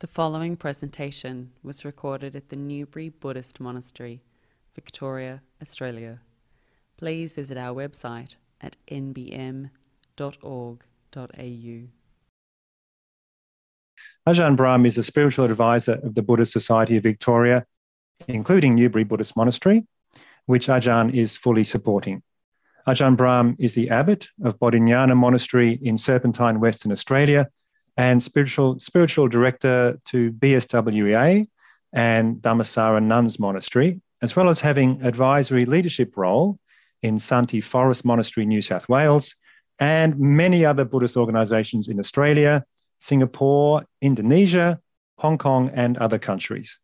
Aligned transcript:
The 0.00 0.08
following 0.08 0.56
presentation 0.56 1.52
was 1.62 1.84
recorded 1.84 2.34
at 2.34 2.48
the 2.48 2.56
Newbury 2.56 3.10
Buddhist 3.10 3.60
Monastery, 3.60 4.22
Victoria, 4.74 5.40
Australia. 5.62 6.20
Please 6.96 7.32
visit 7.32 7.56
our 7.56 7.72
website 7.72 8.34
at 8.60 8.76
nbm.org.au. 8.88 9.70
Ajahn 14.26 14.56
Brahm 14.56 14.84
is 14.84 14.98
a 14.98 15.02
spiritual 15.02 15.44
advisor 15.44 16.00
of 16.02 16.16
the 16.16 16.22
Buddhist 16.22 16.52
Society 16.52 16.96
of 16.96 17.04
Victoria, 17.04 17.64
including 18.26 18.74
Newbury 18.74 19.04
Buddhist 19.04 19.36
Monastery, 19.36 19.86
which 20.46 20.66
Ajahn 20.66 21.14
is 21.14 21.36
fully 21.36 21.62
supporting. 21.62 22.20
Ajahn 22.88 23.16
Brahm 23.16 23.54
is 23.60 23.74
the 23.74 23.90
abbot 23.90 24.28
of 24.42 24.58
Bodhinyana 24.58 25.16
Monastery 25.16 25.78
in 25.82 25.96
Serpentine, 25.98 26.58
Western 26.58 26.90
Australia, 26.90 27.48
and 27.96 28.22
spiritual, 28.22 28.78
spiritual 28.78 29.28
director 29.28 29.98
to 30.06 30.32
BSWA 30.32 31.48
and 31.92 32.36
Dhammasara 32.36 33.02
Nuns 33.02 33.38
Monastery, 33.38 34.00
as 34.22 34.34
well 34.34 34.48
as 34.48 34.60
having 34.60 35.00
advisory 35.02 35.64
leadership 35.64 36.16
role 36.16 36.58
in 37.02 37.18
Santi 37.18 37.60
Forest 37.60 38.04
Monastery, 38.04 38.46
New 38.46 38.62
South 38.62 38.88
Wales, 38.88 39.34
and 39.78 40.18
many 40.18 40.64
other 40.64 40.84
Buddhist 40.84 41.16
organizations 41.16 41.88
in 41.88 42.00
Australia, 42.00 42.64
Singapore, 42.98 43.84
Indonesia, 44.00 44.80
Hong 45.18 45.38
Kong, 45.38 45.70
and 45.74 45.98
other 45.98 46.18
countries. 46.18 46.78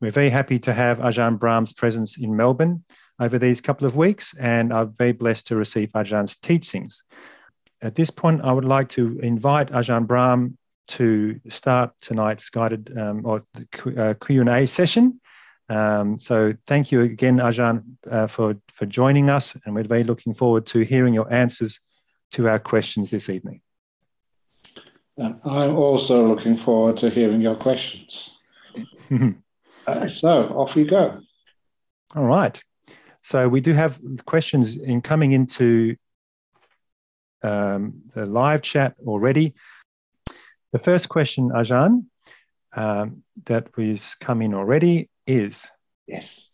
We're 0.00 0.10
very 0.10 0.30
happy 0.30 0.58
to 0.60 0.72
have 0.72 0.98
Ajahn 0.98 1.38
Brahm's 1.38 1.72
presence 1.72 2.18
in 2.18 2.36
Melbourne 2.36 2.84
over 3.20 3.38
these 3.38 3.60
couple 3.60 3.86
of 3.86 3.96
weeks, 3.96 4.34
and 4.38 4.72
are 4.72 4.86
very 4.86 5.12
blessed 5.12 5.46
to 5.48 5.56
receive 5.56 5.90
Ajahn's 5.92 6.36
teachings. 6.36 7.04
At 7.80 7.94
this 7.94 8.10
point, 8.10 8.42
I 8.42 8.52
would 8.52 8.64
like 8.64 8.88
to 8.90 9.18
invite 9.20 9.70
Ajahn 9.70 10.06
Brahm 10.06 10.56
to 10.92 11.40
start 11.48 11.92
tonight's 12.00 12.50
guided 12.50 12.96
um, 12.98 13.22
or 13.24 13.44
uh, 13.96 14.14
Q&A 14.24 14.66
session. 14.66 15.20
Um, 15.68 16.18
so 16.18 16.52
thank 16.66 16.92
you 16.92 17.00
again, 17.00 17.38
Ajahn, 17.38 17.82
uh, 18.10 18.26
for, 18.26 18.56
for 18.68 18.84
joining 18.84 19.30
us, 19.30 19.56
and 19.64 19.74
we're 19.74 19.84
very 19.84 20.04
looking 20.04 20.34
forward 20.34 20.66
to 20.66 20.80
hearing 20.80 21.14
your 21.14 21.32
answers 21.32 21.80
to 22.32 22.48
our 22.48 22.58
questions 22.58 23.10
this 23.10 23.30
evening. 23.30 23.62
I'm 25.18 25.76
also 25.76 26.26
looking 26.26 26.56
forward 26.56 26.96
to 26.98 27.10
hearing 27.10 27.40
your 27.40 27.56
questions. 27.56 28.38
uh, 29.86 30.08
so 30.08 30.48
off 30.48 30.76
you 30.76 30.84
go. 30.84 31.20
All 32.14 32.24
right. 32.24 32.62
So 33.22 33.48
we 33.48 33.60
do 33.60 33.72
have 33.72 33.98
questions 34.26 34.76
in 34.76 35.00
coming 35.00 35.32
into 35.32 35.96
um, 37.42 38.02
the 38.14 38.26
live 38.26 38.62
chat 38.62 38.94
already. 39.06 39.54
The 40.72 40.78
first 40.78 41.08
question, 41.08 41.50
Ajahn, 41.50 42.06
um, 42.74 43.22
that 43.44 43.68
has 43.76 44.14
come 44.14 44.42
in 44.42 44.54
already 44.54 45.10
is 45.26 45.68
Yes. 46.06 46.48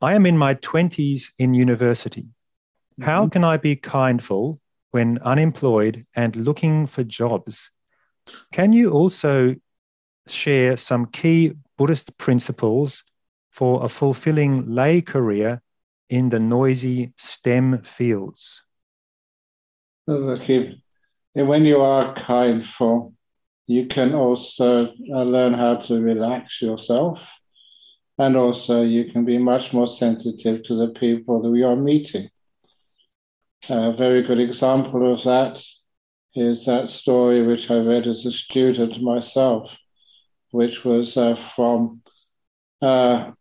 I 0.00 0.14
am 0.14 0.26
in 0.26 0.36
my 0.36 0.54
20s 0.56 1.30
in 1.38 1.54
university. 1.54 2.22
Mm-hmm. 2.22 3.02
How 3.02 3.28
can 3.28 3.44
I 3.44 3.56
be 3.56 3.76
kindful 3.76 4.58
when 4.90 5.18
unemployed 5.18 6.04
and 6.14 6.36
looking 6.36 6.86
for 6.86 7.04
jobs? 7.04 7.70
Can 8.52 8.72
you 8.72 8.90
also 8.90 9.54
share 10.26 10.76
some 10.76 11.06
key 11.06 11.52
Buddhist 11.78 12.16
principles 12.18 13.04
for 13.50 13.84
a 13.84 13.88
fulfilling 13.88 14.68
lay 14.68 15.00
career 15.00 15.62
in 16.10 16.28
the 16.28 16.40
noisy 16.40 17.12
STEM 17.16 17.82
fields? 17.82 18.62
When 21.34 21.64
you 21.64 21.80
are 21.80 22.14
kindful, 22.14 23.15
you 23.66 23.86
can 23.86 24.14
also 24.14 24.86
uh, 24.86 25.22
learn 25.22 25.52
how 25.52 25.76
to 25.76 26.00
relax 26.00 26.62
yourself. 26.62 27.26
And 28.18 28.36
also, 28.36 28.82
you 28.82 29.10
can 29.10 29.24
be 29.24 29.38
much 29.38 29.72
more 29.72 29.88
sensitive 29.88 30.62
to 30.64 30.74
the 30.74 30.88
people 30.88 31.42
that 31.42 31.56
you 31.56 31.66
are 31.66 31.76
meeting. 31.76 32.30
A 33.68 33.92
very 33.92 34.22
good 34.22 34.40
example 34.40 35.12
of 35.12 35.22
that 35.24 35.62
is 36.34 36.64
that 36.66 36.88
story 36.88 37.44
which 37.46 37.70
I 37.70 37.78
read 37.78 38.06
as 38.06 38.24
a 38.24 38.32
student 38.32 39.02
myself, 39.02 39.76
which 40.50 40.84
was 40.84 41.16
uh, 41.16 41.34
from 41.34 42.02
uh, 42.80 43.32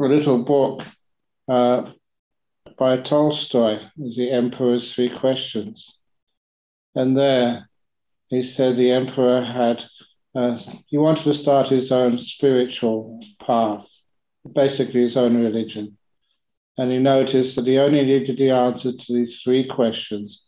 a 0.00 0.04
little 0.04 0.42
book 0.44 0.84
uh, 1.48 1.90
by 2.78 2.96
Tolstoy, 2.96 3.80
The 3.96 4.30
Emperor's 4.30 4.94
Three 4.94 5.10
Questions. 5.10 5.98
And 6.94 7.16
there 7.16 7.68
he 8.32 8.42
said 8.42 8.76
the 8.76 8.90
emperor 8.90 9.42
had, 9.42 9.84
uh, 10.34 10.58
he 10.86 10.98
wanted 10.98 11.24
to 11.24 11.34
start 11.34 11.68
his 11.68 11.92
own 11.92 12.18
spiritual 12.18 13.20
path, 13.44 13.86
basically 14.54 15.02
his 15.02 15.16
own 15.16 15.42
religion. 15.42 15.96
And 16.78 16.90
he 16.90 16.98
noticed 16.98 17.56
that 17.56 17.66
he 17.66 17.78
only 17.78 18.02
needed 18.02 18.38
the 18.38 18.50
answer 18.50 18.92
to 18.92 19.12
these 19.12 19.42
three 19.42 19.66
questions 19.68 20.46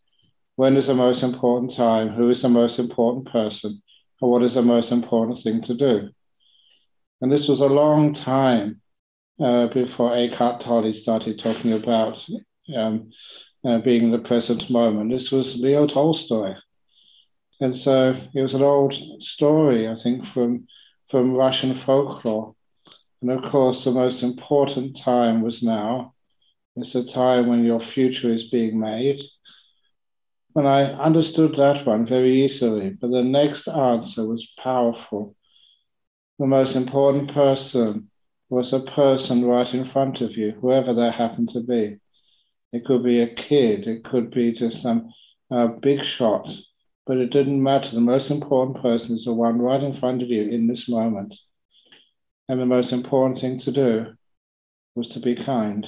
when 0.57 0.77
is 0.77 0.87
the 0.87 0.95
most 0.95 1.23
important 1.23 1.75
time? 1.75 2.11
Who 2.11 2.31
is 2.31 2.43
the 2.43 2.49
most 2.49 2.79
important 2.79 3.27
person? 3.27 3.83
Or 4.21 4.31
what 4.31 4.43
is 4.43 4.55
the 4.55 4.63
most 4.63 4.93
important 4.93 5.39
thing 5.39 5.61
to 5.63 5.75
do? 5.75 6.11
And 7.21 7.33
this 7.33 7.49
was 7.49 7.61
a 7.61 7.67
long 7.67 8.15
time 8.15 8.81
uh, 9.41 9.67
before 9.69 10.15
Eckhart 10.15 10.61
Tolle 10.61 10.95
started 10.95 11.41
talking 11.41 11.73
about 11.73 12.25
um, 12.75 13.11
uh, 13.65 13.79
being 13.79 14.11
the 14.11 14.19
present 14.19 14.71
moment. 14.71 15.11
This 15.11 15.33
was 15.33 15.57
Leo 15.59 15.87
Tolstoy. 15.87 16.55
And 17.61 17.77
so 17.77 18.17
it 18.35 18.43
was 18.43 18.55
an 18.55 18.63
old 18.63 18.95
story, 19.23 19.89
I 19.89 19.97
think, 19.97 20.27
from, 20.27 20.67
from 21.09 21.35
Russian 21.35 21.75
folklore. 21.75 22.55
And 23.23 23.31
of 23.31 23.51
course, 23.51 23.85
the 23.85 23.93
most 23.93 24.23
important 24.23 24.99
time 24.99 25.43
was 25.43 25.63
now. 25.63 26.15
It's 26.77 26.95
a 26.95 27.05
time 27.05 27.47
when 27.47 27.65
your 27.65 27.81
future 27.81 28.33
is 28.33 28.51
being 28.51 28.81
made. 28.81 29.23
And 30.57 30.69
I 30.69 30.85
understood 30.85 31.57
that 31.57 31.87
one 31.87 32.07
very 32.07 32.45
easily. 32.45 32.91
But 32.91 33.11
the 33.11 33.23
next 33.23 33.69
answer 33.69 34.27
was 34.27 34.49
powerful. 34.63 35.35
The 36.39 36.47
most 36.47 36.77
important 36.77 37.33
person 37.33 38.11
was 38.51 38.73
a 38.73 38.81
person 38.81 39.45
right 39.45 39.73
in 39.73 39.85
front 39.85 40.21
of 40.21 40.37
you, 40.37 40.53
whoever 40.61 40.95
that 40.95 41.15
happened 41.15 41.51
to 41.51 41.61
be. 41.61 41.99
It 42.73 42.85
could 42.85 43.05
be 43.05 43.21
a 43.21 43.35
kid, 43.35 43.87
it 43.87 44.05
could 44.05 44.31
be 44.31 44.53
just 44.53 44.83
some 44.83 45.13
uh, 45.51 45.69
big 45.69 46.05
shot, 46.05 46.53
but 47.07 47.19
it 47.19 47.31
didn't 47.31 47.63
matter. 47.63 47.91
The 47.91 48.01
most 48.01 48.31
important 48.31 48.81
person 48.81 49.15
is 49.15 49.25
the 49.25 49.35
one 49.35 49.59
right 49.61 49.83
in 49.83 49.93
front 49.93 50.23
of 50.23 50.29
you 50.29 50.43
in 50.49 50.67
this 50.67 50.89
moment. 50.89 51.37
And 52.49 52.61
the 52.61 52.67
most 52.67 52.93
important 52.93 53.39
thing 53.39 53.59
to 53.61 53.73
do 53.73 54.15
was 54.95 55.09
to 55.11 55.21
be 55.21 55.35
kind, 55.35 55.87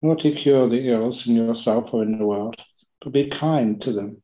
not 0.00 0.20
to 0.20 0.32
cure 0.32 0.68
the 0.68 0.88
ills 0.88 1.26
in 1.26 1.36
yourself 1.36 1.92
or 1.92 2.02
in 2.02 2.18
the 2.18 2.26
world, 2.26 2.56
but 3.02 3.12
be 3.12 3.28
kind 3.28 3.80
to 3.82 3.92
them. 3.92 4.22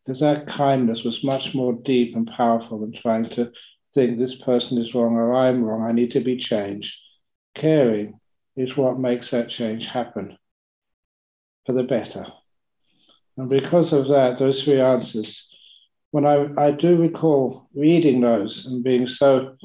Because 0.00 0.20
that 0.20 0.46
kindness 0.46 1.04
was 1.04 1.22
much 1.22 1.54
more 1.54 1.74
deep 1.74 2.16
and 2.16 2.26
powerful 2.26 2.80
than 2.80 2.92
trying 2.92 3.28
to 3.30 3.52
think 3.94 4.18
this 4.18 4.40
person 4.40 4.78
is 4.78 4.94
wrong 4.94 5.14
or 5.14 5.34
I'm 5.34 5.62
wrong, 5.62 5.82
I 5.82 5.92
need 5.92 6.12
to 6.12 6.20
be 6.20 6.36
changed. 6.36 6.96
Caring 7.54 8.18
is 8.56 8.76
what 8.76 8.98
makes 8.98 9.30
that 9.30 9.50
change 9.50 9.86
happen 9.86 10.36
for 11.66 11.72
the 11.72 11.84
better. 11.84 12.26
And 13.40 13.48
because 13.48 13.94
of 13.94 14.08
that, 14.08 14.38
those 14.38 14.62
three 14.62 14.82
answers, 14.82 15.48
when 16.10 16.26
I, 16.26 16.48
I 16.58 16.72
do 16.72 16.96
recall 16.96 17.70
reading 17.74 18.20
those 18.20 18.66
and 18.66 18.84
being 18.84 19.08
so 19.08 19.56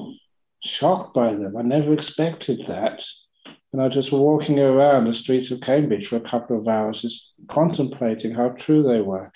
shocked 0.64 1.12
by 1.12 1.34
them, 1.34 1.58
I 1.58 1.60
never 1.60 1.92
expected 1.92 2.64
that. 2.68 3.04
And 3.72 3.82
I 3.82 3.88
was 3.88 3.94
just 3.94 4.12
walking 4.12 4.58
around 4.58 5.04
the 5.04 5.12
streets 5.12 5.50
of 5.50 5.60
Cambridge 5.60 6.06
for 6.06 6.16
a 6.16 6.20
couple 6.20 6.58
of 6.58 6.66
hours, 6.66 7.02
just 7.02 7.34
contemplating 7.48 8.32
how 8.32 8.48
true 8.48 8.82
they 8.82 9.02
were. 9.02 9.30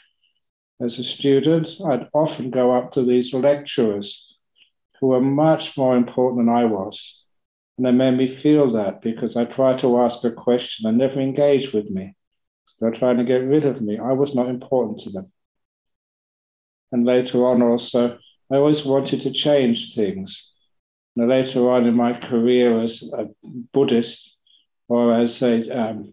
As 0.81 0.99
a 0.99 1.05
student, 1.05 1.77
I'd 1.85 2.09
often 2.15 2.51
go 2.51 2.73
up 2.73 2.93
to 2.93 3.05
these 3.05 3.35
lecturers 3.35 4.27
who 5.03 5.09
were 5.09 5.21
much 5.21 5.77
more 5.77 5.99
important 5.99 6.47
than 6.47 6.55
I 6.55 6.65
was. 6.65 7.23
And 7.77 7.85
they 7.87 7.93
made 7.93 8.17
me 8.17 8.27
feel 8.27 8.73
that 8.73 9.03
because 9.03 9.37
I 9.37 9.45
tried 9.45 9.81
to 9.81 9.99
ask 10.01 10.25
a 10.25 10.31
question 10.31 10.89
and 10.89 10.97
never 10.97 11.21
engaged 11.21 11.75
with 11.75 11.91
me. 11.91 12.15
They 12.81 12.89
were 12.89 12.97
trying 12.97 13.19
to 13.19 13.25
get 13.25 13.45
rid 13.45 13.65
of 13.65 13.81
me. 13.81 13.99
I 13.99 14.13
was 14.13 14.35
not 14.35 14.49
important 14.49 15.01
to 15.03 15.11
them. 15.11 15.33
And 16.93 17.05
later 17.05 17.47
on, 17.47 17.63
also, 17.63 18.19
I 18.51 18.57
always 18.57 18.85
wanted 18.85 19.21
to 19.23 19.31
change 19.31 19.95
things. 19.95 20.51
And 21.17 21.29
later 21.29 21.71
on 21.71 21.87
in 21.87 21.95
my 21.95 22.15
career 22.15 22.81
as 22.81 23.03
a 23.13 23.29
Buddhist 23.73 24.37
or 24.89 25.13
as 25.15 25.43
a, 25.43 25.69
um, 25.71 26.13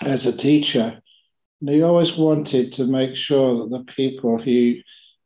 as 0.00 0.26
a 0.26 0.36
teacher, 0.36 1.00
they 1.60 1.82
always 1.82 2.16
wanted 2.16 2.72
to 2.74 2.86
make 2.86 3.16
sure 3.16 3.58
that 3.58 3.70
the 3.70 3.92
people 3.92 4.40
who 4.40 4.76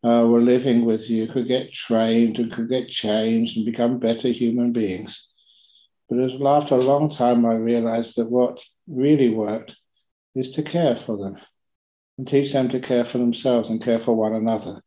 uh, 0.05 0.27
were 0.27 0.41
living 0.41 0.85
with 0.85 1.09
you 1.11 1.27
could 1.27 1.49
get 1.49 1.73
trained 1.73 2.39
and 2.39 2.53
could 2.53 2.69
get 2.69 2.89
changed 2.89 3.57
and 3.57 3.67
become 3.67 3.99
better 3.99 4.29
human 4.29 4.73
beings. 4.73 5.27
But 6.09 6.19
after 6.47 6.75
a 6.77 6.83
long 6.83 7.11
time 7.11 7.45
I 7.45 7.55
realized 7.55 8.17
that 8.17 8.31
what 8.31 8.63
really 8.87 9.29
worked 9.29 9.77
is 10.39 10.53
to 10.53 10.63
care 10.63 10.97
for 10.97 11.17
them 11.17 11.37
and 12.17 12.27
teach 12.27 12.53
them 12.53 12.69
to 12.69 12.81
care 12.81 13.05
for 13.05 13.19
themselves 13.19 13.71
and 13.71 13.83
care 13.83 13.99
for 13.99 14.15
one 14.15 14.35
another. 14.35 14.81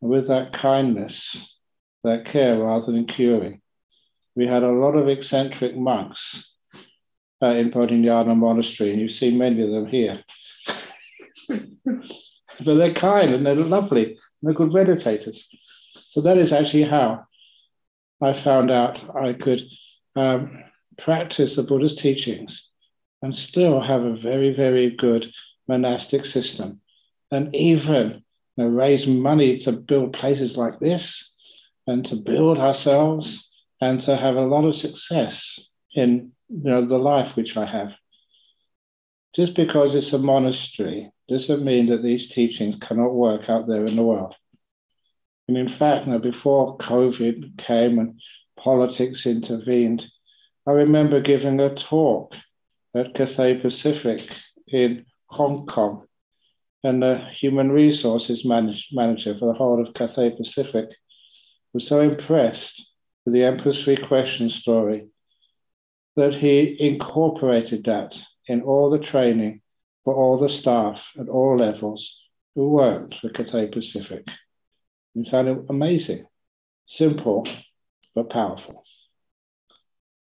And 0.00 0.10
with 0.10 0.28
that 0.28 0.52
kindness, 0.52 1.56
that 2.02 2.24
care 2.24 2.58
rather 2.58 2.90
than 2.90 3.06
curing. 3.06 3.60
We 4.34 4.46
had 4.46 4.62
a 4.62 4.72
lot 4.72 4.96
of 4.96 5.08
eccentric 5.08 5.76
monks 5.76 6.48
uh, 7.42 7.48
in 7.48 7.70
Bodhinyana 7.70 8.36
Monastery, 8.36 8.92
and 8.92 9.00
you 9.00 9.08
see 9.08 9.30
many 9.30 9.62
of 9.62 9.70
them 9.70 9.86
here. 9.86 10.22
but 11.48 12.74
they're 12.74 12.94
kind 12.94 13.34
and 13.34 13.44
they're 13.44 13.54
lovely, 13.54 14.04
and 14.04 14.16
they're 14.42 14.54
good 14.54 14.70
meditators. 14.70 15.46
So 16.10 16.22
that 16.22 16.38
is 16.38 16.52
actually 16.52 16.84
how 16.84 17.24
I 18.20 18.32
found 18.32 18.70
out 18.70 19.00
I 19.14 19.34
could 19.34 19.62
um, 20.16 20.64
practice 20.98 21.56
the 21.56 21.62
Buddha's 21.62 21.96
teachings 21.96 22.71
and 23.22 23.36
still 23.36 23.80
have 23.80 24.02
a 24.04 24.16
very, 24.16 24.52
very 24.52 24.90
good 24.90 25.32
monastic 25.68 26.26
system. 26.26 26.80
And 27.30 27.54
even 27.54 28.22
you 28.56 28.64
know, 28.64 28.68
raise 28.68 29.06
money 29.06 29.58
to 29.60 29.72
build 29.72 30.12
places 30.12 30.56
like 30.56 30.80
this 30.80 31.34
and 31.86 32.04
to 32.06 32.16
build 32.16 32.58
ourselves 32.58 33.48
and 33.80 34.00
to 34.02 34.16
have 34.16 34.36
a 34.36 34.46
lot 34.46 34.64
of 34.64 34.76
success 34.76 35.68
in 35.94 36.32
you 36.48 36.70
know, 36.70 36.86
the 36.86 36.98
life 36.98 37.36
which 37.36 37.56
I 37.56 37.64
have. 37.64 37.92
Just 39.34 39.54
because 39.54 39.94
it's 39.94 40.12
a 40.12 40.18
monastery 40.18 41.10
doesn't 41.28 41.64
mean 41.64 41.86
that 41.86 42.02
these 42.02 42.28
teachings 42.28 42.76
cannot 42.76 43.14
work 43.14 43.48
out 43.48 43.66
there 43.66 43.86
in 43.86 43.96
the 43.96 44.02
world. 44.02 44.34
And 45.48 45.56
in 45.56 45.68
fact, 45.68 46.06
you 46.06 46.12
know, 46.12 46.18
before 46.18 46.76
COVID 46.78 47.56
came 47.56 47.98
and 47.98 48.20
politics 48.58 49.26
intervened, 49.26 50.06
I 50.66 50.72
remember 50.72 51.20
giving 51.20 51.58
a 51.60 51.74
talk 51.74 52.36
at 52.94 53.14
Cathay 53.14 53.58
Pacific 53.58 54.34
in 54.68 55.06
Hong 55.26 55.66
Kong. 55.66 56.06
And 56.84 57.02
the 57.02 57.18
human 57.30 57.70
resources 57.70 58.44
manage, 58.44 58.88
manager 58.92 59.36
for 59.38 59.46
the 59.46 59.58
whole 59.58 59.86
of 59.86 59.94
Cathay 59.94 60.30
Pacific 60.36 60.88
was 61.72 61.86
so 61.86 62.00
impressed 62.00 62.84
with 63.24 63.34
the 63.34 63.44
Emperor's 63.44 63.82
Three 63.82 63.96
Questions 63.96 64.54
story 64.54 65.08
that 66.16 66.34
he 66.34 66.76
incorporated 66.78 67.84
that 67.84 68.20
in 68.46 68.62
all 68.62 68.90
the 68.90 68.98
training 68.98 69.62
for 70.04 70.14
all 70.14 70.36
the 70.36 70.48
staff 70.48 71.12
at 71.18 71.28
all 71.28 71.56
levels 71.56 72.20
who 72.54 72.68
worked 72.68 73.14
for 73.14 73.30
Cathay 73.30 73.68
Pacific. 73.68 74.26
We 75.14 75.24
found 75.24 75.48
it 75.48 75.58
amazing, 75.68 76.26
simple, 76.86 77.46
but 78.14 78.30
powerful. 78.30 78.84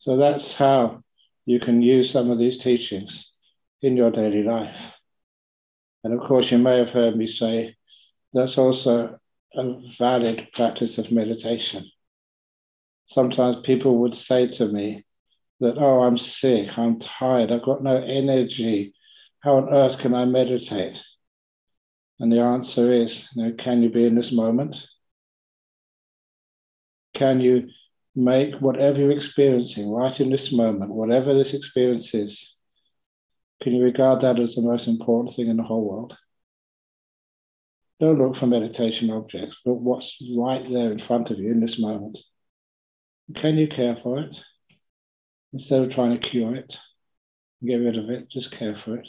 So 0.00 0.16
that's 0.16 0.54
how 0.54 1.02
you 1.46 1.58
can 1.58 1.82
use 1.82 2.10
some 2.10 2.30
of 2.30 2.38
these 2.38 2.58
teachings 2.58 3.30
in 3.82 3.96
your 3.96 4.10
daily 4.10 4.42
life. 4.42 4.78
And 6.04 6.14
of 6.14 6.20
course, 6.20 6.50
you 6.50 6.58
may 6.58 6.78
have 6.78 6.90
heard 6.90 7.16
me 7.16 7.26
say 7.26 7.76
that's 8.32 8.58
also 8.58 9.18
a 9.54 9.74
valid 9.98 10.48
practice 10.54 10.98
of 10.98 11.10
meditation. 11.10 11.90
Sometimes 13.06 13.58
people 13.64 13.98
would 13.98 14.14
say 14.14 14.46
to 14.48 14.66
me 14.66 15.04
that, 15.60 15.76
oh, 15.76 16.02
I'm 16.02 16.16
sick, 16.16 16.78
I'm 16.78 17.00
tired, 17.00 17.50
I've 17.50 17.64
got 17.64 17.82
no 17.82 17.96
energy. 17.96 18.94
How 19.40 19.56
on 19.56 19.74
earth 19.74 19.98
can 19.98 20.14
I 20.14 20.24
meditate? 20.26 20.96
And 22.20 22.30
the 22.30 22.40
answer 22.40 22.92
is, 22.92 23.28
you 23.34 23.44
know, 23.44 23.52
can 23.54 23.82
you 23.82 23.88
be 23.88 24.04
in 24.04 24.14
this 24.14 24.30
moment? 24.30 24.76
Can 27.14 27.40
you 27.40 27.68
make 28.14 28.56
whatever 28.56 28.98
you're 28.98 29.10
experiencing 29.10 29.90
right 29.90 30.18
in 30.20 30.30
this 30.30 30.52
moment, 30.52 30.90
whatever 30.90 31.34
this 31.34 31.54
experience 31.54 32.14
is, 32.14 32.56
can 33.62 33.74
you 33.74 33.84
regard 33.84 34.22
that 34.22 34.40
as 34.40 34.54
the 34.54 34.62
most 34.62 34.88
important 34.88 35.34
thing 35.34 35.48
in 35.48 35.56
the 35.56 35.62
whole 35.62 35.88
world? 35.88 36.16
Don't 38.00 38.18
look 38.18 38.36
for 38.36 38.46
meditation 38.46 39.10
objects, 39.10 39.58
but 39.64 39.74
what's 39.74 40.16
right 40.34 40.64
there 40.64 40.90
in 40.90 40.98
front 40.98 41.30
of 41.30 41.38
you 41.38 41.50
in 41.50 41.60
this 41.60 41.78
moment. 41.78 42.18
Can 43.34 43.58
you 43.58 43.68
care 43.68 43.96
for 44.02 44.20
it? 44.20 44.42
Instead 45.52 45.82
of 45.82 45.90
trying 45.90 46.18
to 46.18 46.28
cure 46.28 46.54
it, 46.54 46.78
get 47.64 47.76
rid 47.76 47.98
of 47.98 48.08
it, 48.08 48.30
just 48.30 48.52
care 48.52 48.76
for 48.76 48.96
it. 48.96 49.06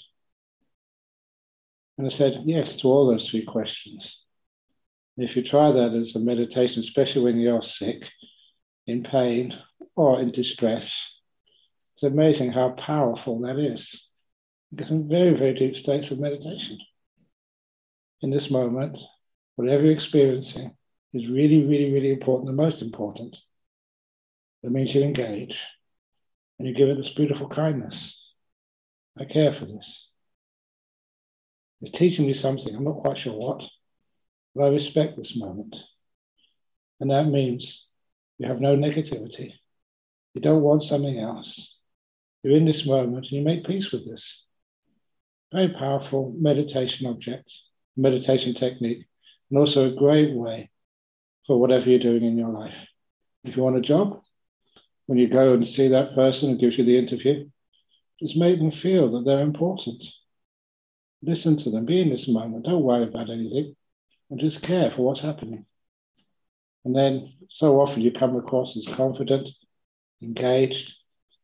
And 1.98 2.06
I 2.06 2.10
said 2.10 2.44
yes 2.46 2.78
to 2.78 2.88
all 2.88 3.08
those 3.08 3.30
three 3.30 3.46
questions. 3.46 4.22
If 5.18 5.36
you 5.36 5.44
try 5.44 5.72
that 5.72 5.94
as 5.94 6.16
a 6.16 6.20
meditation, 6.20 6.82
especially 6.82 7.24
when 7.24 7.40
you're 7.40 7.62
sick, 7.62 8.10
in 8.88 9.04
pain, 9.04 9.58
or 9.96 10.20
in 10.20 10.32
distress, 10.32 11.20
it's 11.96 12.04
amazing 12.04 12.52
how 12.52 12.70
powerful 12.70 13.42
that 13.42 13.60
is 13.60 14.08
get 14.76 14.88
some 14.88 15.08
very, 15.08 15.34
very 15.34 15.54
deep 15.54 15.76
states 15.76 16.12
of 16.12 16.20
meditation. 16.20 16.78
In 18.22 18.30
this 18.30 18.50
moment, 18.50 18.98
whatever 19.56 19.84
you're 19.84 19.94
experiencing 19.94 20.76
is 21.14 21.30
really, 21.30 21.66
really, 21.66 21.92
really 21.92 22.14
important, 22.14 22.48
the 22.48 22.54
most 22.54 22.82
important. 22.82 23.38
That 24.64 24.72
means 24.72 24.94
you 24.94 25.02
engage 25.02 25.66
and 26.58 26.68
you 26.68 26.74
give 26.74 26.90
it 26.90 26.98
this 26.98 27.14
beautiful 27.14 27.50
kindness. 27.50 28.18
I 29.18 29.26
care 29.26 29.54
for 29.54 29.66
this. 29.66 30.08
It's 31.82 31.92
teaching 31.92 32.28
me 32.28 32.34
something. 32.34 32.74
I'm 32.74 32.84
not 32.84 33.02
quite 33.02 33.18
sure 33.18 33.34
what, 33.34 33.68
but 34.56 34.66
I 34.66 34.68
respect 34.68 35.18
this 35.18 35.36
moment. 35.36 35.76
And 37.00 37.10
that 37.10 37.26
means 37.26 37.88
you 38.42 38.48
have 38.48 38.60
no 38.60 38.76
negativity. 38.76 39.54
You 40.34 40.42
don't 40.42 40.64
want 40.64 40.84
something 40.84 41.20
else. 41.20 41.78
You're 42.42 42.58
in 42.58 42.66
this 42.66 42.88
moment 42.88 43.28
and 43.30 43.32
you 43.32 43.42
make 43.44 43.68
peace 43.68 43.92
with 43.92 44.06
this 44.10 44.46
very 45.52 45.68
powerful 45.70 46.34
meditation 46.40 47.08
object, 47.08 47.54
meditation 47.96 48.56
technique, 48.56 49.06
and 49.50 49.60
also 49.60 49.86
a 49.86 49.96
great 49.96 50.34
way 50.34 50.72
for 51.46 51.60
whatever 51.60 51.90
you're 51.90 52.00
doing 52.00 52.24
in 52.24 52.38
your 52.38 52.50
life. 52.50 52.88
If 53.44 53.58
you 53.58 53.64
want 53.64 53.78
a 53.78 53.82
job, 53.82 54.22
when 55.06 55.20
you 55.20 55.28
go 55.28 55.54
and 55.54 55.68
see 55.68 55.90
that 55.90 56.16
person 56.16 56.50
who 56.50 56.58
gives 56.58 56.78
you 56.78 56.86
the 56.86 56.98
interview, 56.98 57.50
just 58.20 58.38
make 58.38 58.58
them 58.58 58.72
feel 58.72 59.12
that 59.12 59.26
they're 59.26 59.42
important. 59.42 60.04
Listen 61.22 61.58
to 61.58 61.70
them, 61.70 61.86
be 61.86 62.02
in 62.02 62.10
this 62.10 62.28
moment, 62.28 62.66
don't 62.66 62.84
worry 62.84 63.04
about 63.04 63.30
anything, 63.30 63.76
and 64.30 64.40
just 64.40 64.64
care 64.64 64.90
for 64.90 65.04
what's 65.04 65.22
happening. 65.22 65.66
And 66.86 66.96
then 66.96 67.34
so 67.50 67.80
often 67.80 68.02
you 68.02 68.12
come 68.12 68.36
across 68.36 68.76
as 68.76 68.88
confident, 68.88 69.50
engaged, 70.22 70.94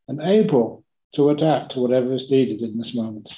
and 0.07 0.21
able 0.21 0.83
to 1.15 1.29
adapt 1.29 1.73
to 1.73 1.79
whatever 1.79 2.13
is 2.13 2.31
needed 2.31 2.61
in 2.61 2.77
this 2.77 2.95
moment. 2.95 3.31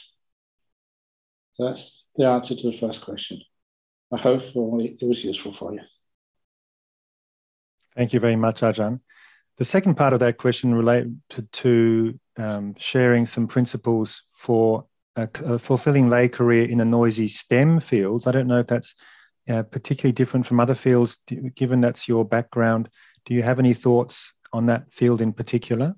That's 1.58 2.06
the 2.16 2.26
answer 2.28 2.56
to 2.56 2.72
the 2.72 2.78
first 2.78 3.04
question. 3.04 3.42
I 4.12 4.18
hope 4.18 4.44
it 4.44 5.06
was 5.06 5.24
useful 5.24 5.54
for 5.54 5.74
you. 5.74 5.82
Thank 7.96 8.14
you 8.14 8.20
very 8.20 8.36
much, 8.36 8.62
Ajahn. 8.62 9.02
The 9.58 9.66
second 9.66 9.96
part 9.96 10.14
of 10.14 10.22
that 10.22 10.38
question 10.38 10.74
related 10.74 11.20
to, 11.52 12.18
um, 12.38 12.76
sharing 12.78 13.26
some 13.26 13.46
principles 13.46 14.24
for 14.30 14.86
a, 15.18 15.28
a, 15.44 15.60
fulfilling 15.60 16.10
lay 16.10 16.30
career 16.30 16.66
in 16.70 16.80
a 16.80 16.86
noisy 16.86 17.28
STEM 17.28 17.82
fields. 17.82 18.26
I 18.26 18.32
don't 18.32 18.48
know 18.48 18.60
if 18.60 18.68
that's 18.68 18.96
uh, 19.50 19.64
particularly 19.64 20.14
different 20.14 20.46
from 20.46 20.60
other 20.60 20.76
fields, 20.76 21.18
given 21.56 21.82
that's 21.82 22.08
your 22.08 22.24
background. 22.24 22.90
Do 23.26 23.34
you 23.34 23.44
have 23.44 23.60
any 23.60 23.74
thoughts 23.74 24.34
on 24.54 24.68
that 24.68 24.92
field 24.92 25.22
in 25.22 25.34
particular? 25.34 25.96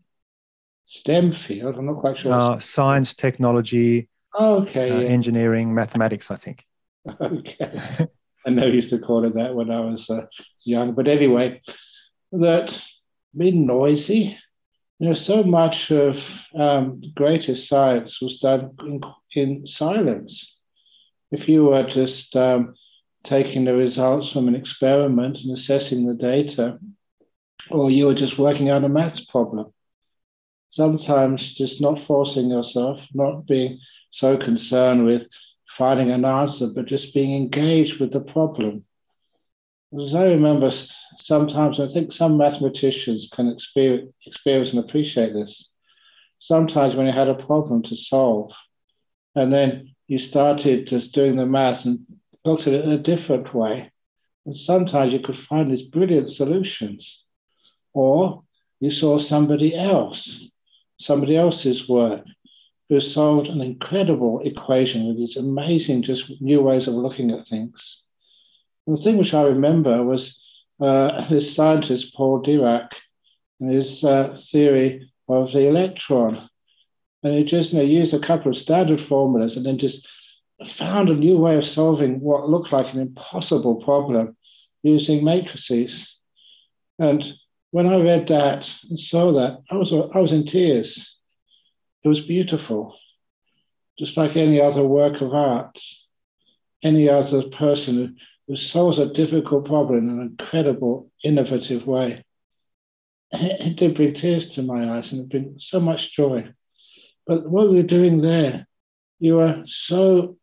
STEM 0.85 1.33
field? 1.33 1.75
I'm 1.77 1.85
not 1.85 1.97
quite 1.97 2.17
sure. 2.17 2.33
Uh, 2.33 2.59
science, 2.59 3.13
technology, 3.13 4.09
okay. 4.39 4.89
Uh, 4.89 4.99
yeah. 4.99 5.07
Engineering, 5.07 5.73
mathematics, 5.73 6.31
I 6.31 6.35
think. 6.35 6.65
Okay. 7.21 8.07
I 8.45 8.49
know 8.49 8.65
you 8.65 8.73
used 8.73 8.89
to 8.89 8.99
call 8.99 9.23
it 9.25 9.35
that 9.35 9.53
when 9.53 9.69
I 9.69 9.81
was 9.81 10.09
uh, 10.09 10.25
young. 10.63 10.93
But 10.93 11.07
anyway, 11.07 11.61
that 12.31 12.83
being 13.37 13.67
noisy, 13.67 14.37
you 14.99 15.07
know, 15.07 15.13
so 15.13 15.43
much 15.43 15.91
of 15.91 16.47
um, 16.55 17.01
greatest 17.15 17.67
science 17.67 18.21
was 18.21 18.39
done 18.39 18.71
in, 18.83 19.01
in 19.35 19.67
silence. 19.67 20.57
If 21.31 21.47
you 21.47 21.65
were 21.65 21.83
just 21.83 22.35
um, 22.35 22.73
taking 23.23 23.65
the 23.65 23.75
results 23.75 24.29
from 24.29 24.47
an 24.47 24.55
experiment 24.55 25.39
and 25.39 25.51
assessing 25.51 26.05
the 26.05 26.13
data, 26.13 26.79
or 27.69 27.91
you 27.91 28.07
were 28.07 28.15
just 28.15 28.37
working 28.37 28.69
out 28.69 28.83
a 28.83 28.89
maths 28.89 29.25
problem, 29.25 29.71
sometimes 30.69 31.53
just 31.53 31.81
not 31.81 31.99
forcing 31.99 32.49
yourself, 32.49 33.07
not 33.13 33.45
being 33.45 33.79
so 34.11 34.37
concerned 34.37 35.05
with 35.05 35.27
finding 35.67 36.11
an 36.11 36.25
answer, 36.25 36.67
but 36.67 36.85
just 36.85 37.13
being 37.13 37.35
engaged 37.35 37.99
with 37.99 38.11
the 38.11 38.21
problem. 38.21 38.83
As 40.01 40.15
I 40.15 40.23
remember, 40.23 40.71
sometimes 41.17 41.79
I 41.79 41.87
think 41.87 42.11
some 42.11 42.37
mathematicians 42.37 43.29
can 43.31 43.49
experience, 43.49 44.13
experience 44.25 44.73
and 44.73 44.83
appreciate 44.83 45.33
this. 45.33 45.69
Sometimes 46.39 46.95
when 46.95 47.05
you 47.05 47.11
had 47.11 47.27
a 47.27 47.35
problem 47.35 47.83
to 47.83 47.95
solve, 47.95 48.53
and 49.35 49.51
then 49.51 49.95
you 50.07 50.17
started 50.17 50.87
just 50.87 51.13
doing 51.13 51.35
the 51.35 51.45
math 51.45 51.85
and 51.85 51.99
looked 52.45 52.67
at 52.67 52.73
it 52.73 52.85
in 52.85 52.91
a 52.91 52.97
different 52.97 53.53
way, 53.53 53.91
and 54.45 54.55
sometimes 54.55 55.13
you 55.13 55.19
could 55.19 55.37
find 55.37 55.71
these 55.71 55.83
brilliant 55.83 56.29
solutions. 56.29 57.23
Or 57.93 58.43
you 58.79 58.91
saw 58.91 59.19
somebody 59.19 59.75
else, 59.75 60.47
somebody 60.99 61.37
else's 61.37 61.87
work, 61.87 62.25
who 62.89 62.99
solved 62.99 63.47
an 63.47 63.61
incredible 63.61 64.41
equation 64.41 65.07
with 65.07 65.17
these 65.17 65.37
amazing, 65.37 66.03
just 66.03 66.41
new 66.41 66.61
ways 66.61 66.87
of 66.87 66.93
looking 66.93 67.31
at 67.31 67.45
things. 67.45 68.01
And 68.85 68.97
the 68.97 69.01
thing 69.01 69.17
which 69.17 69.33
I 69.33 69.43
remember 69.43 70.03
was 70.03 70.41
uh, 70.79 71.23
this 71.29 71.55
scientist, 71.55 72.15
Paul 72.15 72.41
Dirac, 72.41 72.91
and 73.59 73.71
his 73.71 74.03
uh, 74.03 74.37
theory 74.51 75.11
of 75.29 75.51
the 75.51 75.67
electron. 75.67 76.49
And 77.23 77.35
he 77.35 77.43
just 77.43 77.71
you 77.71 77.79
know, 77.79 77.85
used 77.85 78.13
a 78.13 78.19
couple 78.19 78.51
of 78.51 78.57
standard 78.57 78.99
formulas 78.99 79.55
and 79.55 79.65
then 79.65 79.77
just 79.77 80.07
found 80.67 81.09
a 81.09 81.15
new 81.15 81.37
way 81.37 81.57
of 81.57 81.65
solving 81.65 82.19
what 82.19 82.49
looked 82.49 82.71
like 82.71 82.93
an 82.93 82.99
impossible 82.99 83.75
problem 83.75 84.35
using 84.83 85.23
matrices. 85.23 86.17
And 86.99 87.33
when 87.71 87.87
I 87.87 88.01
read 88.01 88.27
that 88.27 88.71
and 88.89 88.99
saw 88.99 89.31
that, 89.33 89.59
I 89.69 89.75
was, 89.75 89.91
I 89.93 90.19
was 90.19 90.33
in 90.33 90.45
tears. 90.45 91.17
It 92.03 92.07
was 92.07 92.21
beautiful, 92.21 92.97
just 93.97 94.17
like 94.17 94.35
any 94.35 94.59
other 94.59 94.83
work 94.83 95.21
of 95.21 95.33
art, 95.33 95.79
any 96.83 97.09
other 97.09 97.43
person 97.43 98.17
who 98.47 98.55
solves 98.55 98.99
a 98.99 99.05
difficult 99.05 99.65
problem 99.65 99.99
in 99.99 100.09
an 100.09 100.21
incredible, 100.21 101.11
innovative 101.23 101.87
way. 101.87 102.23
It 103.33 103.77
did 103.77 103.95
bring 103.95 104.13
tears 104.13 104.55
to 104.55 104.63
my 104.63 104.97
eyes 104.97 105.13
and 105.13 105.21
it 105.21 105.29
brought 105.29 105.61
so 105.61 105.79
much 105.79 106.11
joy. 106.11 106.49
But 107.25 107.49
what 107.49 107.69
we 107.69 107.77
were 107.77 107.83
doing 107.83 108.21
there, 108.21 108.67
you 109.19 109.35
were 109.35 109.63
so 109.67 110.37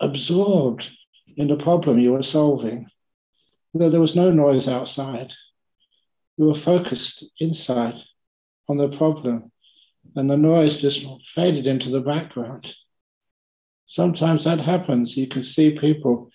absorbed 0.00 0.90
in 1.36 1.48
the 1.48 1.56
problem 1.56 1.98
you 1.98 2.12
were 2.12 2.22
solving 2.22 2.88
that 3.74 3.90
there 3.90 4.00
was 4.00 4.16
no 4.16 4.30
noise 4.30 4.66
outside. 4.66 5.30
You 6.36 6.46
were 6.46 6.54
focused 6.54 7.24
inside 7.38 7.94
on 8.68 8.76
the 8.76 8.88
problem, 8.88 9.52
and 10.16 10.28
the 10.28 10.36
noise 10.36 10.80
just 10.80 11.06
faded 11.26 11.66
into 11.66 11.90
the 11.90 12.00
background. 12.00 12.74
Sometimes 13.86 14.44
that 14.44 14.60
happens. 14.60 15.16
You 15.16 15.26
can 15.26 15.42
see 15.42 15.78
people 15.78 16.30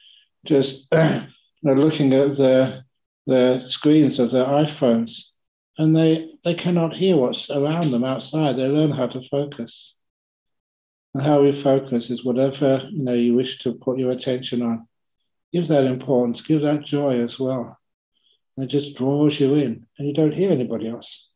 just 0.45 0.87
you 0.93 1.27
know, 1.63 1.73
looking 1.73 2.13
at 2.13 2.35
the, 2.35 2.83
the 3.25 3.61
screens 3.61 4.19
of 4.19 4.31
their 4.31 4.45
iPhones 4.45 5.27
and 5.77 5.95
they, 5.95 6.31
they 6.43 6.53
cannot 6.53 6.95
hear 6.95 7.17
what's 7.17 7.49
around 7.49 7.91
them 7.91 8.03
outside. 8.03 8.55
They 8.55 8.67
learn 8.67 8.91
how 8.91 9.07
to 9.07 9.21
focus. 9.21 9.97
And 11.15 11.23
how 11.23 11.43
we 11.43 11.53
focus 11.53 12.09
is 12.09 12.25
whatever 12.25 12.89
you 12.91 13.01
know 13.01 13.13
you 13.13 13.35
wish 13.35 13.59
to 13.59 13.71
put 13.71 13.97
your 13.97 14.11
attention 14.11 14.61
on. 14.61 14.85
Give 15.53 15.65
that 15.69 15.85
importance, 15.85 16.41
give 16.41 16.63
that 16.63 16.83
joy 16.83 17.21
as 17.21 17.39
well. 17.39 17.79
And 18.57 18.65
it 18.65 18.67
just 18.67 18.97
draws 18.97 19.39
you 19.39 19.55
in, 19.55 19.87
and 19.97 20.07
you 20.09 20.13
don't 20.13 20.33
hear 20.33 20.51
anybody 20.51 20.89
else. 20.89 21.29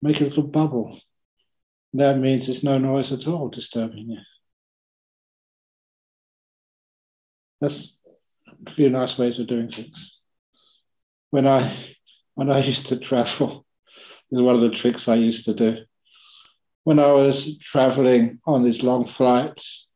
Make 0.00 0.20
a 0.20 0.24
little 0.24 0.44
bubble. 0.44 1.00
That 1.94 2.18
means 2.18 2.46
there's 2.46 2.62
no 2.62 2.78
noise 2.78 3.10
at 3.10 3.26
all 3.26 3.48
disturbing 3.48 4.10
you. 4.10 4.20
That's 7.60 7.98
a 8.68 8.70
few 8.70 8.88
nice 8.88 9.18
ways 9.18 9.40
of 9.40 9.48
doing 9.48 9.68
things. 9.68 10.20
When 11.30 11.44
I 11.44 11.76
when 12.34 12.52
I 12.52 12.60
used 12.60 12.86
to 12.86 13.00
travel, 13.00 13.66
is 14.30 14.40
one 14.40 14.54
of 14.54 14.60
the 14.60 14.70
tricks 14.70 15.08
I 15.08 15.16
used 15.16 15.46
to 15.46 15.54
do. 15.54 15.78
When 16.84 16.98
I 16.98 17.12
was 17.12 17.58
traveling 17.58 18.38
on 18.46 18.64
these 18.64 18.82
long 18.82 19.06
flights, 19.06 19.88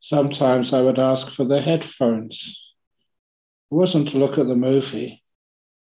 sometimes 0.00 0.72
I 0.72 0.82
would 0.82 0.98
ask 0.98 1.30
for 1.30 1.44
the 1.44 1.60
headphones. 1.60 2.62
It 3.70 3.74
wasn't 3.74 4.08
to 4.10 4.18
look 4.18 4.38
at 4.38 4.46
the 4.46 4.56
movie. 4.56 5.22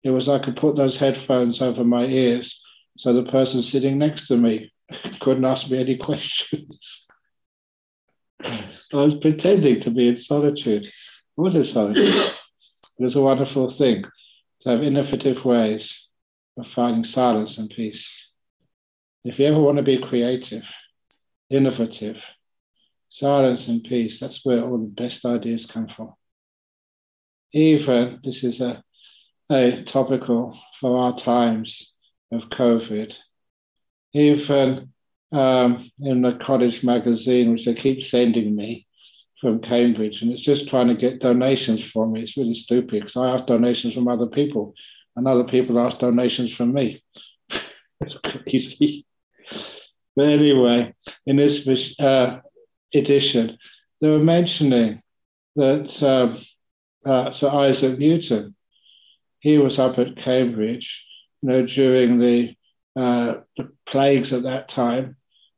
It 0.03 0.09
was 0.09 0.27
I 0.27 0.39
could 0.39 0.57
put 0.57 0.75
those 0.75 0.97
headphones 0.97 1.61
over 1.61 1.83
my 1.83 2.05
ears 2.05 2.61
so 2.97 3.13
the 3.13 3.23
person 3.23 3.61
sitting 3.61 3.97
next 3.97 4.27
to 4.27 4.37
me 4.37 4.71
couldn't 5.19 5.45
ask 5.45 5.69
me 5.69 5.79
any 5.79 5.97
questions. 5.97 7.05
I 8.43 8.63
was 8.93 9.15
pretending 9.15 9.79
to 9.81 9.91
be 9.91 10.07
in 10.07 10.17
solitude. 10.17 10.87
What 11.35 11.53
is 11.53 11.71
solitude? 11.71 12.33
It 12.99 13.05
is 13.05 13.15
a 13.15 13.21
wonderful 13.21 13.69
thing 13.69 14.05
to 14.61 14.69
have 14.69 14.81
innovative 14.81 15.45
ways 15.45 16.07
of 16.57 16.67
finding 16.67 17.03
silence 17.03 17.57
and 17.57 17.69
peace. 17.69 18.26
If 19.27 19.39
you 19.39 19.45
ever 19.47 19.59
want 19.59 19.75
to 19.75 19.83
be 19.83 19.97
creative, 19.97 20.63
innovative, 21.49 22.23
silence 23.09 23.67
and 23.67 23.83
peace, 23.83 24.21
that's 24.21 24.45
where 24.45 24.63
all 24.63 24.77
the 24.77 24.85
best 24.85 25.25
ideas 25.25 25.65
come 25.65 25.89
from. 25.89 26.13
Even, 27.51 28.21
this 28.23 28.45
is 28.45 28.61
a, 28.61 28.81
a 29.51 29.83
topical 29.83 30.57
for 30.79 30.97
our 30.97 31.17
times 31.17 31.93
of 32.31 32.47
COVID, 32.49 33.17
even 34.13 34.93
um, 35.33 35.83
in 35.99 36.21
the 36.21 36.35
college 36.35 36.85
magazine, 36.85 37.51
which 37.51 37.65
they 37.65 37.73
keep 37.73 38.03
sending 38.03 38.55
me, 38.55 38.87
from 39.41 39.59
Cambridge, 39.59 40.21
and 40.21 40.31
it's 40.31 40.41
just 40.41 40.69
trying 40.69 40.87
to 40.87 40.95
get 40.95 41.19
donations 41.19 41.83
from 41.83 42.13
me. 42.13 42.21
It's 42.21 42.37
really 42.37 42.53
stupid 42.53 43.01
because 43.01 43.17
I 43.17 43.31
ask 43.31 43.45
donations 43.45 43.93
from 43.93 44.07
other 44.07 44.27
people, 44.27 44.73
and 45.17 45.27
other 45.27 45.43
people 45.43 45.79
ask 45.79 45.99
donations 45.99 46.55
from 46.55 46.73
me. 46.73 47.03
it's 47.99 48.17
crazy. 48.23 49.05
But 50.17 50.29
anyway, 50.29 50.95
in 51.27 51.35
this 51.35 51.95
uh, 51.99 52.39
edition, 52.91 53.59
they 54.01 54.09
were 54.09 54.17
mentioning 54.17 55.03
that 55.55 56.01
um, 56.01 56.39
uh, 57.05 57.29
Sir 57.29 57.49
Isaac 57.49 57.99
Newton, 57.99 58.55
he 59.37 59.59
was 59.59 59.77
up 59.77 59.99
at 59.99 60.15
Cambridge, 60.15 61.05
you 61.43 61.49
know, 61.49 61.67
during 61.67 62.17
the 62.17 62.55
uh, 62.95 63.41
the 63.57 63.69
plagues 63.85 64.33
at 64.33 64.41
that 64.41 64.69
time, 64.69 65.17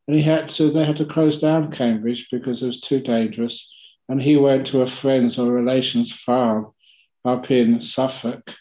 and 0.10 0.18
he 0.18 0.22
had 0.22 0.50
to 0.50 0.72
they 0.72 0.84
had 0.84 0.98
to 0.98 1.06
close 1.06 1.40
down 1.40 1.72
Cambridge 1.72 2.28
because 2.30 2.62
it 2.62 2.68
was 2.68 2.82
too 2.82 3.00
dangerous. 3.00 3.74
And 4.10 4.22
he 4.22 4.36
went 4.36 4.68
to 4.68 4.82
a 4.82 4.88
friend's 4.88 5.40
or 5.40 5.54
relation's 5.54 6.12
farm 6.12 6.74
up 7.24 7.50
in 7.50 7.82
Suffolk, 7.82 8.54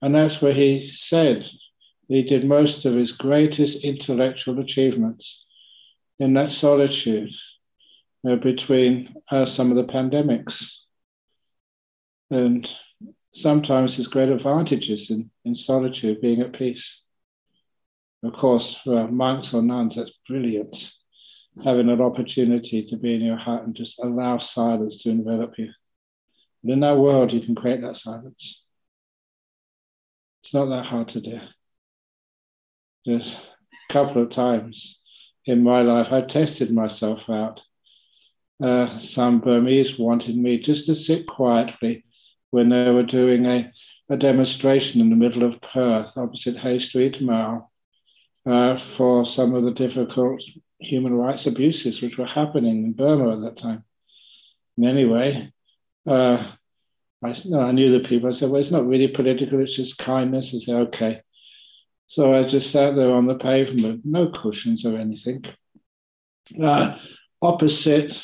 and 0.00 0.14
that's 0.14 0.40
where 0.40 0.52
he 0.52 0.86
said 0.86 1.50
did 2.08 2.44
most 2.44 2.84
of 2.84 2.94
his 2.94 3.12
greatest 3.12 3.84
intellectual 3.84 4.60
achievements 4.60 5.46
in 6.18 6.34
that 6.34 6.52
solitude 6.52 7.32
between 8.22 9.14
uh, 9.30 9.46
some 9.46 9.70
of 9.70 9.76
the 9.76 9.92
pandemics. 9.92 10.76
And 12.30 12.68
sometimes 13.32 13.96
there's 13.96 14.06
great 14.08 14.30
advantages 14.30 15.10
in, 15.10 15.30
in 15.44 15.54
solitude, 15.54 16.20
being 16.20 16.40
at 16.40 16.52
peace. 16.52 17.04
Of 18.22 18.32
course, 18.32 18.76
for 18.82 19.08
monks 19.08 19.52
or 19.52 19.62
nuns, 19.62 19.96
that's 19.96 20.12
brilliant. 20.26 20.92
Having 21.62 21.90
an 21.90 22.00
opportunity 22.00 22.84
to 22.86 22.96
be 22.96 23.14
in 23.14 23.20
your 23.20 23.36
hut 23.36 23.62
and 23.62 23.74
just 23.74 23.98
allow 23.98 24.38
silence 24.38 25.02
to 25.02 25.10
envelop 25.10 25.58
you. 25.58 25.70
But 26.62 26.72
in 26.72 26.80
that 26.80 26.96
world, 26.96 27.32
you 27.32 27.40
can 27.40 27.54
create 27.54 27.82
that 27.82 27.96
silence. 27.96 28.64
It's 30.42 30.54
not 30.54 30.66
that 30.66 30.86
hard 30.86 31.08
to 31.08 31.20
do. 31.20 31.40
Just 33.06 33.38
a 33.38 33.92
couple 33.92 34.22
of 34.22 34.30
times 34.30 35.00
in 35.46 35.62
my 35.62 35.82
life, 35.82 36.12
I 36.12 36.22
tested 36.22 36.72
myself 36.72 37.28
out. 37.28 37.62
Uh, 38.62 38.86
some 38.98 39.40
Burmese 39.40 39.98
wanted 39.98 40.36
me 40.36 40.58
just 40.58 40.86
to 40.86 40.94
sit 40.94 41.26
quietly 41.26 42.04
when 42.50 42.68
they 42.68 42.90
were 42.90 43.02
doing 43.02 43.46
a, 43.46 43.70
a 44.08 44.16
demonstration 44.16 45.00
in 45.00 45.10
the 45.10 45.16
middle 45.16 45.42
of 45.42 45.60
Perth, 45.60 46.16
opposite 46.16 46.56
Hay 46.56 46.78
Street 46.78 47.20
Mall 47.20 47.70
uh, 48.46 48.78
for 48.78 49.26
some 49.26 49.54
of 49.54 49.64
the 49.64 49.72
difficult 49.72 50.42
human 50.78 51.14
rights 51.14 51.46
abuses 51.46 52.00
which 52.00 52.16
were 52.16 52.26
happening 52.26 52.84
in 52.84 52.92
Burma 52.92 53.34
at 53.34 53.40
that 53.40 53.56
time. 53.56 53.84
And 54.76 54.86
anyway, 54.86 55.52
uh, 56.06 56.44
I, 57.22 57.28
I, 57.30 57.72
knew 57.72 57.90
the 57.90 58.06
people. 58.06 58.28
I 58.28 58.32
said, 58.32 58.50
well, 58.50 58.60
it's 58.60 58.70
not 58.70 58.86
really 58.86 59.08
political, 59.08 59.60
it's 59.60 59.76
just 59.76 59.98
kindness. 59.98 60.54
I 60.54 60.58
said, 60.58 60.76
okay. 60.88 61.22
So 62.06 62.34
I 62.34 62.44
just 62.44 62.70
sat 62.70 62.94
there 62.94 63.12
on 63.12 63.26
the 63.26 63.36
pavement, 63.36 64.02
no 64.04 64.28
cushions 64.28 64.84
or 64.84 64.96
anything. 64.96 65.44
Uh, 66.60 66.98
opposite 67.42 68.22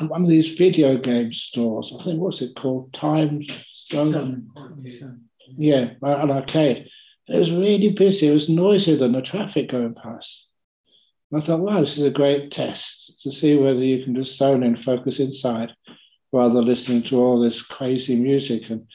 one 0.00 0.22
of 0.22 0.28
these 0.28 0.50
video 0.50 0.96
game 0.96 1.32
stores, 1.32 1.94
I 1.98 2.02
think, 2.02 2.20
what's 2.20 2.42
it 2.42 2.56
called? 2.56 2.92
Time 2.92 3.42
Zone? 4.08 4.48
Yeah, 5.56 5.90
an 6.02 6.30
arcade. 6.30 6.88
It 7.28 7.38
was 7.38 7.52
really 7.52 7.90
busy. 7.90 8.28
It 8.28 8.34
was 8.34 8.48
noisier 8.48 8.96
than 8.96 9.12
the 9.12 9.22
traffic 9.22 9.70
going 9.70 9.94
past. 9.94 10.48
And 11.30 11.40
I 11.40 11.44
thought, 11.44 11.60
wow, 11.60 11.80
this 11.80 11.96
is 11.96 12.04
a 12.04 12.10
great 12.10 12.50
test 12.50 13.20
to 13.22 13.32
see 13.32 13.56
whether 13.56 13.82
you 13.82 14.02
can 14.02 14.14
just 14.14 14.36
zone 14.36 14.62
in, 14.62 14.76
focus 14.76 15.20
inside, 15.20 15.72
rather 16.32 16.54
than 16.54 16.66
listening 16.66 17.02
to 17.04 17.20
all 17.20 17.40
this 17.40 17.62
crazy 17.62 18.16
music 18.16 18.70
and, 18.70 18.86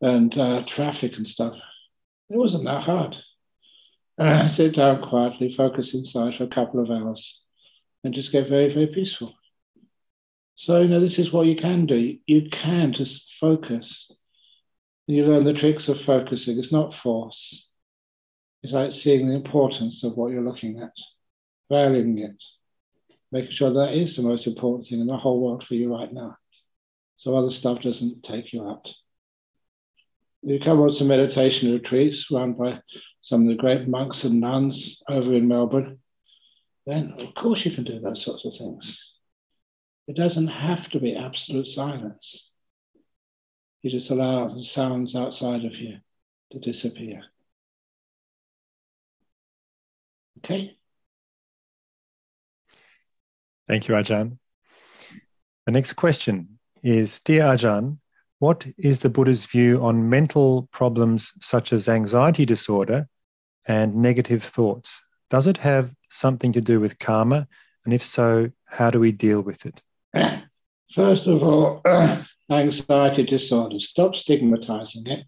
and 0.00 0.36
uh, 0.38 0.62
traffic 0.66 1.16
and 1.16 1.28
stuff. 1.28 1.54
It 2.28 2.36
wasn't 2.36 2.64
that 2.64 2.84
hard. 2.84 3.16
Sit 4.18 4.76
down 4.76 5.02
quietly, 5.02 5.52
focus 5.52 5.94
inside 5.94 6.34
for 6.34 6.44
a 6.44 6.48
couple 6.48 6.80
of 6.80 6.90
hours, 6.90 7.44
and 8.02 8.14
just 8.14 8.32
get 8.32 8.48
very, 8.48 8.72
very 8.72 8.86
peaceful. 8.86 9.34
So, 10.54 10.80
you 10.80 10.88
know, 10.88 11.00
this 11.00 11.18
is 11.18 11.32
what 11.32 11.46
you 11.46 11.54
can 11.54 11.84
do. 11.84 12.16
You 12.26 12.48
can 12.48 12.94
just 12.94 13.34
focus. 13.34 14.10
You 15.06 15.26
learn 15.26 15.44
the 15.44 15.52
tricks 15.52 15.88
of 15.88 16.00
focusing. 16.00 16.58
It's 16.58 16.72
not 16.72 16.94
force. 16.94 17.70
It's 18.62 18.72
like 18.72 18.92
seeing 18.92 19.28
the 19.28 19.36
importance 19.36 20.02
of 20.02 20.16
what 20.16 20.32
you're 20.32 20.42
looking 20.42 20.80
at, 20.80 20.96
valuing 21.70 22.18
it, 22.18 22.42
making 23.30 23.50
sure 23.50 23.70
that 23.74 23.94
is 23.94 24.16
the 24.16 24.22
most 24.22 24.46
important 24.46 24.86
thing 24.86 25.00
in 25.00 25.06
the 25.06 25.16
whole 25.16 25.40
world 25.40 25.62
for 25.62 25.74
you 25.74 25.94
right 25.94 26.12
now. 26.12 26.36
So 27.18 27.36
other 27.36 27.50
stuff 27.50 27.82
doesn't 27.82 28.24
take 28.24 28.52
you 28.54 28.66
out. 28.66 28.92
You 30.46 30.60
come 30.60 30.80
on 30.80 30.92
some 30.92 31.08
meditation 31.08 31.72
retreats 31.72 32.30
run 32.30 32.52
by 32.52 32.80
some 33.20 33.42
of 33.42 33.48
the 33.48 33.56
great 33.56 33.88
monks 33.88 34.22
and 34.22 34.40
nuns 34.40 35.02
over 35.08 35.34
in 35.34 35.48
Melbourne, 35.48 35.98
then 36.86 37.14
of 37.18 37.34
course 37.34 37.64
you 37.64 37.72
can 37.72 37.82
do 37.82 37.98
those 37.98 38.22
sorts 38.22 38.44
of 38.44 38.54
things. 38.54 39.12
It 40.06 40.14
doesn't 40.14 40.46
have 40.46 40.88
to 40.90 41.00
be 41.00 41.16
absolute 41.16 41.66
silence. 41.66 42.48
You 43.82 43.90
just 43.90 44.10
allow 44.10 44.46
the 44.46 44.62
sounds 44.62 45.16
outside 45.16 45.64
of 45.64 45.76
you 45.78 45.98
to 46.52 46.60
disappear. 46.60 47.24
Okay? 50.38 50.76
Thank 53.66 53.88
you, 53.88 53.96
Ajahn. 53.96 54.38
The 55.64 55.72
next 55.72 55.94
question 55.94 56.60
is 56.84 57.18
Dear 57.18 57.46
Ajahn, 57.46 57.98
what 58.38 58.66
is 58.76 58.98
the 58.98 59.08
Buddha's 59.08 59.46
view 59.46 59.82
on 59.82 60.10
mental 60.10 60.68
problems 60.72 61.32
such 61.40 61.72
as 61.72 61.88
anxiety 61.88 62.44
disorder 62.44 63.08
and 63.66 63.96
negative 63.96 64.42
thoughts? 64.42 65.02
Does 65.30 65.46
it 65.46 65.56
have 65.58 65.90
something 66.10 66.52
to 66.52 66.60
do 66.60 66.78
with 66.80 66.98
karma? 66.98 67.48
And 67.84 67.94
if 67.94 68.04
so, 68.04 68.50
how 68.66 68.90
do 68.90 69.00
we 69.00 69.12
deal 69.12 69.40
with 69.40 69.64
it? 69.66 69.82
First 70.94 71.26
of 71.26 71.42
all, 71.42 71.82
anxiety 72.50 73.24
disorder. 73.24 73.80
Stop 73.80 74.16
stigmatizing 74.16 75.06
it 75.06 75.26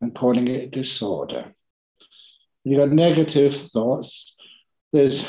and 0.00 0.14
calling 0.14 0.48
it 0.48 0.70
disorder. 0.70 1.54
You've 2.62 2.78
got 2.78 2.90
negative 2.90 3.54
thoughts. 3.54 4.36
There's 4.92 5.24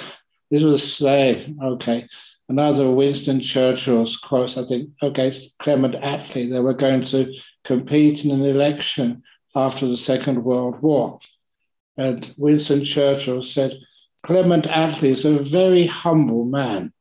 this 0.51 0.63
was 0.63 0.84
a 0.84 0.88
say, 0.88 1.55
okay, 1.62 2.08
another 2.49 2.89
Winston 2.89 3.41
Churchill's 3.41 4.17
quotes, 4.17 4.57
I 4.57 4.63
think, 4.63 4.89
okay, 5.01 5.33
Clement 5.59 5.95
Attlee, 5.95 6.49
they 6.49 6.59
were 6.59 6.73
going 6.73 7.03
to 7.05 7.33
compete 7.63 8.23
in 8.23 8.31
an 8.31 8.45
election 8.45 9.23
after 9.55 9.87
the 9.87 9.97
Second 9.97 10.43
World 10.43 10.81
War. 10.81 11.19
And 11.97 12.33
Winston 12.37 12.83
Churchill 12.83 13.41
said, 13.41 13.79
Clement 14.23 14.65
Attlee 14.65 15.11
is 15.11 15.25
a 15.25 15.39
very 15.39 15.85
humble 15.85 16.45
man, 16.45 16.91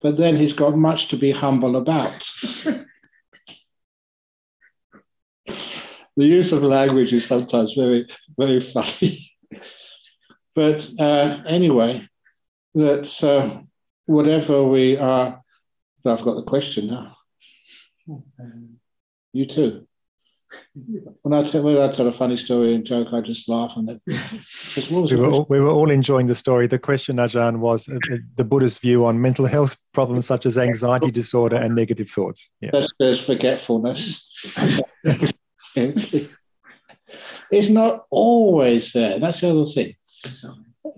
but 0.00 0.16
then 0.16 0.36
he's 0.36 0.52
got 0.52 0.76
much 0.76 1.08
to 1.08 1.16
be 1.16 1.30
humble 1.30 1.76
about. 1.76 2.28
the 2.64 2.86
use 6.16 6.52
of 6.52 6.62
language 6.62 7.12
is 7.12 7.26
sometimes 7.26 7.72
very, 7.74 8.08
very 8.36 8.60
funny. 8.72 9.32
but 10.54 10.88
uh, 10.98 11.42
anyway, 11.46 12.06
that 12.74 13.22
uh, 13.24 13.62
whatever 14.06 14.64
we 14.64 14.96
are, 14.96 15.40
I've 16.04 16.22
got 16.22 16.36
the 16.36 16.42
question 16.42 16.88
now. 16.88 17.16
You 19.32 19.46
too. 19.46 19.86
When 21.22 21.34
I, 21.34 21.42
tell, 21.42 21.62
when 21.62 21.76
I 21.78 21.90
tell 21.92 22.06
a 22.06 22.12
funny 22.12 22.36
story 22.36 22.74
and 22.74 22.84
joke, 22.84 23.08
I 23.12 23.20
just 23.20 23.48
laugh 23.48 23.76
and 23.76 23.90
it. 23.90 24.00
We 24.90 25.16
were, 25.16 25.30
all, 25.30 25.46
we 25.48 25.60
were 25.60 25.70
all 25.70 25.90
enjoying 25.90 26.28
the 26.28 26.34
story. 26.34 26.66
The 26.66 26.78
question, 26.78 27.16
Ajahn, 27.16 27.58
was 27.58 27.88
uh, 27.88 27.98
the 28.36 28.44
Buddha's 28.44 28.78
view 28.78 29.04
on 29.04 29.20
mental 29.20 29.46
health 29.46 29.76
problems 29.92 30.26
such 30.26 30.46
as 30.46 30.56
anxiety 30.56 31.10
disorder 31.10 31.56
and 31.56 31.74
negative 31.74 32.08
thoughts. 32.08 32.48
Yeah. 32.60 32.70
That's, 32.72 32.92
there's 32.98 33.22
forgetfulness. 33.24 34.32
it's 37.50 37.68
not 37.68 38.06
always 38.10 38.92
there. 38.92 39.18
That's 39.18 39.40
the 39.40 39.50
other 39.50 39.66
thing. 39.66 39.94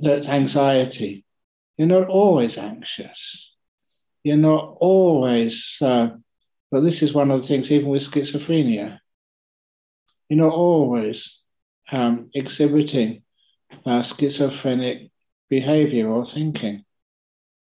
That 0.03 0.27
anxiety 0.27 1.25
you're 1.79 1.87
not 1.89 2.09
always 2.09 2.59
anxious. 2.59 3.55
You're 4.25 4.37
not 4.37 4.77
always, 4.81 5.79
uh, 5.81 6.11
but 6.71 6.81
this 6.81 7.03
is 7.03 7.15
one 7.15 7.31
of 7.31 7.41
the 7.41 7.47
things, 7.47 7.71
even 7.71 7.89
with 7.89 8.03
schizophrenia, 8.03 8.99
you're 10.29 10.45
not 10.45 10.53
always 10.53 11.39
um, 11.91 12.31
exhibiting 12.35 13.23
uh, 13.87 14.03
schizophrenic 14.03 15.11
behavior 15.49 16.09
or 16.09 16.27
thinking. 16.27 16.85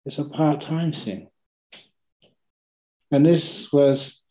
It's 0.04 0.18
a 0.18 0.24
part 0.24 0.60
time 0.60 0.92
thing. 0.92 1.28
And 3.10 3.24
this 3.24 3.72
was 3.72 4.22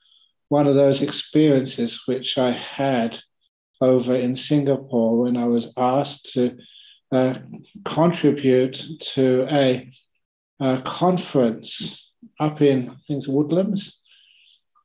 one 0.49 0.67
of 0.67 0.75
those 0.75 1.01
experiences 1.01 2.01
which 2.05 2.37
I 2.37 2.51
had 2.51 3.19
over 3.81 4.15
in 4.15 4.35
Singapore 4.35 5.19
when 5.21 5.37
I 5.37 5.45
was 5.45 5.71
asked 5.77 6.33
to 6.33 6.57
uh, 7.11 7.35
contribute 7.85 8.83
to 8.99 9.47
a, 9.49 9.91
a, 10.59 10.81
conference 10.81 12.11
up 12.39 12.61
in 12.61 12.95
things 13.07 13.27
Woodlands 13.27 14.01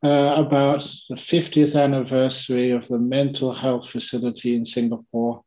uh, 0.03 0.35
about 0.37 0.83
the 1.09 1.17
50th 1.17 1.81
anniversary 1.81 2.71
of 2.71 2.89
the 2.89 2.99
mental 2.99 3.53
health 3.53 3.89
facility 3.89 4.57
in 4.57 4.65
Singapore. 4.65 5.43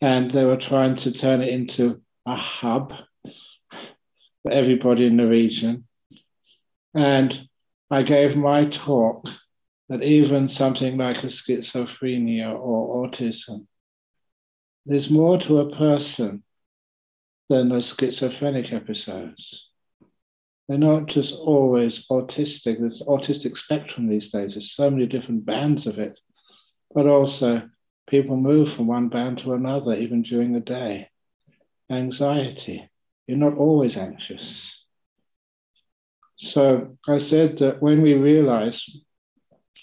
And 0.00 0.30
they 0.30 0.44
were 0.44 0.56
trying 0.56 0.96
to 0.96 1.12
turn 1.12 1.42
it 1.42 1.48
into 1.48 2.00
a 2.26 2.36
hub 2.36 2.94
for 4.42 4.52
everybody 4.52 5.06
in 5.06 5.16
the 5.16 5.26
region. 5.26 5.86
And 6.94 7.48
I 7.90 8.02
gave 8.02 8.36
my 8.36 8.66
talk 8.66 9.28
that 9.88 10.04
even 10.04 10.48
something 10.48 10.96
like 10.96 11.24
a 11.24 11.26
schizophrenia 11.26 12.56
or 12.56 13.08
autism 13.08 13.66
there's 14.86 15.10
more 15.10 15.38
to 15.38 15.60
a 15.60 15.76
person 15.76 16.42
than 17.48 17.68
those 17.68 17.94
schizophrenic 17.94 18.72
episodes. 18.72 19.68
They're 20.68 20.78
not 20.78 21.06
just 21.06 21.34
always 21.34 22.06
autistic. 22.06 22.78
There's 22.78 23.02
autistic 23.02 23.56
spectrum 23.56 24.08
these 24.08 24.30
days. 24.30 24.54
There's 24.54 24.72
so 24.72 24.88
many 24.88 25.06
different 25.06 25.44
bands 25.44 25.86
of 25.86 25.98
it, 25.98 26.18
but 26.94 27.06
also 27.06 27.68
people 28.08 28.36
move 28.36 28.72
from 28.72 28.86
one 28.86 29.08
band 29.08 29.38
to 29.38 29.54
another, 29.54 29.94
even 29.94 30.22
during 30.22 30.52
the 30.52 30.60
day. 30.60 31.08
Anxiety. 31.90 32.88
You're 33.26 33.38
not 33.38 33.56
always 33.56 33.96
anxious. 33.96 34.84
So 36.36 36.96
I 37.06 37.18
said 37.18 37.58
that 37.58 37.82
when 37.82 38.00
we 38.00 38.14
realize 38.14 38.88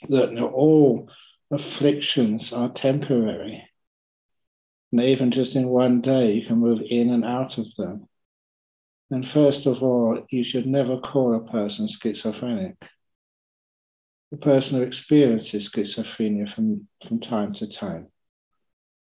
that 0.10 0.38
all 0.41 1.10
afflictions 1.51 2.53
are 2.53 2.69
temporary, 2.69 3.67
and 4.91 5.02
even 5.02 5.32
just 5.32 5.56
in 5.56 5.67
one 5.67 6.02
day, 6.02 6.34
you 6.34 6.45
can 6.45 6.60
move 6.60 6.82
in 6.82 7.10
and 7.10 7.26
out 7.26 7.58
of 7.58 7.73
them. 7.76 8.08
And 9.12 9.28
first 9.28 9.65
of 9.65 9.84
all, 9.84 10.26
you 10.30 10.43
should 10.43 10.65
never 10.65 11.00
call 11.00 11.36
a 11.36 11.52
person 11.52 11.88
schizophrenic. 11.88 12.76
The 14.32 14.38
person 14.38 14.78
who 14.78 14.84
experiences 14.84 15.69
schizophrenia 15.69 16.50
from, 16.50 16.88
from 17.06 17.19
time 17.19 17.54
to 17.56 17.67
time. 17.67 18.08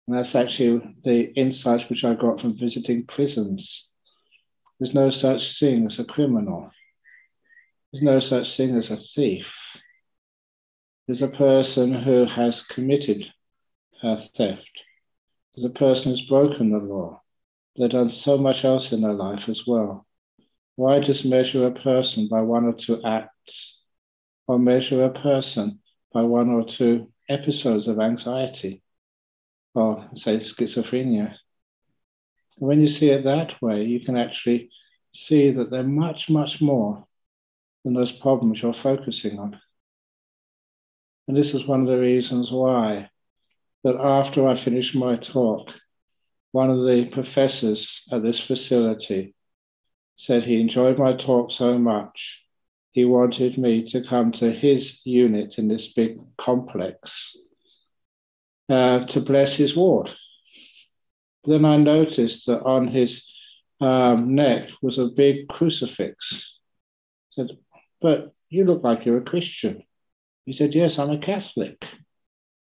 And 0.06 0.16
that's 0.16 0.34
actually 0.34 0.96
the 1.04 1.32
insights 1.34 1.88
which 1.88 2.04
I 2.04 2.14
got 2.14 2.40
from 2.40 2.58
visiting 2.58 3.06
prisons. 3.06 3.88
There's 4.78 4.94
no 4.94 5.10
such 5.10 5.58
thing 5.58 5.86
as 5.86 5.98
a 5.98 6.04
criminal. 6.04 6.70
There's 7.92 8.02
no 8.02 8.20
such 8.20 8.56
thing 8.56 8.76
as 8.76 8.90
a 8.90 8.96
thief. 8.96 9.56
There's 11.06 11.22
a 11.22 11.28
person 11.28 11.92
who 11.92 12.24
has 12.26 12.62
committed 12.62 13.32
a 14.02 14.16
theft 14.16 14.84
as 15.58 15.64
a 15.64 15.70
person 15.70 16.12
who's 16.12 16.22
broken 16.22 16.70
the 16.70 16.78
law. 16.78 17.20
They've 17.76 17.90
done 17.90 18.10
so 18.10 18.38
much 18.38 18.64
else 18.64 18.92
in 18.92 19.00
their 19.00 19.12
life 19.12 19.48
as 19.48 19.66
well. 19.66 20.06
Why 20.76 21.00
just 21.00 21.24
measure 21.24 21.66
a 21.66 21.72
person 21.72 22.28
by 22.28 22.42
one 22.42 22.64
or 22.64 22.74
two 22.74 23.02
acts, 23.04 23.80
or 24.46 24.60
measure 24.60 25.02
a 25.02 25.10
person 25.10 25.80
by 26.12 26.22
one 26.22 26.50
or 26.50 26.64
two 26.64 27.12
episodes 27.28 27.88
of 27.88 27.98
anxiety, 27.98 28.82
or 29.74 30.08
say 30.14 30.38
schizophrenia? 30.38 31.36
when 32.58 32.80
you 32.80 32.88
see 32.88 33.10
it 33.10 33.24
that 33.24 33.60
way, 33.62 33.84
you 33.84 34.00
can 34.00 34.16
actually 34.16 34.70
see 35.12 35.50
that 35.50 35.70
they're 35.70 35.82
much, 35.82 36.28
much 36.28 36.60
more 36.60 37.04
than 37.84 37.94
those 37.94 38.12
problems 38.12 38.62
you're 38.62 38.74
focusing 38.74 39.38
on. 39.38 39.60
And 41.26 41.36
this 41.36 41.54
is 41.54 41.66
one 41.66 41.82
of 41.82 41.86
the 41.86 42.00
reasons 42.00 42.50
why 42.50 43.10
that 43.88 44.04
after 44.04 44.46
I 44.46 44.54
finished 44.54 44.94
my 44.94 45.16
talk, 45.16 45.72
one 46.52 46.68
of 46.68 46.84
the 46.86 47.06
professors 47.06 48.06
at 48.12 48.22
this 48.22 48.38
facility 48.38 49.34
said 50.16 50.44
he 50.44 50.60
enjoyed 50.60 50.98
my 50.98 51.14
talk 51.14 51.50
so 51.50 51.78
much, 51.78 52.44
he 52.92 53.06
wanted 53.06 53.56
me 53.56 53.88
to 53.88 54.04
come 54.04 54.32
to 54.32 54.52
his 54.52 55.00
unit 55.06 55.56
in 55.56 55.68
this 55.68 55.94
big 55.94 56.18
complex 56.36 57.34
uh, 58.68 59.06
to 59.06 59.22
bless 59.22 59.54
his 59.54 59.74
ward. 59.74 60.10
Then 61.44 61.64
I 61.64 61.78
noticed 61.78 62.44
that 62.46 62.62
on 62.64 62.88
his 62.88 63.26
um, 63.80 64.34
neck 64.34 64.68
was 64.82 64.98
a 64.98 65.06
big 65.06 65.48
crucifix. 65.48 66.58
I 67.32 67.46
said, 67.46 67.58
but 68.02 68.34
you 68.50 68.66
look 68.66 68.84
like 68.84 69.06
you're 69.06 69.18
a 69.18 69.32
Christian. 69.32 69.82
He 70.44 70.52
said, 70.52 70.74
yes, 70.74 70.98
I'm 70.98 71.10
a 71.10 71.18
Catholic. 71.18 71.88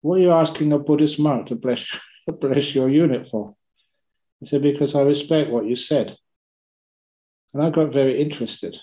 What 0.05 0.19
are 0.19 0.21
you 0.21 0.31
asking 0.33 0.71
a 0.71 0.77
Buddhist 0.77 1.17
monk 1.17 1.47
to 1.47 1.55
bless, 1.55 1.97
bless 2.39 2.75
your 2.75 2.87
unit 2.87 3.27
for? 3.31 3.55
He 4.39 4.45
said, 4.45 4.61
Because 4.61 4.93
I 4.93 5.01
respect 5.01 5.49
what 5.49 5.65
you 5.65 5.75
said. 5.75 6.15
And 7.55 7.63
I 7.63 7.71
got 7.71 7.91
very 7.91 8.21
interested. 8.21 8.77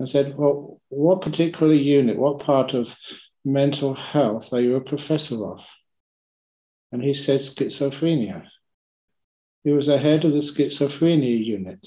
I 0.00 0.04
said, 0.04 0.36
Well, 0.36 0.80
what 0.90 1.22
particular 1.22 1.74
unit, 1.74 2.16
what 2.16 2.38
part 2.38 2.72
of 2.72 2.94
mental 3.44 3.94
health 3.94 4.52
are 4.52 4.60
you 4.60 4.76
a 4.76 4.80
professor 4.80 5.44
of? 5.44 5.66
And 6.92 7.02
he 7.02 7.12
said 7.12 7.40
schizophrenia. 7.40 8.46
He 9.64 9.72
was 9.72 9.88
the 9.88 9.98
head 9.98 10.24
of 10.24 10.30
the 10.30 10.38
schizophrenia 10.38 11.44
unit 11.44 11.84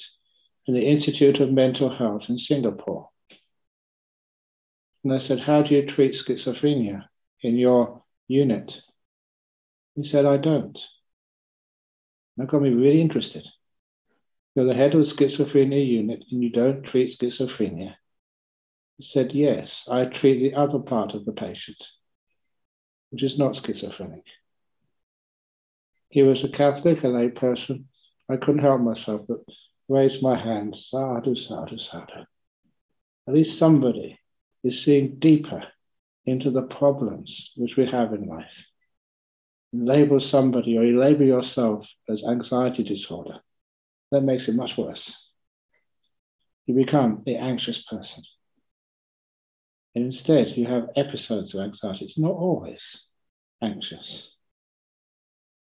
in 0.66 0.74
the 0.74 0.86
Institute 0.86 1.40
of 1.40 1.54
Mental 1.54 1.90
Health 1.90 2.30
in 2.30 2.38
Singapore. 2.38 3.08
And 5.06 5.14
I 5.14 5.20
said, 5.20 5.40
How 5.40 5.62
do 5.62 5.74
you 5.74 5.86
treat 5.86 6.16
schizophrenia 6.16 7.06
in 7.48 7.58
your 7.58 8.04
unit? 8.28 8.82
He 9.96 10.06
said, 10.06 10.26
I 10.26 10.38
don't. 10.38 10.80
That 12.38 12.48
got 12.48 12.62
me 12.62 12.70
really 12.70 13.02
interested. 13.02 13.48
You're 14.54 14.66
the 14.66 14.74
head 14.74 14.94
of 14.94 15.00
the 15.00 15.06
schizophrenia 15.06 15.86
unit 15.86 16.24
and 16.32 16.44
you 16.44 16.50
don't 16.50 16.84
treat 16.84 17.18
schizophrenia. 17.18 17.96
He 18.98 19.04
said, 19.04 19.32
Yes, 19.32 19.88
I 19.90 20.06
treat 20.06 20.40
the 20.40 20.56
other 20.56 20.80
part 20.80 21.14
of 21.14 21.26
the 21.26 21.32
patient, 21.32 21.78
which 23.12 23.24
is 23.24 23.38
not 23.38 23.56
schizophrenic. 23.56 24.26
He 26.10 26.24
was 26.24 26.44
a 26.44 26.50
Catholic, 26.50 27.04
a 27.04 27.08
lay 27.08 27.30
person. 27.30 27.88
I 28.30 28.38
couldn't 28.38 28.62
help 28.62 28.82
myself 28.82 29.22
but 29.28 29.40
raise 29.88 30.22
my 30.22 30.38
hand, 30.38 30.76
sadhu, 30.78 31.36
sadhu, 31.36 31.78
sadhu. 31.78 32.26
At 33.28 33.34
least 33.34 33.60
somebody 33.60 34.20
is 34.64 34.84
seeing 34.84 35.20
deeper 35.20 35.68
into 36.28 36.52
the 36.52 36.62
problems 36.62 37.54
which 37.56 37.78
we 37.78 37.88
have 37.88 38.14
in 38.14 38.28
life. 38.28 38.66
You 39.72 39.86
label 39.86 40.20
somebody 40.20 40.78
or 40.78 40.84
you 40.84 41.00
label 41.00 41.26
yourself 41.26 41.90
as 42.10 42.26
anxiety 42.26 42.84
disorder. 42.84 43.40
That 44.12 44.22
makes 44.22 44.48
it 44.48 44.56
much 44.56 44.78
worse. 44.78 45.16
You 46.66 46.76
become 46.76 47.24
the 47.26 47.38
anxious 47.38 47.84
person. 47.84 48.24
And 49.96 50.06
instead, 50.06 50.56
you 50.58 50.66
have 50.66 50.90
episodes 50.96 51.56
of 51.56 51.62
anxiety. 51.62 52.06
It's 52.06 52.20
not 52.20 52.34
always 52.34 53.06
anxious. 53.64 54.30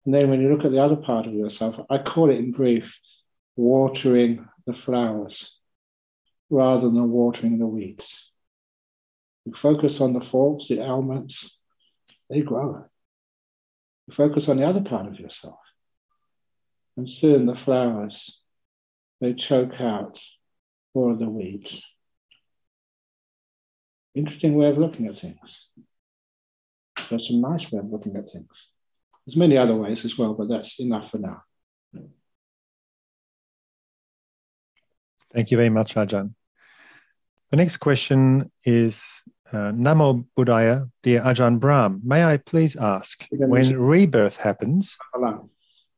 And 0.06 0.14
then 0.14 0.30
when 0.30 0.42
you 0.42 0.50
look 0.50 0.66
at 0.66 0.72
the 0.72 0.84
other 0.84 0.98
part 0.98 1.28
of 1.28 1.34
yourself, 1.34 1.76
I 1.90 1.98
call 2.00 2.30
it 2.30 2.38
in 2.38 2.52
brief 2.52 2.94
watering 3.56 4.48
the 4.66 4.74
flowers 4.74 5.58
rather 6.50 6.90
than 6.90 7.10
watering 7.10 7.58
the 7.58 7.68
weeds. 7.68 8.31
You 9.46 9.54
focus 9.54 10.02
on 10.02 10.14
the 10.14 10.22
faults, 10.22 10.68
the 10.68 10.82
ailments, 10.82 11.58
they 12.30 12.42
grow. 12.42 12.86
You 14.08 14.14
focus 14.14 14.50
on 14.50 14.58
the 14.58 14.68
other 14.68 14.82
part 14.82 15.08
of 15.08 15.20
yourself. 15.20 15.60
And 16.98 17.10
soon 17.10 17.46
the 17.46 17.56
flowers, 17.56 18.40
they 19.20 19.34
choke 19.34 19.80
out 19.80 20.22
all 20.94 21.16
the 21.16 21.30
weeds. 21.30 21.88
Interesting 24.14 24.56
way 24.56 24.70
of 24.70 24.78
looking 24.78 25.08
at 25.08 25.18
things. 25.18 25.70
That's 27.10 27.30
a 27.30 27.36
nice 27.36 27.72
way 27.72 27.80
of 27.80 27.90
looking 27.90 28.16
at 28.18 28.30
things. 28.30 28.72
There's 29.26 29.38
many 29.38 29.58
other 29.58 29.76
ways 29.76 30.04
as 30.06 30.18
well, 30.18 30.34
but 30.34 30.50
that's 30.50 30.80
enough 30.80 31.12
for 31.12 31.18
now. 31.18 31.44
Thank 35.34 35.52
you 35.52 35.58
very 35.58 35.70
much, 35.70 35.96
Ajahn. 35.96 36.34
The 37.52 37.58
next 37.58 37.78
question 37.78 38.50
is 38.64 39.24
uh, 39.52 39.72
Namo 39.72 40.26
Buddhaya, 40.38 40.90
dear 41.04 41.22
Ajahn 41.22 41.60
Brahm. 41.60 42.00
May 42.04 42.24
I 42.24 42.38
please 42.38 42.78
ask, 42.78 43.28
when 43.32 43.78
rebirth 43.78 44.38
happens, 44.38 44.98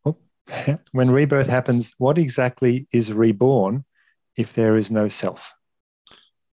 oh, 0.06 0.18
when 0.92 1.12
rebirth 1.12 1.48
happens, 1.48 1.94
what 2.00 2.18
exactly 2.18 2.88
is 2.92 3.14
reborn 3.14 3.86
if 4.36 4.54
there 4.54 4.78
is 4.78 4.90
no 4.90 5.08
self? 5.08 5.54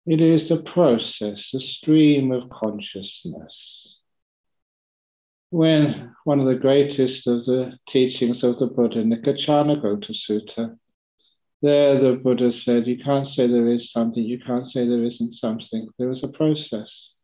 It 0.06 0.20
is 0.20 0.48
the 0.48 0.62
process, 0.62 1.50
the 1.50 1.60
stream 1.60 2.30
of 2.30 2.48
consciousness 2.50 4.00
when 5.54 6.12
one 6.24 6.40
of 6.40 6.46
the 6.46 6.54
greatest 6.56 7.28
of 7.28 7.44
the 7.44 7.78
teachings 7.88 8.42
of 8.42 8.58
the 8.58 8.66
Buddha, 8.66 9.04
Kaccanagotta 9.04 10.10
Sutta, 10.10 10.76
there 11.64 11.98
the 11.98 12.12
Buddha 12.12 12.52
said, 12.52 12.86
You 12.86 12.98
can't 12.98 13.26
say 13.26 13.46
there 13.46 13.68
is 13.68 13.90
something, 13.90 14.22
you 14.22 14.38
can't 14.38 14.68
say 14.70 14.86
there 14.86 15.02
isn't 15.02 15.32
something. 15.32 15.88
There 15.98 16.10
is 16.10 16.22
a 16.22 16.28
process. 16.28 17.14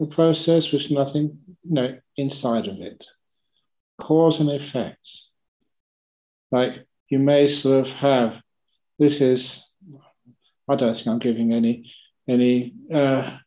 A 0.00 0.06
process 0.06 0.72
with 0.72 0.90
nothing 0.90 1.38
you 1.62 1.74
know, 1.74 1.98
inside 2.16 2.66
of 2.68 2.80
it. 2.80 3.06
Cause 4.00 4.40
and 4.40 4.50
effect. 4.50 5.06
Like 6.50 6.86
you 7.10 7.18
may 7.18 7.48
sort 7.48 7.86
of 7.88 7.94
have, 7.96 8.40
this 8.98 9.20
is, 9.20 9.68
I 10.68 10.76
don't 10.76 10.94
think 10.94 11.08
I'm 11.08 11.18
giving 11.18 11.52
any 11.52 11.92
any 12.26 12.74
uh, 12.92 13.38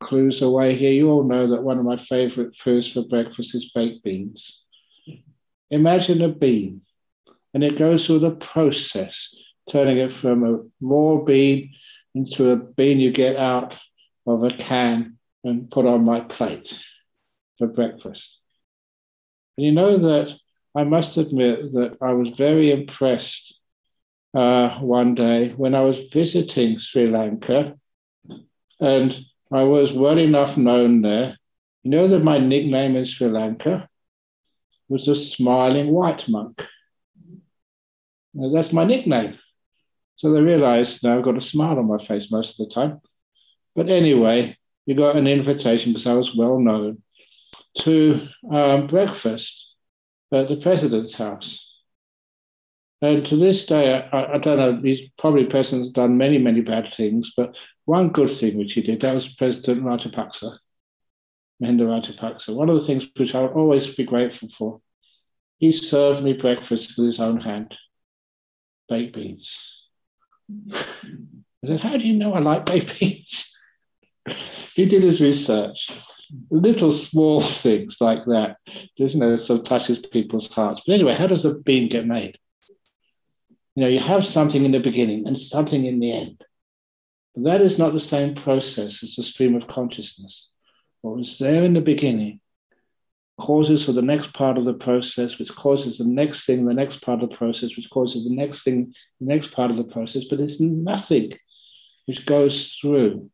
clues 0.00 0.42
away 0.42 0.74
here. 0.74 0.92
You 0.92 1.10
all 1.10 1.24
know 1.24 1.46
that 1.48 1.62
one 1.62 1.78
of 1.78 1.84
my 1.84 1.96
favorite 1.96 2.54
foods 2.54 2.92
for 2.92 3.02
breakfast 3.02 3.54
is 3.54 3.70
baked 3.74 4.02
beans. 4.02 4.62
Imagine 5.70 6.22
a 6.22 6.28
bean, 6.28 6.80
and 7.54 7.64
it 7.64 7.78
goes 7.78 8.06
through 8.06 8.20
the 8.20 8.36
process, 8.36 9.34
turning 9.70 9.98
it 9.98 10.12
from 10.12 10.44
a 10.44 10.58
raw 10.80 11.16
bean 11.16 11.72
into 12.14 12.50
a 12.50 12.56
bean 12.56 12.98
you 12.98 13.12
get 13.12 13.36
out 13.36 13.78
of 14.26 14.44
a 14.44 14.50
can 14.50 15.18
and 15.44 15.70
put 15.70 15.86
on 15.86 16.04
my 16.04 16.20
plate 16.20 16.78
for 17.56 17.66
breakfast. 17.66 18.38
And 19.56 19.66
you 19.66 19.72
know 19.72 19.96
that 19.96 20.36
I 20.74 20.84
must 20.84 21.16
admit 21.16 21.72
that 21.72 21.96
I 22.00 22.12
was 22.12 22.30
very 22.30 22.70
impressed 22.70 23.58
uh, 24.34 24.70
one 24.78 25.14
day 25.14 25.48
when 25.50 25.74
I 25.74 25.80
was 25.80 26.04
visiting 26.12 26.78
Sri 26.78 27.08
Lanka 27.08 27.74
and 28.80 29.18
I 29.52 29.64
was 29.64 29.92
well 29.92 30.18
enough 30.18 30.56
known 30.56 31.02
there. 31.02 31.36
You 31.82 31.90
know 31.90 32.06
that 32.06 32.22
my 32.22 32.38
nickname 32.38 32.96
in 32.96 33.04
Sri 33.04 33.28
Lanka 33.28 33.88
was 34.88 35.06
the 35.06 35.16
smiling 35.16 35.90
white 35.92 36.28
monk. 36.28 36.64
Now, 38.34 38.52
that's 38.52 38.72
my 38.72 38.84
nickname. 38.84 39.38
So 40.16 40.32
they 40.32 40.42
realized 40.42 41.02
now 41.02 41.18
I've 41.18 41.24
got 41.24 41.38
a 41.38 41.40
smile 41.40 41.78
on 41.78 41.88
my 41.88 41.98
face 41.98 42.30
most 42.30 42.60
of 42.60 42.68
the 42.68 42.74
time. 42.74 43.00
But 43.74 43.88
anyway, 43.88 44.56
you 44.86 44.94
got 44.94 45.16
an 45.16 45.26
invitation 45.26 45.92
because 45.92 46.06
I 46.06 46.14
was 46.14 46.36
well 46.36 46.58
known 46.58 47.02
to 47.78 48.20
um, 48.50 48.86
breakfast 48.86 49.74
at 50.32 50.48
the 50.48 50.56
president's 50.56 51.14
house. 51.14 51.66
And 53.02 53.24
to 53.26 53.36
this 53.36 53.64
day, 53.64 53.94
I, 53.94 54.34
I, 54.34 54.38
don't 54.38 54.58
know, 54.58 54.80
he's 54.82 55.08
probably 55.16 55.46
president's 55.46 55.90
done 55.90 56.18
many, 56.18 56.38
many 56.38 56.60
bad 56.60 56.92
things, 56.92 57.32
but 57.34 57.56
one 57.86 58.10
good 58.10 58.30
thing 58.30 58.58
which 58.58 58.74
he 58.74 58.82
did, 58.82 59.00
that 59.00 59.14
was 59.14 59.28
President 59.28 59.82
Rajapaksa, 59.82 60.58
Mahinda 61.62 61.86
Rajapaksa. 61.86 62.54
One 62.54 62.68
of 62.68 62.74
the 62.78 62.86
things 62.86 63.06
which 63.16 63.34
I'll 63.34 63.46
always 63.46 63.94
be 63.94 64.04
grateful 64.04 64.50
for, 64.50 64.80
he 65.58 65.72
served 65.72 66.22
me 66.22 66.34
breakfast 66.34 66.98
with 66.98 67.06
his 67.06 67.20
own 67.20 67.40
hand, 67.40 67.74
baked 68.90 69.14
beans. 69.14 69.82
I 70.74 71.66
said, 71.66 71.80
How 71.80 71.96
do 71.96 72.04
you 72.04 72.14
know 72.14 72.34
I 72.34 72.40
like 72.40 72.66
baked 72.66 73.00
beans? 73.00 73.56
he 74.74 74.84
did 74.84 75.02
his 75.02 75.22
research. 75.22 75.90
Little 76.50 76.92
small 76.92 77.40
things 77.42 77.96
like 78.00 78.24
that, 78.26 78.56
just 78.98 79.14
you 79.14 79.20
know, 79.20 79.34
sort 79.36 79.60
of 79.60 79.64
touches 79.64 79.98
people's 79.98 80.52
hearts. 80.52 80.82
But 80.86 80.92
anyway, 80.92 81.14
how 81.14 81.26
does 81.26 81.44
a 81.44 81.54
bean 81.54 81.88
get 81.88 82.06
made? 82.06 82.38
You 83.74 83.82
know, 83.82 83.88
you 83.88 84.00
have 84.00 84.26
something 84.26 84.64
in 84.64 84.72
the 84.72 84.78
beginning 84.78 85.26
and 85.26 85.38
something 85.38 85.86
in 85.86 85.98
the 85.98 86.12
end. 86.12 86.44
But 87.34 87.44
that 87.44 87.60
is 87.62 87.78
not 87.78 87.94
the 87.94 88.00
same 88.00 88.34
process 88.34 89.02
as 89.02 89.16
the 89.16 89.22
stream 89.22 89.56
of 89.56 89.66
consciousness. 89.66 90.50
What 91.00 91.16
was 91.16 91.38
there 91.38 91.64
in 91.64 91.74
the 91.74 91.80
beginning 91.80 92.40
causes 93.40 93.84
for 93.84 93.92
the 93.92 94.02
next 94.02 94.32
part 94.32 94.58
of 94.58 94.64
the 94.64 94.74
process, 94.74 95.38
which 95.38 95.54
causes 95.54 95.98
the 95.98 96.04
next 96.04 96.46
thing, 96.46 96.64
the 96.64 96.74
next 96.74 97.00
part 97.00 97.22
of 97.22 97.30
the 97.30 97.36
process, 97.36 97.76
which 97.76 97.90
causes 97.90 98.24
the 98.24 98.34
next 98.34 98.62
thing, 98.62 98.94
the 99.20 99.26
next 99.26 99.52
part 99.52 99.70
of 99.70 99.76
the 99.76 99.84
process, 99.84 100.24
but 100.30 100.40
it's 100.40 100.60
nothing 100.60 101.32
which 102.06 102.26
goes 102.26 102.76
through 102.80 103.30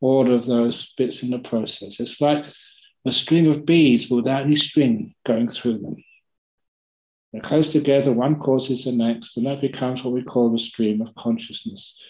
all 0.00 0.32
of 0.32 0.46
those 0.46 0.92
bits 0.96 1.22
in 1.22 1.30
the 1.30 1.38
process. 1.38 2.00
It's 2.00 2.20
like 2.20 2.44
a 3.04 3.12
string 3.12 3.46
of 3.46 3.66
beads 3.66 4.08
without 4.10 4.44
any 4.44 4.56
string 4.56 5.14
going 5.24 5.48
through 5.48 5.78
them. 5.78 5.96
They're 7.32 7.42
close 7.42 7.72
together, 7.72 8.12
one 8.12 8.40
causes 8.40 8.84
the 8.84 8.92
next, 8.92 9.36
and 9.36 9.46
that 9.46 9.60
becomes 9.60 10.02
what 10.02 10.14
we 10.14 10.22
call 10.22 10.50
the 10.50 10.58
stream 10.58 11.02
of 11.02 11.14
consciousness. 11.14 12.00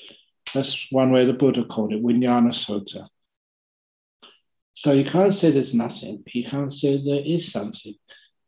That's 0.55 0.87
one 0.91 1.11
way 1.11 1.25
the 1.25 1.33
Buddha 1.33 1.65
called 1.65 1.93
it, 1.93 2.03
Vijnana 2.03 2.53
Sota. 2.53 3.09
So 4.77 4.93
you 4.93 5.05
can't 5.05 5.35
say 5.35 5.51
there's 5.51 5.73
nothing. 5.73 6.23
You 6.27 6.45
can't 6.45 6.73
say 6.73 7.03
there 7.03 7.23
is 7.25 7.51
something. 7.51 7.95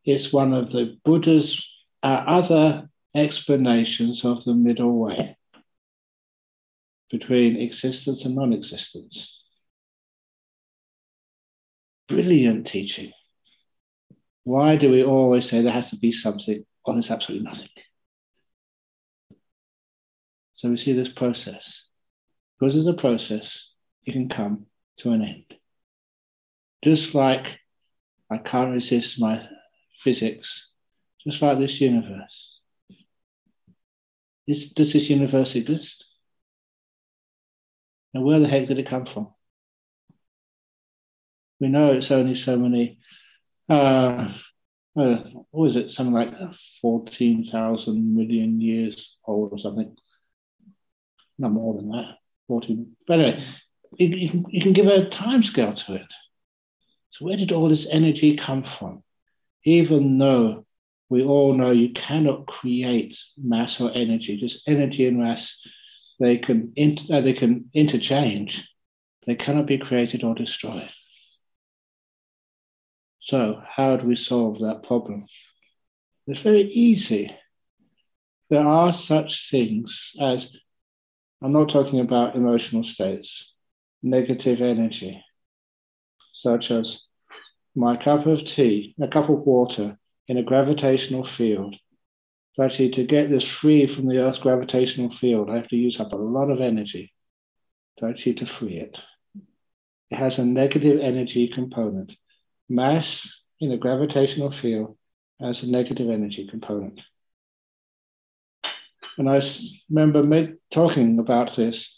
It's 0.05 0.31
one 0.31 0.53
of 0.53 0.71
the 0.71 0.99
Buddha's 1.03 1.67
uh, 2.03 2.23
other 2.27 2.91
explanations 3.15 4.27
of 4.27 4.45
the 4.45 4.55
middle 4.55 4.99
way 4.99 5.39
between 7.11 7.57
existence 7.57 8.27
and 8.27 8.37
non 8.37 8.53
existence. 8.53 9.43
Brilliant 12.09 12.67
teaching. 12.67 13.13
Why 14.45 14.77
do 14.77 14.91
we 14.91 15.03
always 15.03 15.49
say 15.49 15.63
there 15.63 15.73
has 15.73 15.91
to 15.91 15.97
be 15.97 16.13
something 16.13 16.63
or 16.85 16.93
there's 16.93 17.11
absolutely 17.11 17.47
nothing? 17.47 17.69
So 20.57 20.69
we 20.69 20.77
see 20.77 20.93
this 20.93 21.09
process. 21.09 21.85
Because 22.59 22.75
there's 22.75 22.87
a 22.87 22.93
process, 22.93 23.71
it 24.05 24.13
can 24.13 24.29
come 24.29 24.67
to 24.99 25.13
an 25.13 25.23
end. 25.23 25.58
Just 26.83 27.15
like 27.15 27.59
I 28.31 28.39
can't 28.39 28.73
resist 28.73 29.21
my 29.21 29.41
physics, 29.99 30.71
just 31.25 31.43
like 31.43 31.59
this 31.59 31.81
universe. 31.81 32.61
Is, 34.47 34.73
does 34.73 34.93
this 34.93 35.11
universe 35.11 35.55
exist? 35.57 36.05
And 38.15 38.25
where 38.25 38.41
the 38.41 38.49
heck 38.49 38.69
did 38.69 38.79
it 38.79 38.87
come 38.87 39.07
from? 39.07 39.29
We 41.61 41.69
know 41.69 41.93
it's 41.93 42.11
only 42.11 42.35
so 42.35 42.57
many, 42.57 42.99
uh, 43.69 44.33
uh, 44.97 45.23
it, 45.53 45.93
something 45.93 46.15
like 46.15 46.33
14,000 46.81 48.17
million 48.17 48.61
years 48.61 49.17
old 49.27 49.53
or 49.53 49.59
something. 49.59 49.95
Not 51.39 51.53
more 51.53 51.75
than 51.75 51.91
that, 51.91 52.17
14. 52.47 52.97
But 53.07 53.21
anyway, 53.21 53.45
you, 53.99 54.09
you, 54.09 54.29
can, 54.31 54.45
you 54.49 54.61
can 54.61 54.73
give 54.73 54.87
a 54.87 55.09
time 55.09 55.43
scale 55.43 55.75
to 55.75 55.95
it. 55.95 56.07
So, 57.19 57.25
where 57.25 57.37
did 57.37 57.51
all 57.51 57.69
this 57.69 57.87
energy 57.91 58.37
come 58.37 58.63
from? 58.63 59.03
Even 59.65 60.19
though 60.19 60.65
we 61.09 61.25
all 61.25 61.53
know 61.53 61.73
you 61.73 61.93
cannot 61.93 62.47
create 62.47 63.19
mass 63.37 63.81
or 63.81 63.91
energy, 63.93 64.37
just 64.37 64.69
energy 64.69 65.07
and 65.09 65.19
mass, 65.19 65.61
they 66.21 66.39
can, 66.39 66.73
inter- 66.77 67.17
uh, 67.17 67.21
they 67.21 67.33
can 67.33 67.71
interchange, 67.75 68.69
they 69.27 69.35
cannot 69.35 69.67
be 69.67 69.79
created 69.79 70.23
or 70.23 70.37
destroyed. 70.37 70.89
So, 73.19 73.61
how 73.67 73.97
do 73.97 74.07
we 74.07 74.15
solve 74.15 74.61
that 74.61 74.85
problem? 74.85 75.27
It's 76.29 76.41
very 76.41 76.63
easy. 76.63 77.37
There 78.49 78.65
are 78.65 78.93
such 78.93 79.51
things 79.51 80.13
as, 80.21 80.57
I'm 81.43 81.53
not 81.53 81.69
talking 81.69 81.99
about 81.99 82.37
emotional 82.37 82.85
states, 82.85 83.55
negative 84.05 84.61
energy, 84.61 85.25
such 86.33 86.71
as 86.71 87.08
my 87.79 87.97
cup 87.97 88.27
of 88.27 88.45
tea, 88.45 88.95
a 89.01 89.07
cup 89.07 89.29
of 89.29 89.47
water 89.47 89.97
in 90.27 90.37
a 90.37 90.43
gravitational 90.43 91.25
field. 91.25 91.77
So 92.55 92.65
actually, 92.65 92.91
to 92.91 93.05
get 93.05 93.31
this 93.31 93.45
free 93.45 93.87
from 93.87 94.09
the 94.09 94.19
Earth's 94.19 94.39
gravitational 94.39 95.11
field, 95.11 95.49
I 95.49 95.57
have 95.57 95.69
to 95.69 95.77
use 95.77 96.01
up 96.01 96.13
a 96.13 96.17
lot 96.17 96.51
of 96.51 96.61
energy 96.61 97.13
to 97.99 98.07
actually 98.07 98.35
to 98.35 98.47
free 98.47 98.75
it. 98.75 99.01
It 100.11 100.17
has 100.17 100.39
a 100.39 100.45
negative 100.45 101.01
energy 101.01 101.47
component. 101.47 102.17
Mass 102.69 103.43
in 103.61 103.71
a 103.71 103.77
gravitational 103.77 104.51
field 104.51 104.97
has 105.41 105.63
a 105.63 105.71
negative 105.71 106.11
energy 106.11 106.49
component. 106.49 107.01
And 109.19 109.31
I 109.31 109.41
remember 109.89 110.57
talking 110.71 111.21
about 111.21 111.55
this 111.55 111.97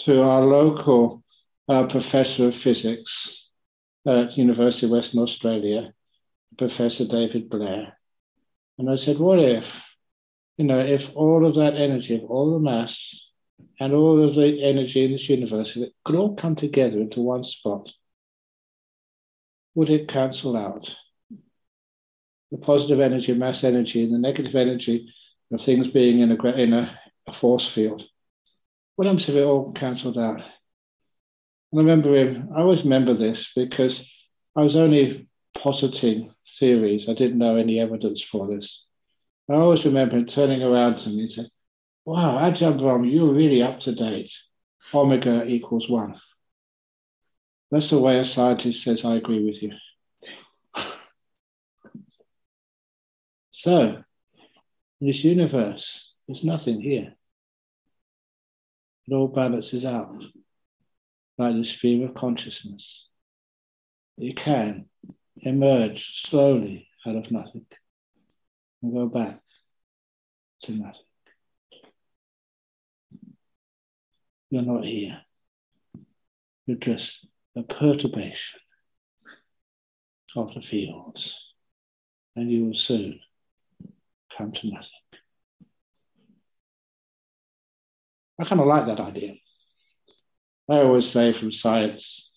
to 0.00 0.22
our 0.22 0.42
local 0.42 1.22
uh, 1.66 1.86
professor 1.86 2.48
of 2.48 2.56
physics 2.56 3.43
at 4.06 4.36
University 4.36 4.86
of 4.86 4.92
Western 4.92 5.22
Australia, 5.22 5.92
Professor 6.58 7.06
David 7.06 7.48
Blair. 7.48 7.96
And 8.78 8.90
I 8.90 8.96
said, 8.96 9.18
what 9.18 9.38
if, 9.38 9.84
you 10.56 10.64
know, 10.64 10.78
if 10.78 11.14
all 11.16 11.46
of 11.46 11.54
that 11.56 11.74
energy, 11.74 12.14
if 12.14 12.22
all 12.28 12.52
the 12.52 12.58
mass 12.58 13.20
and 13.80 13.92
all 13.92 14.22
of 14.22 14.34
the 14.34 14.62
energy 14.62 15.04
in 15.04 15.12
this 15.12 15.28
universe, 15.28 15.78
could 16.04 16.16
all 16.16 16.34
come 16.34 16.56
together 16.56 17.00
into 17.00 17.20
one 17.20 17.44
spot, 17.44 17.92
would 19.74 19.90
it 19.90 20.08
cancel 20.08 20.56
out? 20.56 20.94
The 22.50 22.58
positive 22.58 23.00
energy, 23.00 23.34
mass 23.34 23.64
energy, 23.64 24.04
and 24.04 24.14
the 24.14 24.18
negative 24.18 24.54
energy 24.54 25.12
of 25.52 25.60
things 25.60 25.88
being 25.88 26.20
in 26.20 26.30
a, 26.30 26.46
in 26.52 26.72
a, 26.72 26.98
a 27.26 27.32
force 27.32 27.66
field. 27.66 28.02
What 28.96 29.06
happens 29.06 29.28
if 29.28 29.34
it 29.34 29.42
all 29.42 29.72
cancelled 29.72 30.18
out? 30.18 30.42
I 31.74 31.78
remember 31.78 32.14
him, 32.14 32.50
I 32.54 32.60
always 32.60 32.84
remember 32.84 33.14
this 33.14 33.52
because 33.52 34.08
I 34.54 34.62
was 34.62 34.76
only 34.76 35.28
positing 35.56 36.32
theories. 36.60 37.08
I 37.08 37.14
didn't 37.14 37.38
know 37.38 37.56
any 37.56 37.80
evidence 37.80 38.22
for 38.22 38.46
this. 38.46 38.86
I 39.50 39.54
always 39.54 39.84
remember 39.84 40.16
him 40.16 40.26
turning 40.26 40.62
around 40.62 41.00
to 41.00 41.08
me 41.08 41.22
and 41.22 41.30
saying, 41.30 41.48
Wow, 42.04 42.38
Ajahn 42.38 42.78
Brahm, 42.78 43.04
you're 43.04 43.32
really 43.32 43.60
up 43.62 43.80
to 43.80 43.94
date. 43.94 44.32
Omega 44.94 45.44
equals 45.46 45.88
one. 45.88 46.20
That's 47.72 47.90
the 47.90 47.98
way 47.98 48.20
a 48.20 48.24
scientist 48.24 48.84
says, 48.84 49.04
I 49.04 49.16
agree 49.16 49.44
with 49.44 49.60
you. 49.60 49.72
so, 53.50 54.04
this 55.00 55.24
universe, 55.24 56.14
there's 56.28 56.44
nothing 56.44 56.80
here. 56.80 57.14
It 59.08 59.14
all 59.14 59.28
balances 59.28 59.84
out 59.84 60.22
like 61.38 61.54
the 61.54 61.64
stream 61.64 62.02
of 62.04 62.14
consciousness. 62.14 63.08
You 64.16 64.34
can 64.34 64.86
emerge 65.36 66.22
slowly 66.22 66.88
out 67.06 67.16
of 67.16 67.30
nothing 67.30 67.66
and 68.82 68.94
go 68.94 69.06
back 69.06 69.40
to 70.62 70.72
nothing. 70.72 71.00
You're 74.50 74.62
not 74.62 74.84
here. 74.84 75.20
You're 76.66 76.76
just 76.76 77.26
a 77.56 77.62
perturbation 77.62 78.60
of 80.36 80.54
the 80.54 80.62
fields, 80.62 81.38
and 82.36 82.50
you 82.50 82.66
will 82.66 82.74
soon 82.74 83.20
come 84.36 84.52
to 84.52 84.70
nothing. 84.70 84.90
I 88.40 88.44
kind 88.44 88.60
of 88.60 88.66
like 88.66 88.86
that 88.86 89.00
idea. 89.00 89.34
I 90.68 90.78
always 90.78 91.08
say 91.08 91.32
from 91.32 91.52
science 91.52 92.30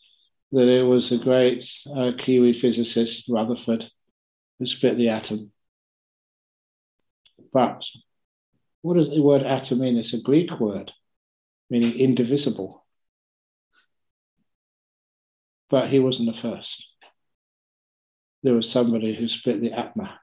that 0.52 0.68
it 0.68 0.84
was 0.84 1.12
a 1.12 1.18
great 1.18 1.70
uh, 1.94 2.12
Kiwi 2.18 2.54
physicist, 2.54 3.30
Rutherford, 3.30 3.90
who 4.60 4.66
split 4.66 4.98
the 4.98 5.10
atom. 5.10 5.52
But 7.54 7.86
what 8.82 8.96
does 8.96 9.10
the 9.10 9.22
word 9.22 9.44
atom 9.44 9.80
mean? 9.80 9.98
It's 9.98 10.14
a 10.14 10.22
Greek 10.22 10.60
word 10.60 10.92
meaning 11.70 11.98
indivisible. 11.98 12.86
But 15.70 15.90
he 15.90 16.00
wasn't 16.00 16.34
the 16.34 16.42
first. 16.42 16.88
There 18.44 18.54
was 18.54 18.70
somebody 18.70 19.14
who 19.14 19.28
split 19.28 19.60
the 19.60 19.74
Atma. 19.74 20.18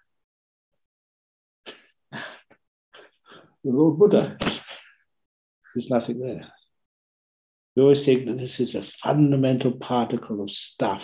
the 2.13 2.23
Lord 3.65 3.99
Buddha. 3.99 4.39
There's 4.41 5.91
nothing 5.91 6.21
there. 6.21 6.51
We 7.75 7.83
always 7.83 8.05
think 8.05 8.27
that 8.27 8.39
this 8.39 8.61
is 8.61 8.75
a 8.75 8.83
fundamental 8.83 9.73
particle 9.73 10.43
of 10.43 10.51
stuff 10.51 11.03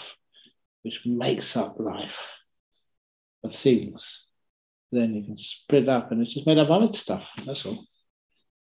which 0.83 1.02
makes 1.04 1.56
up 1.56 1.76
life, 1.78 2.38
of 3.44 3.54
things. 3.54 4.26
Then 4.92 5.14
you 5.14 5.24
can 5.24 5.37
split 5.37 5.88
up 5.88 6.11
and 6.11 6.22
it's 6.22 6.35
just 6.35 6.46
made 6.46 6.59
up 6.59 6.70
of 6.70 6.83
other 6.83 6.92
stuff. 6.92 7.28
That's 7.44 7.66
all. 7.66 7.85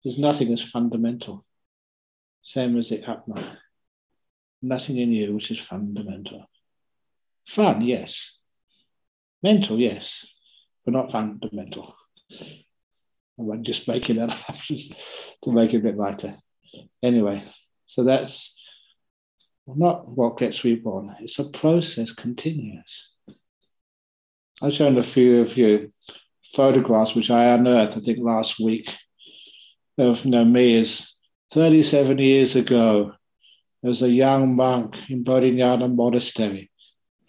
There's 0.02 0.18
nothing 0.18 0.52
as 0.52 0.62
fundamental. 0.62 1.44
Same 2.42 2.78
as 2.78 2.88
the 2.88 3.02
Atma. 3.08 3.58
Nothing 4.62 4.96
in 4.98 5.12
you 5.12 5.34
which 5.34 5.50
is 5.50 5.60
fundamental. 5.60 6.46
Fun, 7.46 7.82
yes. 7.82 8.38
Mental, 9.42 9.78
yes, 9.78 10.26
but 10.84 10.92
not 10.92 11.12
fundamental. 11.12 11.94
I'm 13.38 13.64
just 13.64 13.88
making 13.88 14.16
that 14.16 14.30
up 14.30 14.56
to 15.44 15.52
make 15.52 15.72
it 15.72 15.78
a 15.78 15.80
bit 15.80 15.96
lighter. 15.96 16.36
Anyway, 17.02 17.42
so 17.90 18.05
that's 18.05 18.55
not 19.66 20.05
what 20.14 20.38
gets 20.38 20.62
reborn. 20.62 21.12
It's 21.18 21.40
a 21.40 21.44
process, 21.44 22.12
continuous. 22.12 23.11
I've 24.62 24.74
shown 24.74 24.96
a 24.96 25.03
few 25.03 25.40
of 25.40 25.57
you 25.57 25.92
photographs 26.55 27.16
which 27.16 27.33
I 27.33 27.46
unearthed, 27.46 27.96
I 27.96 28.00
think, 28.00 28.20
last 28.20 28.61
week 28.61 28.94
of 29.98 30.24
you 30.24 30.44
me 30.44 30.76
as 30.76 31.12
37 31.53 32.18
years 32.18 32.55
ago 32.55 33.12
as 33.85 34.03
a 34.03 34.09
young 34.09 34.55
monk 34.55 35.11
in 35.11 35.24
Bodhinyana 35.24 35.92
Monastery. 35.92 36.70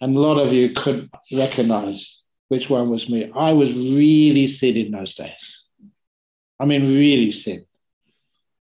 And 0.00 0.16
a 0.16 0.20
lot 0.20 0.38
of 0.38 0.52
you 0.52 0.74
couldn't 0.74 1.10
recognize 1.32 2.22
which 2.46 2.70
one 2.70 2.88
was 2.88 3.08
me. 3.08 3.32
I 3.34 3.52
was 3.52 3.74
really 3.74 4.46
thin 4.46 4.76
in 4.76 4.92
those 4.92 5.16
days. 5.16 5.64
I 6.60 6.66
mean, 6.66 6.86
really 6.86 7.32
thin. 7.32 7.66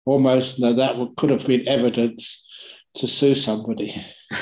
Almost 0.07 0.61
no, 0.61 0.73
that 0.73 0.97
could 1.17 1.31
have 1.31 1.47
been 1.47 1.69
evidence 1.69 2.43
to 2.97 3.07
sue 3.07 3.35
somebody. 3.35 3.95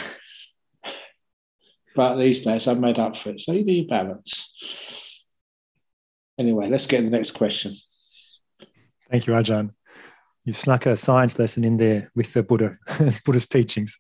but 1.97 2.17
these 2.17 2.43
days 2.43 2.69
I 2.69 2.75
made 2.75 2.99
up 2.99 3.17
for 3.17 3.31
it. 3.31 3.41
So 3.41 3.53
you 3.53 3.65
need 3.65 3.89
balance. 3.89 5.25
Anyway, 6.39 6.69
let's 6.69 6.87
get 6.87 6.99
to 6.99 7.05
the 7.05 7.11
next 7.11 7.33
question. 7.33 7.73
Thank 9.11 9.27
you, 9.27 9.33
Ajahn. 9.33 9.71
You 10.45 10.53
snuck 10.53 10.87
a 10.87 10.97
science 10.97 11.39
lesson 11.39 11.65
in 11.65 11.79
there 11.79 12.11
with 12.15 12.33
the 12.33 12.43
Buddha, 12.43 12.79
Buddhist 13.25 13.51
teachings. 13.51 13.99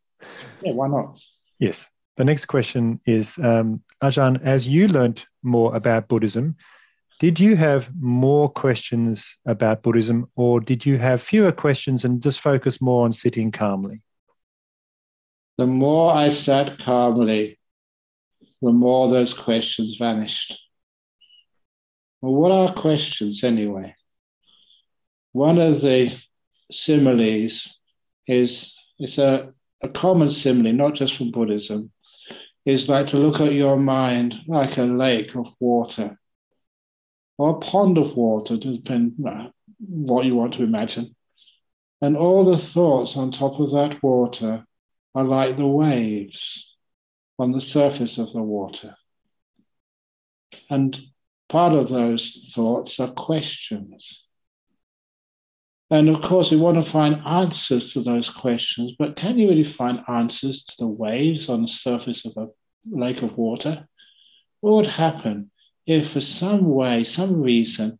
Yeah, 0.62 0.74
why 0.74 0.88
not? 0.88 1.18
Yes. 1.58 1.88
The 2.16 2.24
next 2.24 2.46
question 2.46 3.00
is 3.06 3.38
um, 3.38 3.82
Ajahn, 4.02 4.42
as 4.44 4.68
you 4.68 4.88
learnt 4.88 5.26
more 5.42 5.74
about 5.74 6.08
Buddhism, 6.08 6.56
did 7.20 7.40
you 7.40 7.56
have 7.56 7.88
more 7.98 8.48
questions 8.48 9.36
about 9.46 9.82
Buddhism 9.82 10.30
or 10.36 10.60
did 10.60 10.84
you 10.84 10.98
have 10.98 11.22
fewer 11.22 11.52
questions 11.52 12.04
and 12.04 12.22
just 12.22 12.40
focus 12.40 12.80
more 12.80 13.04
on 13.04 13.12
sitting 13.12 13.50
calmly? 13.50 14.02
the 15.56 15.66
more 15.66 16.12
I 16.12 16.30
sat 16.30 16.78
calmly, 16.78 17.58
the 18.60 18.72
more 18.72 19.08
those 19.08 19.34
questions 19.34 19.96
vanished. 19.98 20.58
Well, 22.20 22.34
what 22.34 22.50
are 22.50 22.72
questions 22.72 23.44
anyway? 23.44 23.94
One 25.32 25.58
of 25.58 25.80
the 25.80 26.12
similes 26.72 27.78
is 28.26 28.76
it's 28.98 29.18
a, 29.18 29.52
a 29.82 29.88
common 29.88 30.30
simile, 30.30 30.72
not 30.72 30.94
just 30.94 31.16
from 31.16 31.30
Buddhism, 31.30 31.92
is 32.64 32.88
like 32.88 33.08
to 33.08 33.18
look 33.18 33.40
at 33.40 33.52
your 33.52 33.76
mind 33.76 34.40
like 34.48 34.78
a 34.78 34.84
lake 34.84 35.34
of 35.36 35.52
water 35.60 36.18
or 37.38 37.50
a 37.50 37.60
pond 37.60 37.98
of 37.98 38.16
water, 38.16 38.56
depending 38.56 39.26
on 39.26 39.40
uh, 39.40 39.50
what 39.78 40.24
you 40.24 40.34
want 40.34 40.54
to 40.54 40.62
imagine. 40.62 41.14
And 42.00 42.16
all 42.16 42.44
the 42.44 42.58
thoughts 42.58 43.16
on 43.16 43.30
top 43.30 43.58
of 43.60 43.70
that 43.72 44.02
water 44.02 44.64
are 45.14 45.24
like 45.24 45.56
the 45.56 45.66
waves 45.66 46.76
on 47.38 47.52
the 47.52 47.60
surface 47.60 48.18
of 48.18 48.32
the 48.32 48.42
water. 48.42 48.94
And 50.70 50.96
part 51.48 51.72
of 51.72 51.88
those 51.88 52.52
thoughts 52.54 53.00
are 53.00 53.10
questions. 53.10 54.24
And 55.90 56.08
of 56.08 56.22
course, 56.22 56.50
we 56.50 56.56
want 56.56 56.82
to 56.82 56.90
find 56.90 57.22
answers 57.26 57.92
to 57.92 58.00
those 58.00 58.28
questions, 58.28 58.92
but 58.98 59.16
can 59.16 59.38
you 59.38 59.48
really 59.48 59.64
find 59.64 60.00
answers 60.08 60.64
to 60.64 60.74
the 60.78 60.88
waves 60.88 61.48
on 61.48 61.62
the 61.62 61.68
surface 61.68 62.24
of 62.24 62.32
a 62.36 62.48
lake 62.90 63.22
of 63.22 63.36
water? 63.36 63.86
What 64.60 64.76
would 64.76 64.86
happen 64.86 65.50
if, 65.86 66.10
for 66.10 66.20
some 66.20 66.68
way, 66.70 67.04
some 67.04 67.42
reason, 67.42 67.98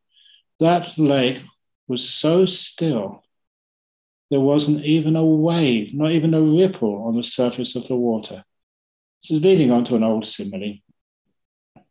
that 0.61 0.97
lake 0.99 1.41
was 1.89 2.09
so 2.09 2.47
still, 2.47 3.23
there 4.31 4.41
wasn't 4.41 4.85
even 4.85 5.17
a 5.17 5.25
wave, 5.25 5.95
not 5.95 6.13
even 6.13 6.35
a 6.35 6.41
ripple 6.41 7.05
on 7.07 7.17
the 7.17 7.23
surface 7.23 7.77
of 7.77 7.87
the 7.89 7.97
water? 7.97 8.45
This 9.23 9.37
is 9.37 9.43
leading 9.43 9.71
on 9.71 9.85
to 9.87 9.97
an 9.97 10.03
old 10.03 10.27
simile. 10.27 10.79
I 11.77 11.83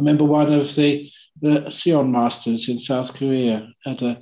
remember 0.00 0.24
one 0.24 0.52
of 0.52 0.74
the, 0.74 1.10
the 1.40 1.64
Seon 1.66 2.10
masters 2.10 2.68
in 2.68 2.78
South 2.78 3.14
Korea 3.14 3.68
at 3.86 4.02
a 4.02 4.20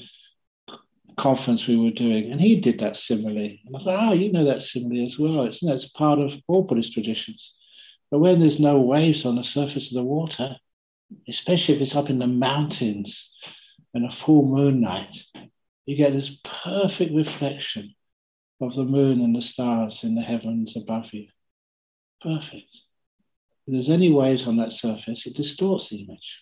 conference 1.16 1.66
we 1.66 1.76
were 1.76 1.90
doing, 1.90 2.32
and 2.32 2.40
he 2.40 2.60
did 2.60 2.80
that 2.80 2.96
simile. 2.96 3.36
And 3.36 3.76
I 3.76 3.78
thought, 3.78 4.08
oh, 4.08 4.12
you 4.12 4.32
know 4.32 4.44
that 4.46 4.62
simile 4.62 5.04
as 5.04 5.18
well. 5.18 5.42
It's, 5.42 5.62
you 5.62 5.68
know, 5.68 5.74
it's 5.74 5.88
part 5.90 6.18
of 6.18 6.34
all 6.48 6.62
Buddhist 6.62 6.92
traditions. 6.92 7.54
But 8.10 8.18
when 8.18 8.40
there's 8.40 8.58
no 8.58 8.80
waves 8.80 9.24
on 9.24 9.36
the 9.36 9.44
surface 9.44 9.92
of 9.92 9.96
the 9.96 10.04
water, 10.04 10.56
especially 11.28 11.74
if 11.76 11.80
it's 11.80 11.96
up 11.96 12.10
in 12.10 12.18
the 12.18 12.26
mountains 12.26 13.30
and 13.94 14.06
a 14.06 14.10
full 14.10 14.46
moon 14.46 14.80
night, 14.80 15.16
you 15.86 15.96
get 15.96 16.12
this 16.12 16.38
perfect 16.44 17.14
reflection 17.14 17.94
of 18.60 18.74
the 18.74 18.84
moon 18.84 19.20
and 19.20 19.34
the 19.34 19.40
stars 19.40 20.04
in 20.04 20.14
the 20.14 20.22
heavens 20.22 20.76
above 20.76 21.12
you. 21.12 21.26
Perfect. 22.20 22.76
If 23.66 23.72
there's 23.72 23.88
any 23.88 24.10
waves 24.10 24.46
on 24.46 24.56
that 24.58 24.72
surface, 24.72 25.26
it 25.26 25.36
distorts 25.36 25.88
the 25.88 26.02
image. 26.02 26.40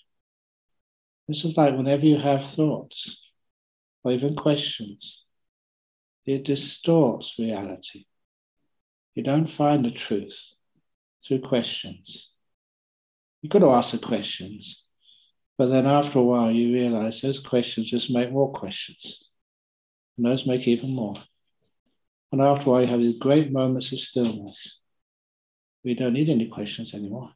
This 1.28 1.44
is 1.44 1.56
like 1.56 1.76
whenever 1.76 2.06
you 2.06 2.16
have 2.16 2.46
thoughts, 2.46 3.20
or 4.02 4.12
even 4.12 4.34
questions, 4.34 5.24
it 6.24 6.44
distorts 6.44 7.38
reality. 7.38 8.06
You 9.14 9.22
don't 9.22 9.50
find 9.50 9.84
the 9.84 9.90
truth 9.90 10.54
through 11.26 11.40
questions. 11.40 12.30
You've 13.42 13.52
got 13.52 13.60
to 13.60 13.70
ask 13.70 13.92
the 13.92 13.98
questions, 13.98 14.84
but 15.56 15.66
then 15.66 15.86
after 15.86 16.18
a 16.18 16.22
while, 16.22 16.50
you 16.50 16.72
realize 16.72 17.20
those 17.20 17.38
questions 17.38 17.90
just 17.90 18.10
make 18.10 18.32
more 18.32 18.52
questions, 18.52 19.22
and 20.16 20.26
those 20.26 20.46
make 20.46 20.66
even 20.66 20.94
more. 20.94 21.14
And 22.32 22.42
after 22.42 22.68
a 22.68 22.72
while, 22.72 22.80
you 22.82 22.88
have 22.88 23.00
these 23.00 23.18
great 23.18 23.52
moments 23.52 23.92
of 23.92 24.00
stillness. 24.00 24.80
We 25.84 25.94
don't 25.94 26.12
need 26.12 26.28
any 26.28 26.48
questions 26.48 26.94
anymore. 26.94 27.30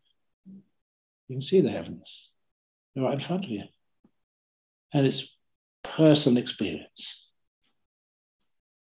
You 0.47 1.37
can 1.37 1.43
see 1.43 1.61
the 1.61 1.71
heavens, 1.71 2.29
they're 2.95 3.05
right 3.05 3.15
in 3.15 3.21
front 3.21 3.45
of 3.45 3.51
you. 3.51 3.65
And 4.93 5.07
it's 5.07 5.25
personal 5.83 6.39
experience. 6.39 7.27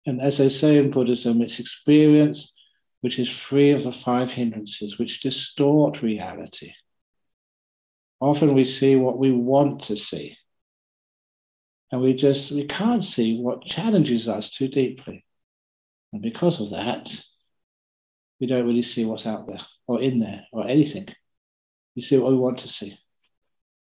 And 0.07 0.21
as 0.21 0.39
they 0.39 0.49
say 0.49 0.79
in 0.79 0.91
Buddhism, 0.91 1.43
it's 1.43 1.61
experience 1.61 2.53
which 3.03 3.19
is 3.19 3.29
free 3.29 3.73
of 3.73 3.83
the 3.83 3.93
five 3.93 4.33
hindrances, 4.33 4.99
which 4.99 5.21
distort 5.21 6.03
reality. 6.03 6.73
Often 8.23 8.55
we 8.55 8.65
see 8.65 8.95
what 8.95 9.19
we 9.19 9.33
want 9.33 9.83
to 9.85 9.97
see. 9.97 10.37
And 11.91 12.01
we 12.01 12.15
just 12.15 12.53
we 12.53 12.67
can't 12.67 13.05
see 13.05 13.41
what 13.41 13.65
challenges 13.65 14.29
us 14.29 14.51
too 14.51 14.69
deeply. 14.69 15.25
And 16.13 16.23
because 16.23 16.61
of 16.61 16.71
that, 16.71 17.13
we 18.39 18.47
don't 18.47 18.65
really 18.65 18.83
see 18.83 19.05
what's 19.05 19.27
out 19.27 19.49
there 19.49 19.59
or 19.89 20.01
in 20.01 20.21
there 20.21 20.47
or 20.53 20.69
anything. 20.69 21.09
We 21.97 22.03
see 22.03 22.17
what 22.17 22.31
we 22.31 22.39
want 22.39 22.59
to 22.59 22.69
see. 22.69 22.97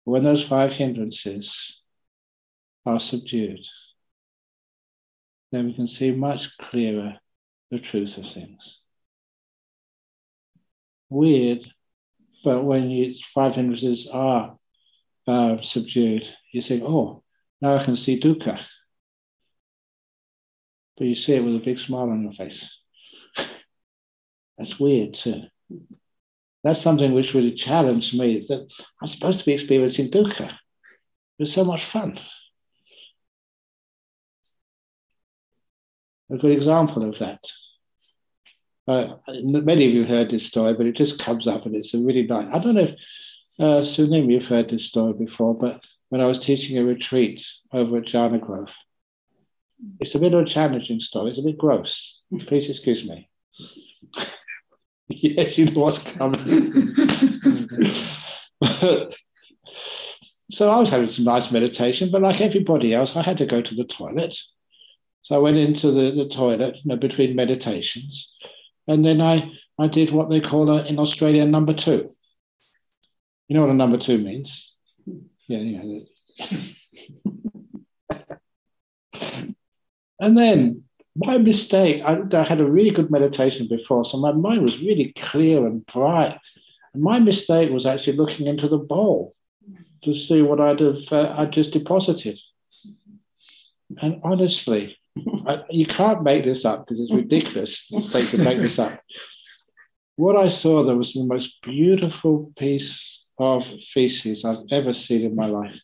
But 0.06 0.12
When 0.12 0.24
those 0.24 0.42
five 0.42 0.72
hindrances 0.72 1.82
are 2.86 3.00
subdued, 3.00 3.66
then 5.52 5.66
we 5.66 5.74
can 5.74 5.86
see 5.86 6.12
much 6.12 6.56
clearer 6.56 7.18
the 7.70 7.78
truth 7.78 8.16
of 8.16 8.26
things. 8.26 8.80
Weird, 11.10 11.73
but 12.44 12.62
when 12.62 12.90
you, 12.90 13.14
five 13.34 13.54
hindrances 13.54 14.06
are 14.06 14.56
uh, 15.26 15.60
subdued, 15.62 16.28
you 16.52 16.62
think, 16.62 16.82
oh, 16.84 17.22
now 17.60 17.76
I 17.76 17.84
can 17.84 17.96
see 17.96 18.20
dukkha. 18.20 18.60
But 20.96 21.06
you 21.06 21.16
see 21.16 21.32
it 21.32 21.44
with 21.44 21.56
a 21.56 21.64
big 21.64 21.80
smile 21.80 22.10
on 22.10 22.22
your 22.22 22.32
face. 22.32 22.70
That's 24.58 24.78
weird 24.78 25.14
too. 25.14 25.42
That's 26.62 26.80
something 26.80 27.12
which 27.12 27.34
really 27.34 27.54
challenged 27.54 28.18
me 28.18 28.46
that 28.48 28.68
I'm 29.00 29.08
supposed 29.08 29.40
to 29.40 29.44
be 29.44 29.52
experiencing 29.52 30.10
dukkha. 30.10 30.48
It 30.48 31.42
was 31.42 31.52
so 31.52 31.64
much 31.64 31.84
fun. 31.84 32.16
a 36.30 36.38
good 36.38 36.52
example 36.52 37.08
of 37.08 37.18
that. 37.18 37.40
Uh, 38.86 39.14
many 39.28 39.86
of 39.86 39.92
you 39.92 40.04
heard 40.04 40.30
this 40.30 40.46
story, 40.46 40.74
but 40.74 40.86
it 40.86 40.96
just 40.96 41.18
comes 41.18 41.46
up 41.46 41.64
and 41.64 41.74
it's 41.74 41.94
a 41.94 41.98
really 41.98 42.26
nice. 42.26 42.48
I 42.48 42.58
don't 42.58 42.74
know 42.74 42.82
if 42.82 42.94
uh, 43.58 43.82
you've 44.12 44.46
heard 44.46 44.68
this 44.68 44.84
story 44.84 45.14
before, 45.14 45.54
but 45.54 45.82
when 46.10 46.20
I 46.20 46.26
was 46.26 46.38
teaching 46.38 46.78
a 46.78 46.84
retreat 46.84 47.46
over 47.72 47.98
at 47.98 48.04
Jhana 48.04 48.40
Grove, 48.40 48.68
it's 50.00 50.14
a 50.14 50.18
bit 50.18 50.34
of 50.34 50.40
a 50.40 50.44
challenging 50.44 51.00
story. 51.00 51.30
It's 51.30 51.38
a 51.38 51.42
bit 51.42 51.58
gross. 51.58 52.20
Please 52.46 52.68
excuse 52.68 53.08
me. 53.08 53.28
yes, 55.08 55.58
you 55.58 55.66
know 55.66 55.80
what's 55.80 55.98
coming. 55.98 56.38
so 60.50 60.70
I 60.70 60.78
was 60.78 60.90
having 60.90 61.10
some 61.10 61.24
nice 61.24 61.52
meditation, 61.52 62.10
but 62.10 62.22
like 62.22 62.40
everybody 62.40 62.94
else, 62.94 63.16
I 63.16 63.22
had 63.22 63.38
to 63.38 63.46
go 63.46 63.60
to 63.60 63.74
the 63.74 63.84
toilet. 63.84 64.36
So 65.22 65.34
I 65.34 65.38
went 65.38 65.56
into 65.56 65.90
the, 65.90 66.10
the 66.10 66.28
toilet 66.28 66.76
you 66.76 66.90
know, 66.90 66.96
between 66.96 67.34
meditations, 67.34 68.36
and 68.86 69.04
then 69.04 69.20
I, 69.20 69.52
I 69.78 69.88
did 69.88 70.10
what 70.10 70.30
they 70.30 70.40
call 70.40 70.70
a, 70.70 70.84
in 70.84 70.98
Australia 70.98 71.44
number 71.44 71.74
two. 71.74 72.08
You 73.48 73.54
know 73.54 73.62
what 73.62 73.70
a 73.70 73.74
number 73.74 73.98
two 73.98 74.18
means? 74.18 74.74
Yeah, 75.48 75.58
you 75.58 75.78
know. 75.78 76.06
and 80.20 80.36
then 80.36 80.84
my 81.16 81.38
mistake, 81.38 82.02
I, 82.04 82.20
I, 82.32 82.42
had 82.42 82.60
a 82.60 82.70
really 82.70 82.90
good 82.90 83.10
meditation 83.10 83.68
before, 83.68 84.04
so 84.04 84.18
my 84.18 84.32
mind 84.32 84.62
was 84.62 84.80
really 84.80 85.12
clear 85.16 85.66
and 85.66 85.84
bright. 85.86 86.36
And 86.92 87.02
my 87.02 87.18
mistake 87.18 87.70
was 87.70 87.86
actually 87.86 88.16
looking 88.16 88.46
into 88.46 88.68
the 88.68 88.78
bowl 88.78 89.34
to 90.02 90.14
see 90.14 90.42
what 90.42 90.60
I'd 90.60 90.80
have 90.80 91.12
uh, 91.12 91.34
I'd 91.36 91.52
just 91.52 91.72
deposited. 91.72 92.38
And 94.00 94.20
honestly, 94.24 94.96
I, 95.46 95.62
you 95.70 95.86
can't 95.86 96.22
make 96.22 96.44
this 96.44 96.64
up 96.64 96.86
because 96.86 97.00
it's 97.00 97.12
ridiculous 97.12 97.86
to 97.88 98.00
say 98.00 98.36
make 98.38 98.60
this 98.60 98.78
up. 98.78 99.00
What 100.16 100.36
I 100.36 100.48
saw 100.48 100.82
there 100.82 100.96
was 100.96 101.12
the 101.12 101.24
most 101.24 101.60
beautiful 101.62 102.52
piece 102.56 103.24
of 103.38 103.66
feces 103.66 104.44
I've 104.44 104.64
ever 104.70 104.92
seen 104.92 105.24
in 105.24 105.34
my 105.34 105.46
life. 105.46 105.80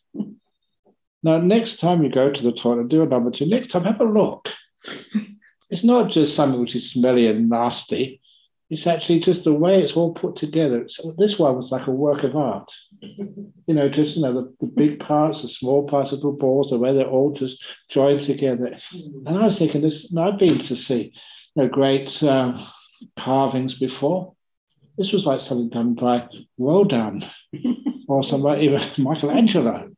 Now, 1.23 1.37
next 1.37 1.79
time 1.79 2.03
you 2.03 2.09
go 2.09 2.31
to 2.31 2.43
the 2.43 2.53
toilet, 2.53 2.89
do 2.89 3.03
a 3.03 3.05
number 3.05 3.29
two. 3.29 3.45
Next 3.45 3.69
time, 3.69 3.83
have 3.83 4.01
a 4.01 4.05
look. 4.05 4.49
It's 5.69 5.83
not 5.83 6.11
just 6.11 6.35
something 6.35 6.59
which 6.59 6.75
is 6.75 6.91
smelly 6.91 7.27
and 7.27 7.49
nasty. 7.49 8.20
It's 8.71 8.87
actually 8.87 9.19
just 9.19 9.43
the 9.43 9.53
way 9.53 9.83
it's 9.83 9.97
all 9.97 10.13
put 10.13 10.37
together. 10.37 10.87
So 10.87 11.13
this 11.17 11.37
one 11.37 11.57
was 11.57 11.73
like 11.73 11.87
a 11.87 11.91
work 11.91 12.23
of 12.23 12.35
art. 12.35 12.71
You 13.67 13.75
know, 13.75 13.87
just 13.87 14.17
you 14.17 14.23
know 14.23 14.33
the, 14.33 14.53
the 14.59 14.67
big 14.67 14.99
parts, 14.99 15.43
the 15.43 15.47
small 15.47 15.87
parts 15.87 16.11
of 16.11 16.19
the 16.19 16.29
balls, 16.29 16.71
the 16.71 16.77
way 16.77 16.93
they're 16.93 17.05
all 17.05 17.31
just 17.31 17.63
joined 17.87 18.19
together. 18.19 18.77
And 18.91 19.29
I 19.29 19.45
was 19.45 19.59
thinking, 19.59 19.81
this. 19.81 20.13
I've 20.17 20.39
been 20.39 20.57
to 20.57 20.75
see 20.75 21.13
you 21.55 21.63
know, 21.63 21.69
great 21.69 22.21
um, 22.23 22.59
carvings 23.17 23.79
before. 23.79 24.33
This 24.97 25.13
was 25.13 25.25
like 25.25 25.39
something 25.39 25.69
done 25.69 25.93
by 25.93 26.27
Rodin 26.57 27.23
or 28.09 28.25
somebody, 28.25 28.65
even 28.65 28.81
Michelangelo. 28.97 29.91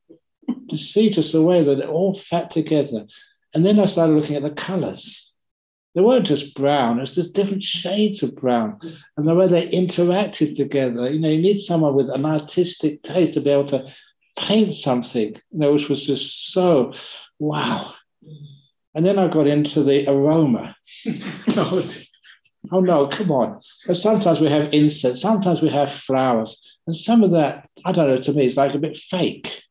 To 0.70 0.78
see 0.78 1.10
just 1.10 1.32
the 1.32 1.42
way 1.42 1.64
that 1.64 1.80
it 1.80 1.90
all 1.90 2.14
fat 2.14 2.52
together. 2.52 3.08
And 3.56 3.66
then 3.66 3.80
I 3.80 3.86
started 3.86 4.14
looking 4.14 4.36
at 4.36 4.44
the 4.44 4.52
colors 4.52 5.33
they 5.96 6.02
weren't 6.02 6.26
just 6.26 6.56
brown, 6.56 7.00
it's 7.00 7.16
just 7.16 7.34
different 7.34 7.64
shades 7.64 8.24
of 8.24 8.36
brown. 8.36 8.80
And 9.16 9.28
the 9.28 9.36
way 9.36 9.48
they 9.48 9.70
interacted 9.70 10.56
together, 10.56 11.10
you 11.12 11.20
know, 11.20 11.30
you 11.30 11.42
need 11.42 11.60
someone 11.60 11.94
with 11.94 12.10
an 12.10 12.26
artistic 12.26 13.04
taste 13.04 13.36
to 13.36 13.42
be 13.42 13.52
able 13.52 13.68
to 13.68 13.88
paint 14.38 14.74
something, 14.74 15.34
you 15.34 15.60
know, 15.60 15.74
which 15.74 15.90
was 15.90 16.06
just 16.06 16.52
so 16.52 16.94
wow. 17.38 17.94
And 18.96 19.06
then 19.06 19.20
I 19.20 19.28
got 19.28 19.48
into 19.48 19.84
the 19.84 20.08
aroma. 20.10 20.76
Oh, 21.56 21.86
oh 22.72 22.80
no, 22.80 23.08
come 23.08 23.32
on. 23.32 23.60
But 23.86 23.98
sometimes 23.98 24.40
we 24.40 24.50
have 24.50 24.74
incense, 24.74 25.22
sometimes 25.22 25.62
we 25.62 25.70
have 25.70 25.92
flowers. 25.92 26.60
And 26.88 26.96
some 26.96 27.24
of 27.24 27.32
that, 27.32 27.70
I 27.86 27.92
don't 27.92 28.10
know, 28.10 28.18
to 28.18 28.34
me, 28.34 28.46
it's 28.46 28.58
like 28.58 28.74
a 28.74 28.80
bit 28.80 28.98
fake. 28.98 29.62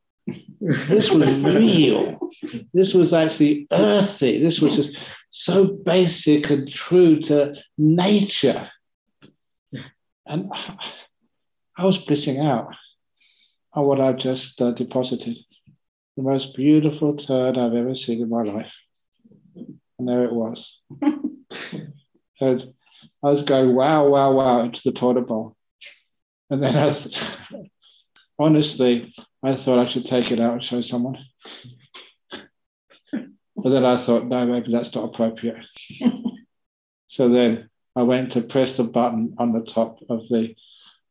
this 0.61 1.11
was 1.11 1.29
real. 1.41 2.31
This 2.73 2.95
was 2.95 3.13
actually 3.13 3.67
earthy. 3.73 4.41
This 4.41 4.61
was 4.61 4.77
just 4.77 4.99
so 5.33 5.67
basic 5.67 6.51
and 6.51 6.71
true 6.71 7.19
to 7.21 7.57
nature. 7.77 8.71
And 10.27 10.53
I 11.77 11.85
was 11.85 11.99
blissing 11.99 12.39
out 12.39 12.69
on 13.73 13.87
what 13.87 14.01
I've 14.01 14.19
just 14.19 14.61
uh, 14.61 14.73
deposited. 14.73 15.39
The 16.17 16.23
most 16.23 16.55
beautiful 16.55 17.17
turd 17.17 17.57
I've 17.57 17.75
ever 17.75 17.95
seen 17.95 18.23
in 18.23 18.29
my 18.29 18.43
life. 18.43 18.73
And 19.57 20.07
there 20.07 20.25
it 20.25 20.33
was. 20.33 20.79
and 21.03 22.75
I 23.25 23.31
was 23.31 23.43
going, 23.43 23.75
wow, 23.75 24.09
wow, 24.09 24.33
wow, 24.33 24.61
into 24.61 24.83
the 24.85 24.93
toilet 24.93 25.27
bowl. 25.27 25.57
And 26.51 26.63
then 26.63 26.77
I, 26.77 26.93
th- 26.93 27.17
honestly, 28.39 29.13
I 29.43 29.55
thought 29.55 29.79
I 29.79 29.87
should 29.87 30.05
take 30.05 30.31
it 30.31 30.41
out 30.41 30.53
and 30.53 30.65
show 30.65 30.83
someone. 30.83 31.17
But 33.63 33.71
then 33.71 33.85
I 33.85 33.97
thought, 33.97 34.27
no, 34.27 34.45
maybe 34.45 34.73
that's 34.73 34.95
not 34.95 35.05
appropriate. 35.05 35.61
so 37.09 37.29
then 37.29 37.71
I 37.95 38.03
went 38.03 38.33
to 38.33 38.43
press 38.43 38.77
the 38.77 38.85
button 38.85 39.37
on 39.39 39.53
the 39.53 39.63
top 39.63 40.01
of 40.09 40.29
the 40.29 40.55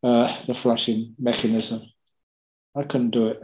uh, 0.03 0.35
the 0.47 0.55
flushing 0.55 1.15
mechanism. 1.17 1.81
I 2.75 2.83
couldn't 2.83 3.11
do 3.11 3.27
it. 3.27 3.39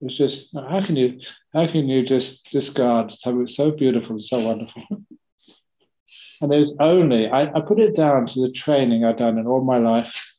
It's 0.00 0.16
just 0.16 0.54
how 0.54 0.80
can 0.82 0.96
you 0.96 1.20
how 1.52 1.66
can 1.66 1.88
you 1.88 2.04
just 2.04 2.50
discard 2.50 3.12
something 3.12 3.46
so 3.46 3.70
beautiful 3.70 4.16
and 4.16 4.24
so 4.24 4.40
wonderful? 4.40 4.82
and 6.40 6.50
there's 6.50 6.74
only 6.80 7.28
I, 7.28 7.42
I 7.54 7.60
put 7.60 7.80
it 7.80 7.96
down 7.96 8.26
to 8.28 8.40
the 8.40 8.52
training 8.52 9.04
I've 9.04 9.18
done 9.18 9.36
in 9.36 9.46
all 9.46 9.62
my 9.62 9.78
life, 9.78 10.34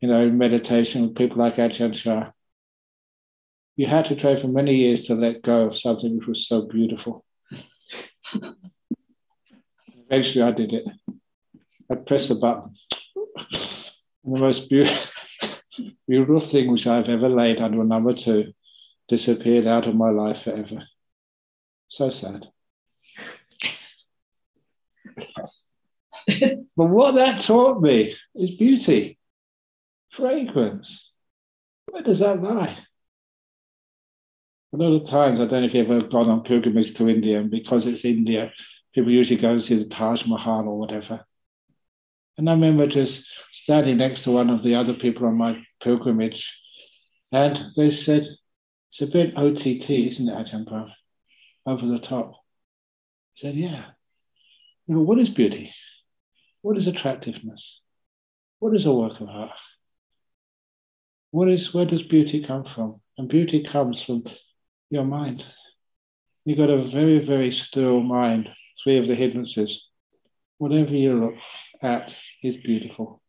you 0.00 0.08
know, 0.08 0.28
meditation 0.28 1.02
with 1.02 1.14
people 1.16 1.38
like 1.38 1.56
Ajahn 1.56 1.94
Chah 1.94 2.32
you 3.76 3.86
had 3.86 4.06
to 4.06 4.16
try 4.16 4.36
for 4.36 4.48
many 4.48 4.74
years 4.74 5.04
to 5.04 5.14
let 5.14 5.42
go 5.42 5.66
of 5.66 5.78
something 5.78 6.16
which 6.16 6.26
was 6.26 6.48
so 6.48 6.62
beautiful. 6.62 7.24
Eventually, 10.08 10.42
I 10.42 10.50
did 10.52 10.72
it. 10.72 10.88
I 11.90 11.96
pressed 11.96 12.30
the 12.30 12.36
button. 12.36 12.74
And 14.24 14.34
the 14.34 14.40
most 14.40 14.70
beautiful, 14.70 15.12
beautiful 16.08 16.40
thing 16.40 16.72
which 16.72 16.86
I've 16.86 17.08
ever 17.08 17.28
laid 17.28 17.60
under 17.60 17.82
a 17.82 17.84
number 17.84 18.14
two 18.14 18.52
disappeared 19.08 19.66
out 19.66 19.86
of 19.86 19.94
my 19.94 20.10
life 20.10 20.42
forever. 20.42 20.84
So 21.88 22.10
sad. 22.10 22.46
but 26.26 26.58
what 26.76 27.14
that 27.14 27.42
taught 27.42 27.80
me 27.80 28.16
is 28.34 28.50
beauty, 28.56 29.18
fragrance. 30.10 31.12
Where 31.86 32.02
does 32.02 32.18
that 32.18 32.42
lie? 32.42 32.76
A 34.72 34.76
lot 34.76 34.92
of 34.92 35.08
times, 35.08 35.40
I 35.40 35.46
don't 35.46 35.62
know 35.62 35.66
if 35.66 35.74
you've 35.74 35.90
ever 35.90 36.06
gone 36.06 36.28
on 36.28 36.42
pilgrimage 36.42 36.94
to 36.94 37.08
India, 37.08 37.38
and 37.40 37.50
because 37.50 37.86
it's 37.86 38.04
India, 38.04 38.52
people 38.94 39.10
usually 39.10 39.40
go 39.40 39.52
and 39.52 39.62
see 39.62 39.76
the 39.76 39.88
Taj 39.88 40.26
Mahal 40.26 40.68
or 40.68 40.78
whatever. 40.78 41.24
And 42.36 42.50
I 42.50 42.52
remember 42.52 42.86
just 42.86 43.28
standing 43.52 43.96
next 43.96 44.24
to 44.24 44.32
one 44.32 44.50
of 44.50 44.62
the 44.62 44.74
other 44.74 44.94
people 44.94 45.26
on 45.26 45.36
my 45.36 45.62
pilgrimage, 45.82 46.60
and 47.32 47.58
they 47.76 47.90
said, 47.90 48.26
It's 48.90 49.00
a 49.00 49.06
bit 49.06 49.36
OTT, 49.36 49.90
isn't 49.90 50.28
it, 50.28 50.34
Ajahn 50.34 50.66
Brahm? 50.66 50.92
Over 51.64 51.86
the 51.86 51.98
top. 51.98 52.32
I 52.32 52.36
said, 53.36 53.54
Yeah. 53.54 53.84
You 54.86 54.96
know, 54.96 55.02
what 55.02 55.18
is 55.18 55.30
beauty? 55.30 55.72
What 56.62 56.76
is 56.76 56.86
attractiveness? 56.86 57.80
What 58.58 58.74
is 58.74 58.86
a 58.86 58.92
work 58.92 59.20
of 59.20 59.28
art? 59.28 59.50
What 61.30 61.48
is 61.48 61.72
where 61.74 61.84
does 61.84 62.02
beauty 62.02 62.42
come 62.42 62.64
from? 62.64 63.00
And 63.18 63.28
beauty 63.28 63.62
comes 63.62 64.02
from 64.02 64.24
your 64.90 65.04
mind. 65.04 65.44
You've 66.44 66.58
got 66.58 66.70
a 66.70 66.82
very, 66.82 67.18
very 67.18 67.50
still 67.50 68.00
mind, 68.00 68.48
three 68.82 68.98
of 68.98 69.08
the 69.08 69.14
hindrances. 69.14 69.88
Whatever 70.58 70.94
you 70.94 71.18
look 71.18 71.34
at 71.82 72.16
is 72.42 72.56
beautiful. 72.56 73.20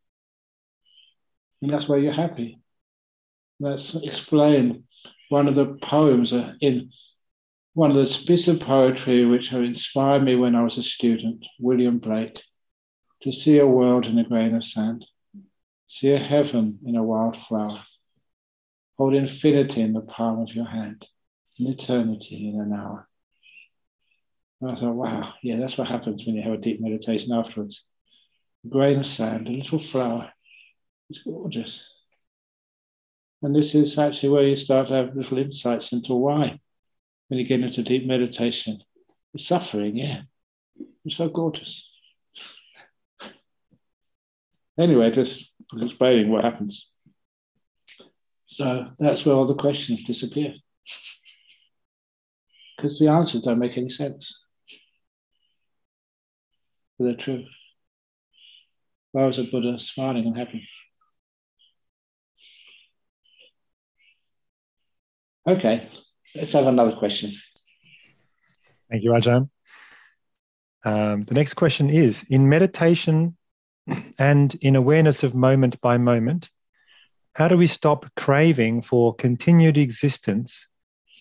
And 1.62 1.72
that's 1.72 1.88
why 1.88 1.98
you're 1.98 2.14
happy. 2.14 2.60
That's 3.60 3.96
explained 3.96 4.84
one 5.30 5.48
of 5.48 5.56
the 5.56 5.78
poems 5.82 6.32
uh, 6.32 6.54
in 6.62 6.92
one 7.74 7.90
of 7.90 7.96
the 7.96 8.24
bits 8.28 8.48
of 8.48 8.60
poetry 8.60 9.26
which 9.26 9.50
have 9.50 9.64
inspired 9.64 10.24
me 10.24 10.36
when 10.36 10.56
I 10.56 10.64
was 10.64 10.78
a 10.78 10.84
student, 10.84 11.44
William 11.60 11.98
Blake, 11.98 12.40
to 13.22 13.32
see 13.32 13.58
a 13.58 13.68
world 13.68 14.06
in 14.06 14.18
a 14.20 14.24
grain 14.24 14.56
of 14.56 14.64
sand, 14.64 15.06
see 15.88 16.12
a 16.12 16.20
heaven 16.20 16.80
in 16.86 16.96
a 16.96 17.04
wild 17.04 17.36
flower, 17.36 17.84
hold 18.98 19.16
infinity 19.16 19.82
in 19.82 19.94
the 19.94 20.02
palm 20.02 20.40
of 20.42 20.54
your 20.54 20.66
hand 20.66 21.06
an 21.60 21.68
eternity 21.68 22.50
in 22.50 22.60
an 22.60 22.74
hour. 22.74 23.08
And 24.62 24.72
I 24.72 24.76
thought, 24.76 24.96
wow, 24.96 25.34
yeah, 25.44 25.58
that's 25.58 25.78
what 25.78 25.88
happens 25.88 26.26
when 26.26 26.36
you 26.36 26.42
have 26.42 26.54
a 26.54 26.58
deep 26.58 26.82
meditation 26.82 27.32
afterwards. 27.34 27.86
A 28.66 28.70
grain 28.70 29.00
of 29.00 29.06
sand, 29.06 29.48
a 29.48 29.52
little 29.52 29.82
flower. 29.82 30.32
It's 31.10 31.24
gorgeous. 31.24 31.94
And 33.42 33.56
this 33.56 33.76
is 33.76 33.98
actually 33.98 34.30
where 34.30 34.48
you 34.48 34.58
start 34.58 34.88
to 34.88 34.96
have 34.96 35.16
little 35.16 35.38
insights 35.38 35.94
into 35.94 36.16
why, 36.16 36.60
when 37.28 37.40
you 37.40 37.46
get 37.46 37.62
into 37.62 37.84
deep 37.84 38.08
meditation, 38.08 38.82
the 39.34 39.40
suffering, 39.40 39.96
yeah, 39.96 40.22
it's 41.06 41.18
so 41.18 41.30
gorgeous. 41.30 41.88
Anyway, 44.80 45.12
just 45.12 45.54
explaining 45.80 46.32
what 46.32 46.44
happens. 46.44 46.90
So 48.48 48.92
that's 48.98 49.26
where 49.26 49.36
all 49.36 49.46
the 49.46 49.56
questions 49.56 50.04
disappear 50.04 50.54
because 52.78 53.00
the 53.00 53.08
answers 53.08 53.42
don't 53.42 53.60
make 53.60 53.78
any 53.78 53.90
sense. 53.90 54.40
But 56.98 57.06
they're 57.06 57.16
true. 57.16 57.46
Why 59.12 59.26
was 59.26 59.40
a 59.40 59.44
Buddha 59.44 59.80
smiling 59.80 60.28
and 60.28 60.38
happy? 60.38 60.68
Okay, 65.48 65.90
let's 66.36 66.54
have 66.54 66.68
another 66.68 66.96
question. 66.96 67.34
Thank 68.90 69.04
you, 69.04 69.12
Ajahn. 69.12 69.50
Um, 70.84 71.24
the 71.24 71.34
next 71.34 71.56
question 71.56 71.90
is 71.90 72.24
In 72.30 72.48
meditation 72.48 73.36
and 74.20 74.54
in 74.56 74.76
awareness 74.76 75.24
of 75.24 75.34
moment 75.34 75.80
by 75.82 75.98
moment, 75.98 76.50
how 77.34 77.48
do 77.48 77.58
we 77.58 77.68
stop 77.68 78.06
craving 78.16 78.82
for 78.82 79.16
continued 79.16 79.78
existence 79.78 80.68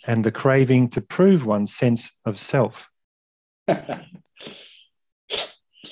and 0.06 0.24
the 0.24 0.32
craving 0.32 0.88
to 0.90 1.00
prove 1.00 1.44
one's 1.44 1.74
sense 1.74 2.12
of 2.24 2.38
self? 2.38 2.88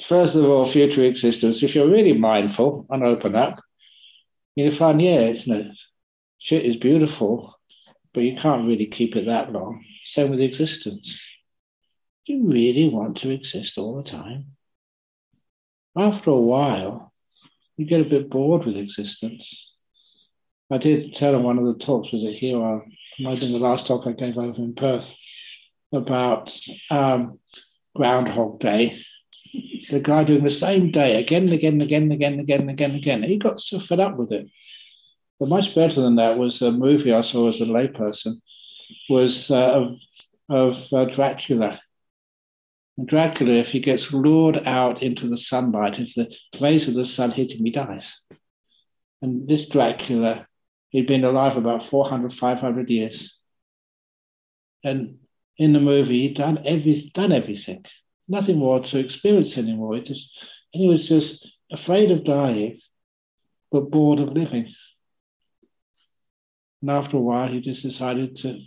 First 0.05 0.35
of 0.35 0.45
all, 0.45 0.67
future 0.67 1.05
existence, 1.05 1.63
if 1.63 1.75
you're 1.75 1.89
really 1.89 2.13
mindful 2.13 2.87
and 2.91 3.03
open 3.03 3.35
up, 3.35 3.59
you'll 4.55 4.71
find, 4.71 5.01
yeah, 5.03 5.21
it's 5.21 5.47
no, 5.47 5.71
shit 6.39 6.65
is 6.65 6.77
beautiful, 6.77 7.59
but 8.13 8.21
you 8.23 8.37
can't 8.37 8.67
really 8.67 8.87
keep 8.87 9.17
it 9.17 9.27
that 9.27 9.53
long. 9.53 9.85
Same 10.05 10.31
with 10.31 10.41
existence. 10.41 11.21
Do 12.27 12.35
you 12.35 12.49
really 12.49 12.89
want 12.89 13.17
to 13.19 13.31
exist 13.31 13.79
all 13.79 13.97
the 13.97 14.03
time? 14.03 14.53
After 15.97 16.31
a 16.31 16.41
while, 16.41 17.13
you 17.77 17.87
get 17.87 18.01
a 18.01 18.09
bit 18.09 18.31
bored 18.31 18.67
with 18.67 18.77
existence. 18.77 19.73
I 20.71 20.79
did 20.79 21.15
tell 21.15 21.35
him 21.35 21.43
one 21.43 21.59
of 21.59 21.67
the 21.67 21.75
talks, 21.85 22.13
was 22.13 22.25
it 22.25 22.35
here 22.35 22.57
or 22.57 22.85
might 23.19 23.39
have 23.39 23.41
been 23.41 23.53
the 23.53 23.67
last 23.67 23.87
talk 23.87 24.07
I 24.07 24.13
gave 24.13 24.39
over 24.39 24.61
in 24.61 24.75
Perth 24.75 25.15
about 25.93 26.57
um, 26.91 27.39
Groundhog 27.95 28.61
Day. 28.61 28.97
The 29.91 30.01
guy 30.01 30.25
doing 30.25 30.43
the 30.43 30.51
same 30.51 30.91
day 30.91 31.21
again 31.21 31.45
and 31.45 31.53
again 31.53 31.75
and 31.75 31.83
again 31.83 32.03
and 32.05 32.13
again 32.13 32.33
and 32.33 32.41
again 32.41 32.61
and 32.61 32.71
again 32.71 32.91
and 32.91 32.99
again. 32.99 33.23
He 33.23 33.37
got 33.37 33.61
so 33.61 33.79
fed 33.79 34.01
up 34.01 34.17
with 34.17 34.33
it. 34.33 34.49
But 35.39 35.49
much 35.49 35.75
better 35.75 36.01
than 36.01 36.17
that 36.17 36.39
was 36.39 36.63
a 36.63 36.73
movie 36.73 37.13
I 37.13 37.23
saw 37.23 37.49
as 37.49 37.61
a 37.61 37.67
layperson, 37.67 38.41
was 39.09 39.51
uh, 39.51 39.73
of, 39.73 40.01
of 40.49 40.93
uh, 40.93 41.05
Dracula. 41.07 41.81
And 42.97 43.07
Dracula, 43.07 43.53
if 43.53 43.71
he 43.71 43.81
gets 43.81 44.13
lured 44.13 44.67
out 44.67 45.03
into 45.03 45.29
the 45.29 45.39
sunlight, 45.39 45.99
if 45.99 46.15
the 46.15 46.35
rays 46.61 46.89
of 46.89 46.95
the 46.95 47.07
sun 47.07 47.33
hit 47.33 47.53
him, 47.53 47.65
he 47.65 47.73
dies. 47.73 48.21
And 49.23 49.49
this 49.49 49.69
Dracula 49.69 50.47
He'd 50.95 51.09
been 51.09 51.25
alive 51.25 51.57
about 51.57 51.85
400, 51.85 52.33
500 52.33 52.89
years. 52.89 53.37
And 54.85 55.19
in 55.59 55.73
the 55.73 55.81
movie, 55.81 56.21
he'd 56.21 56.37
done, 56.37 56.61
every, 56.65 57.11
done 57.13 57.33
everything. 57.33 57.85
nothing 58.29 58.59
more 58.59 58.79
to 58.79 59.01
experience 59.01 59.59
anymore. 59.59 59.97
He 59.97 60.03
just, 60.03 60.39
and 60.73 60.81
he 60.81 60.89
was 60.89 61.09
just 61.09 61.51
afraid 61.73 62.13
of 62.13 62.23
dying, 62.23 62.79
but 63.73 63.91
bored 63.91 64.21
of 64.21 64.35
living. 64.35 64.69
And 66.81 66.93
after 66.93 67.17
a 67.17 67.21
while, 67.21 67.49
he 67.49 67.61
just 67.61 67.83
decided 67.83 68.37
to 68.37 68.61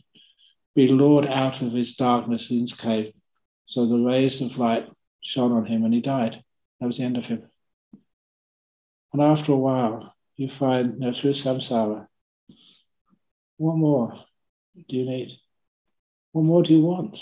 be 0.75 0.89
lured 0.89 1.28
out 1.28 1.61
of 1.61 1.71
his 1.71 1.95
darkness 1.95 2.51
in 2.51 2.59
his 2.59 2.73
cave. 2.73 3.13
So 3.67 3.86
the 3.86 3.99
rays 3.99 4.41
of 4.41 4.57
light 4.57 4.89
shone 5.23 5.53
on 5.53 5.65
him 5.65 5.86
and 5.86 5.93
he 5.93 6.01
died. 6.01 6.43
That 6.82 6.88
was 6.88 6.97
the 6.97 7.03
end 7.03 7.15
of 7.15 7.25
him. 7.25 7.49
And 9.13 9.21
after 9.21 9.53
a 9.53 9.57
while, 9.57 10.13
you 10.36 10.51
find, 10.51 10.95
you 10.95 10.99
know, 10.99 11.13
through 11.13 11.36
samsara, 11.36 12.07
what 13.58 13.76
more 13.76 14.14
do 14.76 14.95
you 14.95 15.05
need? 15.05 15.39
What 16.32 16.43
more 16.43 16.64
do 16.64 16.74
you 16.74 16.82
want? 16.82 17.20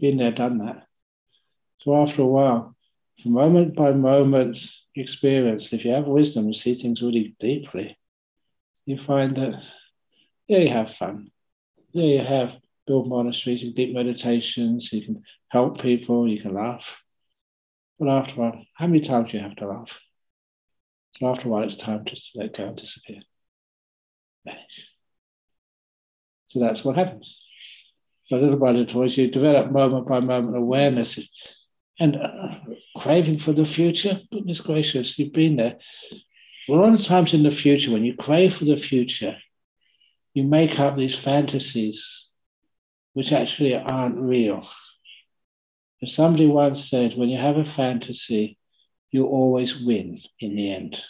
Been 0.00 0.18
there, 0.18 0.32
done 0.32 0.58
that. 0.58 0.86
So 1.78 1.96
after 1.96 2.22
a 2.22 2.26
while, 2.26 2.74
moment 3.24 3.74
by 3.74 3.92
moment 3.92 4.58
experience, 4.94 5.72
if 5.72 5.84
you 5.84 5.92
have 5.92 6.06
wisdom 6.06 6.46
and 6.46 6.56
see 6.56 6.74
things 6.74 7.02
really 7.02 7.34
deeply, 7.40 7.98
you 8.86 8.98
find 9.06 9.36
that, 9.36 9.62
yeah, 10.46 10.58
you 10.58 10.68
have 10.68 10.94
fun. 10.94 11.30
Yeah, 11.92 12.04
you 12.04 12.20
have 12.20 12.52
build 12.86 13.08
monasteries, 13.08 13.62
you 13.62 13.72
deep 13.72 13.94
meditations, 13.94 14.92
you 14.92 15.02
can 15.02 15.22
help 15.48 15.80
people, 15.80 16.28
you 16.28 16.40
can 16.40 16.54
laugh. 16.54 16.96
But 17.98 18.08
after 18.08 18.34
a 18.34 18.38
while, 18.38 18.66
how 18.74 18.86
many 18.86 19.00
times 19.00 19.30
do 19.30 19.38
you 19.38 19.42
have 19.42 19.56
to 19.56 19.66
laugh? 19.66 20.00
So 21.16 21.28
after 21.28 21.48
a 21.48 21.50
while, 21.50 21.62
it's 21.62 21.76
time 21.76 22.04
just 22.04 22.32
to 22.32 22.40
let 22.40 22.56
go 22.56 22.68
and 22.68 22.76
disappear, 22.76 23.22
vanish. 24.44 24.93
So 26.54 26.60
that's 26.60 26.84
what 26.84 26.94
happens. 26.94 27.44
So 28.26 28.36
little 28.36 28.60
by 28.60 28.70
little, 28.70 29.02
as 29.02 29.16
you 29.16 29.28
develop 29.28 29.72
moment 29.72 30.06
by 30.06 30.20
moment 30.20 30.56
awareness 30.56 31.18
and 31.98 32.14
uh, 32.14 32.60
craving 32.96 33.40
for 33.40 33.52
the 33.52 33.66
future, 33.66 34.16
goodness 34.30 34.60
gracious, 34.60 35.18
you've 35.18 35.32
been 35.32 35.56
there. 35.56 35.78
Well, 36.68 36.78
a 36.78 36.82
lot 36.82 36.94
of 36.94 37.04
times 37.04 37.34
in 37.34 37.42
the 37.42 37.50
future, 37.50 37.90
when 37.90 38.04
you 38.04 38.14
crave 38.14 38.54
for 38.54 38.66
the 38.66 38.76
future, 38.76 39.36
you 40.32 40.44
make 40.44 40.78
up 40.78 40.96
these 40.96 41.16
fantasies 41.16 42.28
which 43.14 43.32
actually 43.32 43.74
aren't 43.74 44.20
real. 44.20 44.64
As 46.04 46.14
somebody 46.14 46.46
once 46.46 46.88
said, 46.88 47.16
when 47.16 47.30
you 47.30 47.38
have 47.38 47.56
a 47.56 47.64
fantasy, 47.64 48.58
you 49.10 49.26
always 49.26 49.76
win 49.80 50.20
in 50.38 50.54
the 50.54 50.72
end. 50.72 51.02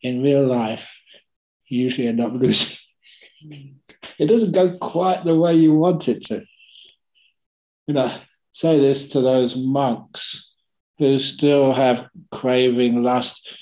In 0.00 0.20
real 0.20 0.44
life, 0.44 0.84
you 1.68 1.84
usually 1.84 2.08
end 2.08 2.20
up 2.20 2.32
losing. 2.32 2.78
It 4.18 4.26
doesn't 4.26 4.52
go 4.52 4.76
quite 4.78 5.24
the 5.24 5.38
way 5.38 5.54
you 5.54 5.74
want 5.74 6.08
it 6.08 6.24
to. 6.26 6.44
You 7.86 7.94
know, 7.94 8.16
say 8.52 8.78
this 8.78 9.08
to 9.08 9.20
those 9.20 9.56
monks 9.56 10.50
who 10.98 11.18
still 11.18 11.72
have 11.72 12.08
craving, 12.30 13.02
lust. 13.02 13.56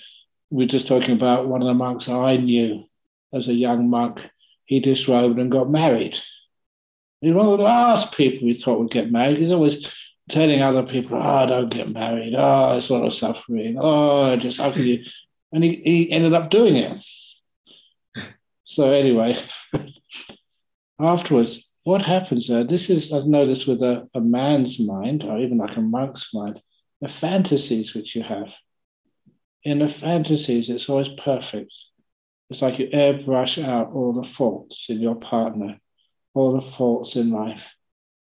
We 0.50 0.64
are 0.64 0.68
just 0.68 0.88
talking 0.88 1.14
about 1.14 1.48
one 1.48 1.62
of 1.62 1.68
the 1.68 1.74
monks 1.74 2.08
I 2.08 2.36
knew 2.36 2.84
as 3.32 3.48
a 3.48 3.54
young 3.54 3.88
monk. 3.88 4.28
He 4.66 4.80
disrobed 4.80 5.38
and 5.38 5.50
got 5.50 5.70
married. 5.70 6.18
He's 7.20 7.34
one 7.34 7.46
of 7.46 7.58
the 7.58 7.64
last 7.64 8.14
people 8.14 8.46
we 8.46 8.54
thought 8.54 8.78
would 8.78 8.90
get 8.90 9.10
married. 9.10 9.38
He's 9.38 9.52
always 9.52 9.92
telling 10.28 10.62
other 10.62 10.84
people, 10.84 11.18
oh, 11.20 11.46
don't 11.46 11.70
get 11.70 11.90
married. 11.90 12.34
Oh, 12.36 12.76
it's 12.76 12.88
a 12.88 12.94
lot 12.94 13.06
of 13.06 13.14
suffering. 13.14 13.76
Oh, 13.80 14.36
just 14.36 14.58
how 14.58 14.72
can 14.72 14.86
you? 14.86 15.04
And 15.52 15.62
he, 15.62 15.82
he 15.84 16.12
ended 16.12 16.32
up 16.32 16.50
doing 16.50 16.76
it. 16.76 16.98
So, 18.64 18.90
anyway, 18.90 19.36
afterwards, 21.00 21.66
what 21.84 22.02
happens 22.02 22.48
there? 22.48 22.64
This 22.64 22.90
is, 22.90 23.12
I've 23.12 23.26
noticed 23.26 23.66
with 23.66 23.82
a, 23.82 24.08
a 24.14 24.20
man's 24.20 24.78
mind, 24.78 25.24
or 25.24 25.38
even 25.38 25.58
like 25.58 25.76
a 25.76 25.80
monk's 25.80 26.32
mind, 26.34 26.60
the 27.00 27.08
fantasies 27.08 27.94
which 27.94 28.14
you 28.14 28.22
have. 28.22 28.54
In 29.64 29.78
the 29.78 29.88
fantasies, 29.88 30.68
it's 30.68 30.88
always 30.88 31.08
perfect. 31.16 31.72
It's 32.50 32.62
like 32.62 32.78
you 32.78 32.88
airbrush 32.88 33.62
out 33.62 33.92
all 33.92 34.12
the 34.12 34.24
faults 34.24 34.86
in 34.88 35.00
your 35.00 35.14
partner, 35.14 35.78
all 36.34 36.52
the 36.52 36.62
faults 36.62 37.16
in 37.16 37.30
life. 37.30 37.70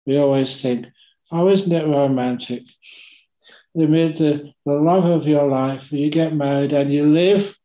We 0.07 0.19
always 0.19 0.61
think, 0.61 0.87
Oh, 1.31 1.49
isn't 1.49 1.73
it 1.73 1.87
romantic? 1.87 2.65
The, 3.75 4.53
the 4.67 4.75
love 4.75 5.07
of 5.07 5.27
your 5.27 5.49
life, 5.49 5.91
you 5.91 6.11
get 6.11 6.35
married 6.35 6.75
and 6.75 6.93
you 6.93 7.07
live 7.07 7.57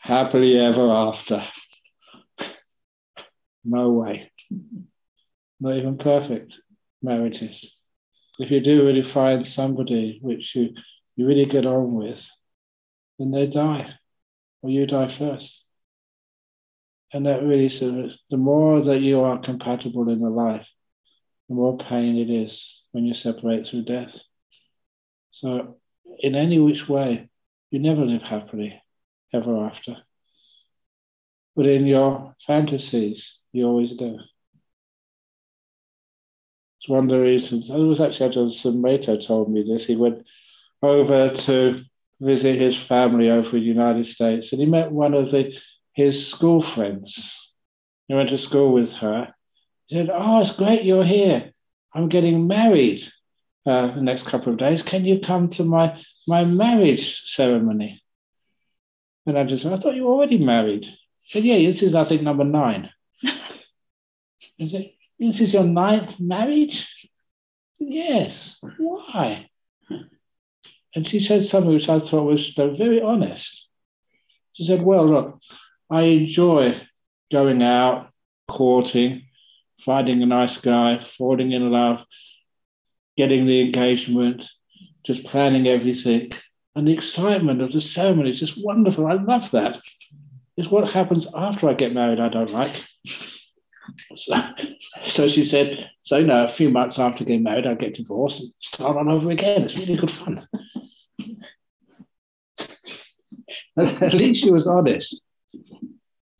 happily 0.00 0.58
ever 0.58 0.90
after. 0.90 1.42
No 3.64 3.90
way. 3.90 4.30
Not 5.60 5.76
even 5.76 5.98
perfect 5.98 6.60
marriages. 7.02 7.76
If 8.38 8.50
you 8.50 8.60
do 8.60 8.86
really 8.86 9.02
find 9.02 9.46
somebody 9.46 10.18
which 10.22 10.54
you, 10.54 10.70
you 11.16 11.26
really 11.26 11.44
get 11.44 11.66
on 11.66 11.94
with, 11.94 12.26
then 13.18 13.30
they 13.30 13.46
die, 13.46 13.92
or 14.62 14.70
you 14.70 14.86
die 14.86 15.10
first. 15.10 15.62
And 17.12 17.26
that 17.26 17.42
really 17.42 17.66
of, 17.66 18.12
the 18.30 18.36
more 18.36 18.80
that 18.82 19.00
you 19.00 19.20
are 19.20 19.38
compatible 19.38 20.08
in 20.08 20.20
the 20.20 20.30
life, 20.30 20.66
the 21.48 21.56
more 21.56 21.76
pain 21.76 22.16
it 22.16 22.30
is 22.30 22.80
when 22.92 23.04
you 23.04 23.12
separate 23.12 23.66
through 23.66 23.84
death. 23.84 24.20
So, 25.32 25.76
in 26.20 26.34
any 26.34 26.58
which 26.58 26.88
way, 26.88 27.28
you 27.70 27.80
never 27.80 28.04
live 28.04 28.22
happily 28.22 28.80
ever 29.32 29.64
after. 29.66 29.96
But 31.56 31.66
in 31.66 31.86
your 31.86 32.34
fantasies, 32.46 33.38
you 33.52 33.66
always 33.66 33.96
do. 33.96 34.18
It's 36.78 36.88
one 36.88 37.04
of 37.04 37.10
the 37.10 37.20
reasons. 37.20 37.68
It 37.68 37.76
was 37.76 38.00
actually 38.00 38.30
Ajahn 38.30 38.50
Sumedho 38.50 39.26
told 39.26 39.52
me 39.52 39.62
this. 39.62 39.86
He 39.86 39.96
went 39.96 40.24
over 40.82 41.28
to 41.28 41.80
visit 42.20 42.58
his 42.58 42.76
family 42.76 43.30
over 43.30 43.56
in 43.56 43.62
the 43.62 43.68
United 43.68 44.06
States, 44.06 44.52
and 44.52 44.60
he 44.60 44.66
met 44.66 44.90
one 44.90 45.14
of 45.14 45.30
the 45.30 45.58
his 45.92 46.28
school 46.28 46.62
friends. 46.62 47.52
He 48.08 48.14
went 48.14 48.30
to 48.30 48.38
school 48.38 48.72
with 48.72 48.92
her, 48.94 49.34
he 49.90 49.96
said, 49.96 50.10
Oh, 50.12 50.40
it's 50.40 50.56
great 50.56 50.84
you're 50.84 51.04
here. 51.04 51.52
I'm 51.92 52.08
getting 52.08 52.46
married 52.46 53.02
uh, 53.66 53.88
the 53.88 54.00
next 54.00 54.26
couple 54.26 54.52
of 54.52 54.58
days. 54.58 54.82
Can 54.82 55.04
you 55.04 55.18
come 55.18 55.50
to 55.50 55.64
my, 55.64 56.00
my 56.28 56.44
marriage 56.44 57.24
ceremony? 57.24 58.00
And 59.26 59.36
I 59.36 59.42
just, 59.42 59.66
I 59.66 59.76
thought 59.76 59.96
you 59.96 60.04
were 60.04 60.12
already 60.12 60.38
married. 60.38 60.86
Said, 61.30 61.44
Yeah, 61.44 61.58
this 61.58 61.82
is, 61.82 61.94
I 61.94 62.04
think, 62.04 62.22
number 62.22 62.44
nine. 62.44 62.90
I 63.24 64.66
said, 64.68 64.90
This 65.18 65.40
is 65.40 65.54
your 65.54 65.64
ninth 65.64 66.18
marriage? 66.18 67.08
Yes. 67.78 68.58
Why? 68.78 69.48
And 70.94 71.06
she 71.06 71.20
said 71.20 71.44
something 71.44 71.72
which 71.72 71.88
I 71.88 72.00
thought 72.00 72.24
was 72.24 72.48
very 72.48 73.00
honest. 73.00 73.68
She 74.54 74.64
said, 74.64 74.82
Well, 74.82 75.08
look, 75.08 75.40
I 75.88 76.02
enjoy 76.02 76.82
going 77.30 77.62
out, 77.62 78.08
courting, 78.48 79.22
finding 79.80 80.22
a 80.24 80.26
nice 80.26 80.56
guy, 80.58 81.04
falling 81.04 81.52
in 81.52 81.70
love, 81.70 82.00
getting 83.16 83.46
the 83.46 83.60
engagement, 83.60 84.50
just 85.04 85.22
planning 85.22 85.68
everything. 85.68 86.32
And 86.74 86.88
the 86.88 86.92
excitement 86.92 87.62
of 87.62 87.70
the 87.70 87.80
ceremony 87.80 88.30
is 88.30 88.40
just 88.40 88.62
wonderful. 88.62 89.06
I 89.06 89.14
love 89.14 89.52
that. 89.52 89.80
It's 90.56 90.70
what 90.70 90.90
happens 90.90 91.26
after 91.34 91.68
I 91.68 91.74
get 91.74 91.94
married 91.94 92.20
I 92.20 92.28
don't 92.28 92.52
like. 92.52 92.84
So, 94.14 94.34
so 95.02 95.28
she 95.28 95.44
said, 95.44 95.90
so 96.02 96.22
no, 96.22 96.46
a 96.46 96.50
few 96.50 96.70
months 96.70 96.98
after 96.98 97.24
getting 97.24 97.42
married, 97.42 97.66
I 97.66 97.74
get 97.74 97.94
divorced 97.94 98.40
and 98.40 98.52
start 98.58 98.96
on 98.96 99.08
over 99.08 99.30
again. 99.30 99.62
It's 99.62 99.76
really 99.76 99.96
good 99.96 100.10
fun. 100.10 100.46
At 103.76 104.14
least 104.14 104.42
she 104.42 104.50
was 104.50 104.66
honest 104.66 105.24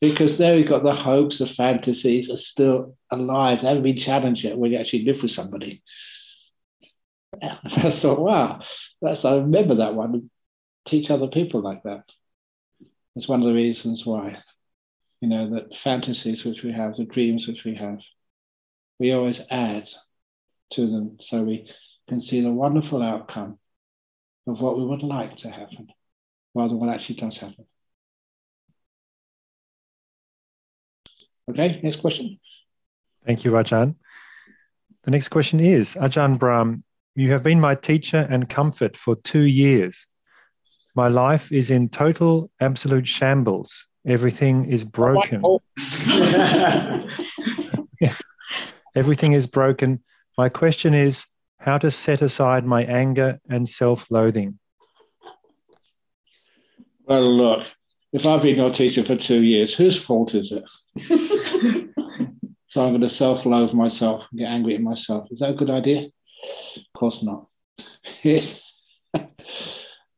because 0.01 0.39
there 0.39 0.59
you've 0.59 0.69
got 0.69 0.83
the 0.83 0.95
hopes, 0.95 1.39
the 1.39 1.47
fantasies 1.47 2.31
are 2.31 2.37
still 2.37 2.97
alive. 3.11 3.61
They 3.61 3.69
haven't 3.69 3.83
been 3.83 3.99
challenged 3.99 4.45
yet 4.45 4.57
when 4.57 4.73
you 4.73 4.79
actually 4.79 5.05
live 5.05 5.23
with 5.23 5.31
somebody. 5.31 5.83
I 7.43 7.91
thought, 7.91 8.21
wow, 8.21 8.61
that's 9.01 9.25
I 9.25 9.37
remember 9.37 9.77
that 9.77 9.95
one. 9.95 10.31
Teach 10.87 11.11
other 11.11 11.29
people 11.29 11.61
like 11.61 11.83
that. 11.85 12.05
It's 13.17 13.29
one 13.29 13.41
of 13.41 13.49
the 13.49 13.55
reasons 13.55 14.07
why, 14.07 14.39
you 15.21 15.29
know, 15.29 15.51
that 15.51 15.77
fantasies 15.77 16.45
which 16.45 16.63
we 16.63 16.73
have, 16.73 16.97
the 16.97 17.05
dreams 17.05 17.47
which 17.47 17.65
we 17.65 17.75
have, 17.75 17.99
we 18.99 19.13
always 19.13 19.41
add 19.51 19.89
to 20.73 20.87
them 20.87 21.17
so 21.21 21.43
we 21.43 21.71
can 22.09 22.21
see 22.21 22.41
the 22.41 22.53
wonderful 22.53 23.03
outcome 23.03 23.59
of 24.47 24.61
what 24.61 24.79
we 24.79 24.85
would 24.85 25.03
like 25.03 25.37
to 25.39 25.51
happen 25.51 25.89
rather 26.55 26.71
than 26.71 26.81
what 26.81 26.89
actually 26.89 27.17
does 27.17 27.39
happen. 27.39 27.67
Okay, 31.49 31.81
next 31.83 31.97
question. 31.97 32.39
Thank 33.27 33.45
you, 33.45 33.51
Ajahn. 33.53 33.97
The 35.05 35.11
next 35.11 35.29
question 35.29 35.61
is 35.61 35.95
Ajahn 35.95 36.39
Brahm, 36.39 36.85
you 37.17 37.33
have 37.33 37.43
been 37.43 37.61
my 37.61 37.75
teacher 37.75 38.27
and 38.31 38.49
comfort 38.49 38.97
for 38.97 39.17
two 39.17 39.43
years. 39.43 40.07
My 40.97 41.09
life 41.09 41.53
is 41.53 41.71
in 41.71 41.89
total, 41.89 42.51
absolute 42.61 43.07
shambles. 43.07 43.87
Everything 44.07 44.71
is 44.71 44.85
broken. 44.85 45.43
Oh. 45.45 45.61
Everything 48.95 49.35
is 49.35 49.47
broken. 49.47 50.03
My 50.37 50.49
question 50.49 50.95
is 50.95 51.27
how 51.59 51.79
to 51.79 51.91
set 51.91 52.23
aside 52.23 52.65
my 52.65 52.83
anger 52.85 53.39
and 53.49 53.69
self 53.69 54.11
loathing. 54.11 54.59
Well, 57.05 57.37
look, 57.37 57.67
if 58.13 58.27
I've 58.27 58.43
been 58.43 58.57
your 58.57 58.73
teacher 58.73 59.05
for 59.05 59.17
two 59.17 59.43
years, 59.43 59.75
whose 59.75 60.01
fault 60.01 60.35
is 60.35 60.53
it? 60.53 60.65
so 62.69 62.83
I'm 62.83 62.91
going 62.91 63.01
to 63.01 63.09
self 63.09 63.47
loathe 63.47 63.73
myself 63.75 64.25
and 64.31 64.41
get 64.41 64.49
angry 64.49 64.75
at 64.75 64.81
myself. 64.81 65.29
Is 65.31 65.41
that 65.41 65.51
a 65.51 65.55
good 65.55 65.71
idea? 65.71 66.09
Of 66.77 66.83
course 66.97 67.23
not. 67.23 67.47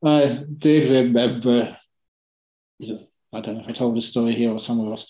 I 0.04 0.42
did 0.58 0.90
remember, 0.90 1.76
I 2.82 3.40
don't 3.40 3.56
know 3.56 3.64
if 3.64 3.70
I 3.70 3.72
told 3.72 3.96
the 3.96 4.02
story 4.02 4.34
here 4.34 4.50
or 4.50 4.60
somewhere 4.60 4.90
else, 4.90 5.08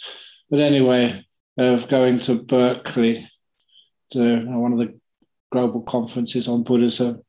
but 0.51 0.61
anyway, 0.61 1.25
of 1.57 1.89
going 1.89 2.21
to 2.21 2.43
Berkeley 2.43 3.29
to 4.13 4.45
one 4.47 4.73
of 4.73 4.79
the 4.79 4.99
global 5.51 5.83
conferences 5.83 6.49
on 6.49 6.63
Buddhism 6.63 7.23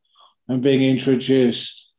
and 0.47 0.61
being 0.61 0.83
introduced 0.83 1.91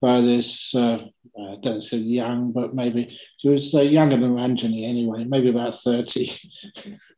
by 0.00 0.20
this, 0.20 0.74
uh, 0.74 1.04
I 1.38 1.56
don't 1.62 1.82
say 1.82 1.98
young, 1.98 2.52
but 2.52 2.74
maybe 2.74 3.18
she 3.38 3.48
was 3.48 3.74
uh, 3.74 3.82
younger 3.82 4.16
than 4.16 4.34
Ranjani 4.34 4.88
anyway, 4.88 5.24
maybe 5.24 5.50
about 5.50 5.74
30. 5.74 6.32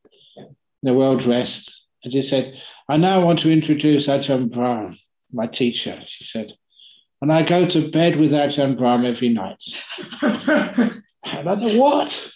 They're 0.83 0.95
well 0.95 1.17
dressed. 1.17 1.87
And 2.03 2.13
she 2.13 2.23
said, 2.23 2.61
I 2.89 2.99
now 2.99 3.25
want 3.25 3.41
to 3.41 3.51
introduce 3.51 4.07
Ajahn 4.07 4.51
Brahm, 4.51 4.99
my 5.33 5.47
teacher, 5.47 6.03
she 6.07 6.25
said. 6.25 6.53
And 7.25 7.33
I 7.33 7.43
go 7.43 7.66
to 7.66 7.91
bed 7.91 8.16
with 8.16 8.33
Ajahn 8.33 8.77
Brahm 8.77 9.07
every 9.07 9.31
night. 9.31 9.64
and 10.20 11.03
I 11.25 11.59
said, 11.59 11.79
What? 11.79 12.33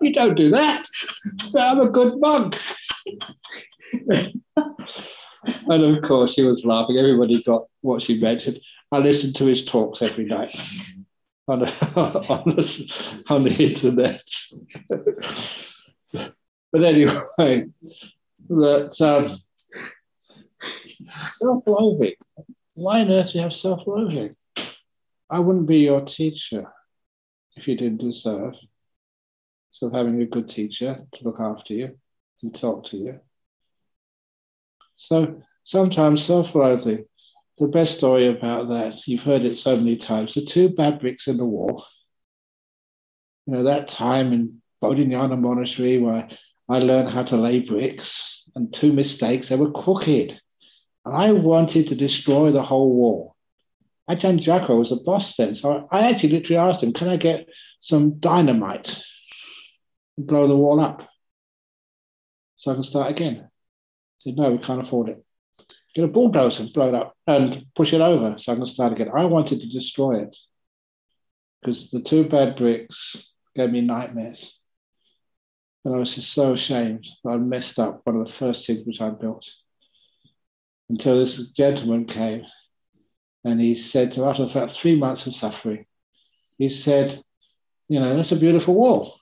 You 0.00 0.12
don't 0.12 0.34
do 0.34 0.50
that. 0.50 0.84
I'm 1.56 1.78
a 1.78 1.88
good 1.88 2.18
monk. 2.18 2.60
and 4.10 4.42
of 5.68 6.02
course, 6.02 6.34
she 6.34 6.42
was 6.42 6.64
laughing. 6.64 6.98
Everybody 6.98 7.40
got 7.44 7.68
what 7.82 8.02
she 8.02 8.20
mentioned. 8.20 8.58
I 8.90 8.98
listened 8.98 9.36
to 9.36 9.44
his 9.44 9.64
talks 9.64 10.02
every 10.02 10.24
night 10.24 10.60
on, 11.46 11.60
on, 11.94 12.42
the, 12.46 13.22
on 13.30 13.44
the 13.44 13.64
internet. 13.64 14.28
but 16.72 16.82
anyway, 16.82 17.66
that 18.48 19.00
um, 19.00 19.36
self-loathing. 21.38 22.14
Why 22.74 23.00
on 23.00 23.10
earth 23.10 23.32
do 23.32 23.38
you 23.38 23.42
have 23.44 23.54
self-loathing? 23.54 24.34
I 25.30 25.38
wouldn't 25.38 25.66
be 25.66 25.78
your 25.78 26.00
teacher 26.02 26.72
if 27.56 27.68
you 27.68 27.76
didn't 27.76 28.00
deserve. 28.00 28.54
So 29.70 29.90
having 29.90 30.20
a 30.20 30.26
good 30.26 30.48
teacher 30.48 31.06
to 31.12 31.24
look 31.24 31.40
after 31.40 31.74
you 31.74 31.98
and 32.42 32.54
talk 32.54 32.86
to 32.86 32.96
you. 32.96 33.20
So 34.96 35.42
sometimes 35.64 36.24
self-loathing. 36.24 37.04
The 37.58 37.68
best 37.68 37.98
story 37.98 38.26
about 38.26 38.68
that, 38.68 39.06
you've 39.06 39.22
heard 39.22 39.42
it 39.42 39.58
so 39.58 39.76
many 39.76 39.96
times, 39.96 40.34
the 40.34 40.44
two 40.44 40.70
bad 40.70 40.98
bricks 40.98 41.28
in 41.28 41.36
the 41.36 41.46
wall. 41.46 41.84
You 43.46 43.54
know, 43.54 43.62
that 43.64 43.86
time 43.86 44.32
in 44.32 44.60
Bodhinyana 44.82 45.40
Monastery 45.40 45.98
where 45.98 46.28
I 46.68 46.78
learned 46.80 47.10
how 47.10 47.22
to 47.24 47.36
lay 47.36 47.60
bricks 47.60 48.42
and 48.56 48.72
two 48.74 48.92
mistakes, 48.92 49.48
they 49.48 49.56
were 49.56 49.70
crooked. 49.70 50.40
And 51.04 51.14
I 51.14 51.32
wanted 51.32 51.88
to 51.88 51.94
destroy 51.94 52.50
the 52.50 52.62
whole 52.62 52.92
wall. 52.92 53.36
Ajahn 54.08 54.38
Jagaro 54.38 54.78
was 54.78 54.90
the 54.90 54.96
boss 54.96 55.36
then. 55.36 55.54
So 55.54 55.88
I 55.90 56.10
actually 56.10 56.30
literally 56.30 56.58
asked 56.58 56.82
him, 56.82 56.92
can 56.92 57.08
I 57.08 57.16
get 57.16 57.48
some 57.80 58.18
dynamite 58.18 59.02
and 60.16 60.26
blow 60.26 60.46
the 60.46 60.56
wall 60.56 60.80
up 60.80 61.08
so 62.56 62.70
I 62.70 62.74
can 62.74 62.82
start 62.82 63.10
again? 63.10 63.48
He 64.18 64.30
said, 64.30 64.38
no, 64.38 64.50
we 64.50 64.58
can't 64.58 64.82
afford 64.82 65.08
it. 65.10 65.24
Get 65.94 66.04
a 66.04 66.08
bulldozer 66.08 66.62
and 66.62 66.72
blow 66.72 66.88
it 66.88 66.94
up 66.94 67.16
and 67.26 67.66
push 67.74 67.92
it 67.92 68.00
over 68.00 68.36
so 68.38 68.52
I 68.52 68.56
can 68.56 68.66
start 68.66 68.92
again. 68.92 69.10
I 69.14 69.24
wanted 69.26 69.60
to 69.60 69.68
destroy 69.68 70.22
it 70.22 70.36
because 71.60 71.90
the 71.90 72.00
two 72.00 72.28
bad 72.28 72.56
bricks 72.56 73.30
gave 73.54 73.70
me 73.70 73.80
nightmares. 73.80 74.58
And 75.84 75.94
I 75.94 75.98
was 75.98 76.14
just 76.14 76.32
so 76.32 76.54
ashamed 76.54 77.06
that 77.22 77.30
I 77.30 77.36
messed 77.36 77.78
up 77.78 78.00
one 78.04 78.16
of 78.16 78.26
the 78.26 78.32
first 78.32 78.66
things 78.66 78.84
which 78.84 79.00
I 79.00 79.10
built. 79.10 79.48
Until 80.94 81.18
this 81.18 81.48
gentleman 81.48 82.04
came 82.04 82.46
and 83.42 83.60
he 83.60 83.74
said 83.74 84.12
to 84.12 84.26
after 84.26 84.44
about 84.44 84.70
three 84.70 84.94
months 84.94 85.26
of 85.26 85.34
suffering, 85.34 85.86
he 86.56 86.68
said, 86.68 87.20
You 87.88 87.98
know, 87.98 88.16
that's 88.16 88.30
a 88.30 88.36
beautiful 88.36 88.74
wall. 88.74 89.18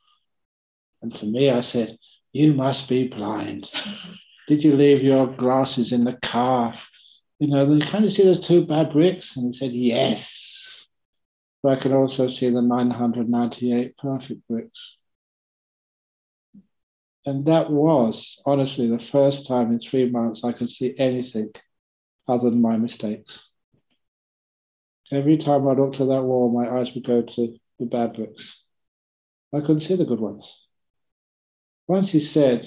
And 1.00 1.14
to 1.16 1.24
me, 1.24 1.48
I 1.48 1.62
said, 1.62 1.96
You 2.30 2.52
must 2.52 2.90
be 2.90 3.08
blind. 3.08 3.70
Did 4.48 4.62
you 4.62 4.76
leave 4.76 5.02
your 5.02 5.26
glasses 5.26 5.92
in 5.92 6.04
the 6.04 6.12
car? 6.12 6.74
You 7.38 7.46
know, 7.46 7.78
can 7.80 8.04
you 8.04 8.10
see 8.10 8.24
those 8.24 8.46
two 8.46 8.66
bad 8.66 8.92
bricks? 8.92 9.38
And 9.38 9.46
he 9.46 9.52
said, 9.54 9.72
Yes. 9.72 10.86
But 11.62 11.78
I 11.78 11.80
can 11.80 11.94
also 11.94 12.28
see 12.28 12.50
the 12.50 12.60
998 12.60 13.96
perfect 13.96 14.46
bricks. 14.46 14.98
And 17.24 17.46
that 17.46 17.70
was 17.70 18.42
honestly 18.44 18.88
the 18.88 18.98
first 18.98 19.46
time 19.46 19.70
in 19.70 19.78
three 19.78 20.10
months 20.10 20.42
I 20.44 20.52
could 20.52 20.70
see 20.70 20.94
anything 20.98 21.52
other 22.26 22.50
than 22.50 22.60
my 22.60 22.76
mistakes. 22.76 23.48
Every 25.12 25.36
time 25.36 25.68
I 25.68 25.74
looked 25.74 26.00
at 26.00 26.08
that 26.08 26.22
wall, 26.24 26.50
my 26.50 26.68
eyes 26.68 26.92
would 26.94 27.06
go 27.06 27.22
to 27.22 27.56
the 27.78 27.86
bad 27.86 28.14
books. 28.14 28.62
I 29.54 29.60
couldn't 29.60 29.82
see 29.82 29.94
the 29.94 30.04
good 30.04 30.20
ones. 30.20 30.56
Once 31.86 32.10
he 32.10 32.20
said 32.20 32.66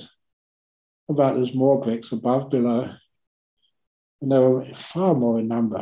about 1.10 1.36
there's 1.36 1.54
more 1.54 1.84
bricks 1.84 2.12
above, 2.12 2.50
below, 2.50 2.94
and 4.22 4.32
they 4.32 4.38
were 4.38 4.64
far 4.64 5.16
more 5.16 5.40
in 5.40 5.48
number. 5.48 5.82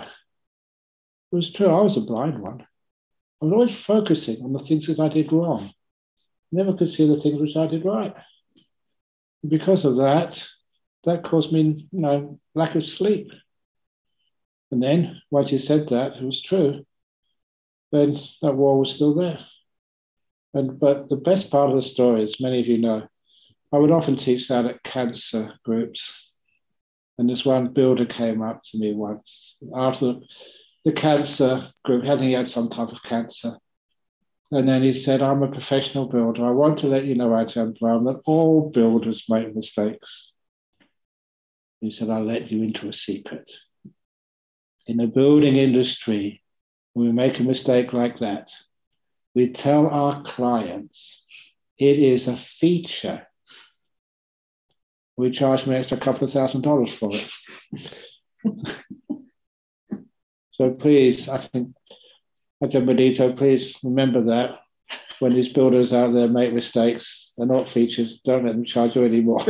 It 1.32 1.36
was 1.36 1.52
true, 1.52 1.68
I 1.68 1.82
was 1.82 1.98
a 1.98 2.02
blind 2.02 2.40
one. 2.42 2.62
I 3.42 3.46
was 3.46 3.54
always 3.54 3.84
focusing 3.84 4.44
on 4.44 4.54
the 4.54 4.60
things 4.60 4.88
that 4.88 5.00
I 5.00 5.10
did 5.10 5.32
wrong. 5.32 5.72
Never 6.52 6.74
could 6.74 6.90
see 6.90 7.08
the 7.08 7.20
things 7.20 7.40
which 7.40 7.56
I 7.56 7.68
did 7.68 7.86
right 7.86 8.16
because 9.48 9.86
of 9.86 9.98
that, 9.98 10.46
that 11.04 11.24
caused 11.24 11.52
me, 11.52 11.88
you 11.92 12.00
know, 12.00 12.40
lack 12.56 12.76
of 12.76 12.88
sleep. 12.88 13.32
And 14.72 14.82
then 14.82 15.22
once 15.30 15.50
he 15.50 15.58
said 15.58 15.90
that, 15.90 16.16
it 16.16 16.24
was 16.24 16.42
true, 16.42 16.86
then 17.92 18.18
that 18.42 18.56
wall 18.56 18.80
was 18.80 18.94
still 18.94 19.14
there. 19.14 19.40
And 20.54 20.80
but 20.80 21.10
the 21.10 21.16
best 21.16 21.52
part 21.52 21.70
of 21.70 21.76
the 21.76 21.84
story, 21.84 22.24
as 22.24 22.40
many 22.40 22.60
of 22.60 22.68
you 22.68 22.78
know, 22.78 23.08
I 23.72 23.78
would 23.78 23.92
often 23.92 24.16
teach 24.16 24.48
that 24.48 24.66
at 24.66 24.84
cancer 24.84 25.54
groups. 25.64 26.30
And 27.18 27.30
this 27.30 27.46
one 27.46 27.74
builder 27.74 28.06
came 28.06 28.42
up 28.42 28.64
to 28.66 28.78
me 28.78 28.94
once 28.94 29.58
after 29.76 30.06
the, 30.06 30.22
the 30.86 30.92
cancer 30.92 31.62
group, 31.84 32.04
I 32.04 32.10
think 32.10 32.22
he 32.22 32.34
had 32.34 32.48
some 32.48 32.70
type 32.70 32.90
of 32.90 33.04
cancer. 33.04 33.58
And 34.54 34.70
then 34.70 34.84
he 34.84 34.94
said, 34.94 35.24
I'm 35.24 35.42
a 35.42 35.48
professional 35.48 36.06
builder. 36.06 36.46
I 36.46 36.52
want 36.52 36.78
to 36.80 36.88
let 36.88 37.06
you 37.06 37.16
know, 37.16 37.30
Ajahn 37.30 37.80
Brahm, 37.80 38.04
that 38.04 38.22
all 38.26 38.70
builders 38.70 39.26
make 39.28 39.56
mistakes. 39.56 40.32
He 41.82 41.90
said, 41.90 42.12
I'll 42.12 42.24
let 42.24 42.52
you 42.52 42.62
into 42.62 42.88
a 42.88 42.94
secret. 42.94 43.50
In 44.86 44.98
the 44.98 45.08
building 45.08 45.56
industry, 45.56 46.44
when 46.94 47.08
we 47.08 47.12
make 47.12 47.40
a 47.40 47.44
mistake 47.44 47.94
like 47.94 48.20
that, 48.20 48.52
we 49.34 49.50
tell 49.50 49.88
our 49.88 50.22
clients 50.22 51.24
it 51.80 51.98
is 51.98 52.28
a 52.28 52.38
feature. 52.38 53.26
We 55.18 55.32
charge 55.32 55.64
them 55.64 55.74
an 55.74 55.80
extra 55.80 55.98
couple 55.98 56.26
of 56.26 56.32
thousand 56.32 56.62
dollars 56.62 56.94
for 56.94 57.10
it. 57.12 57.28
so 60.52 60.72
please, 60.74 61.28
I 61.28 61.40
think 61.40 61.76
Ajahn 62.64 62.86
Benito, 62.86 63.34
please 63.34 63.78
remember 63.84 64.24
that 64.24 64.58
when 65.20 65.34
these 65.34 65.50
builders 65.50 65.92
out 65.92 66.14
there 66.14 66.30
make 66.30 66.54
mistakes, 66.54 67.34
they're 67.38 67.46
not 67.46 67.68
features, 67.68 68.22
don't 68.24 68.46
let 68.46 68.54
them 68.54 68.64
charge 68.64 68.96
you 68.96 69.04
anymore. 69.04 69.44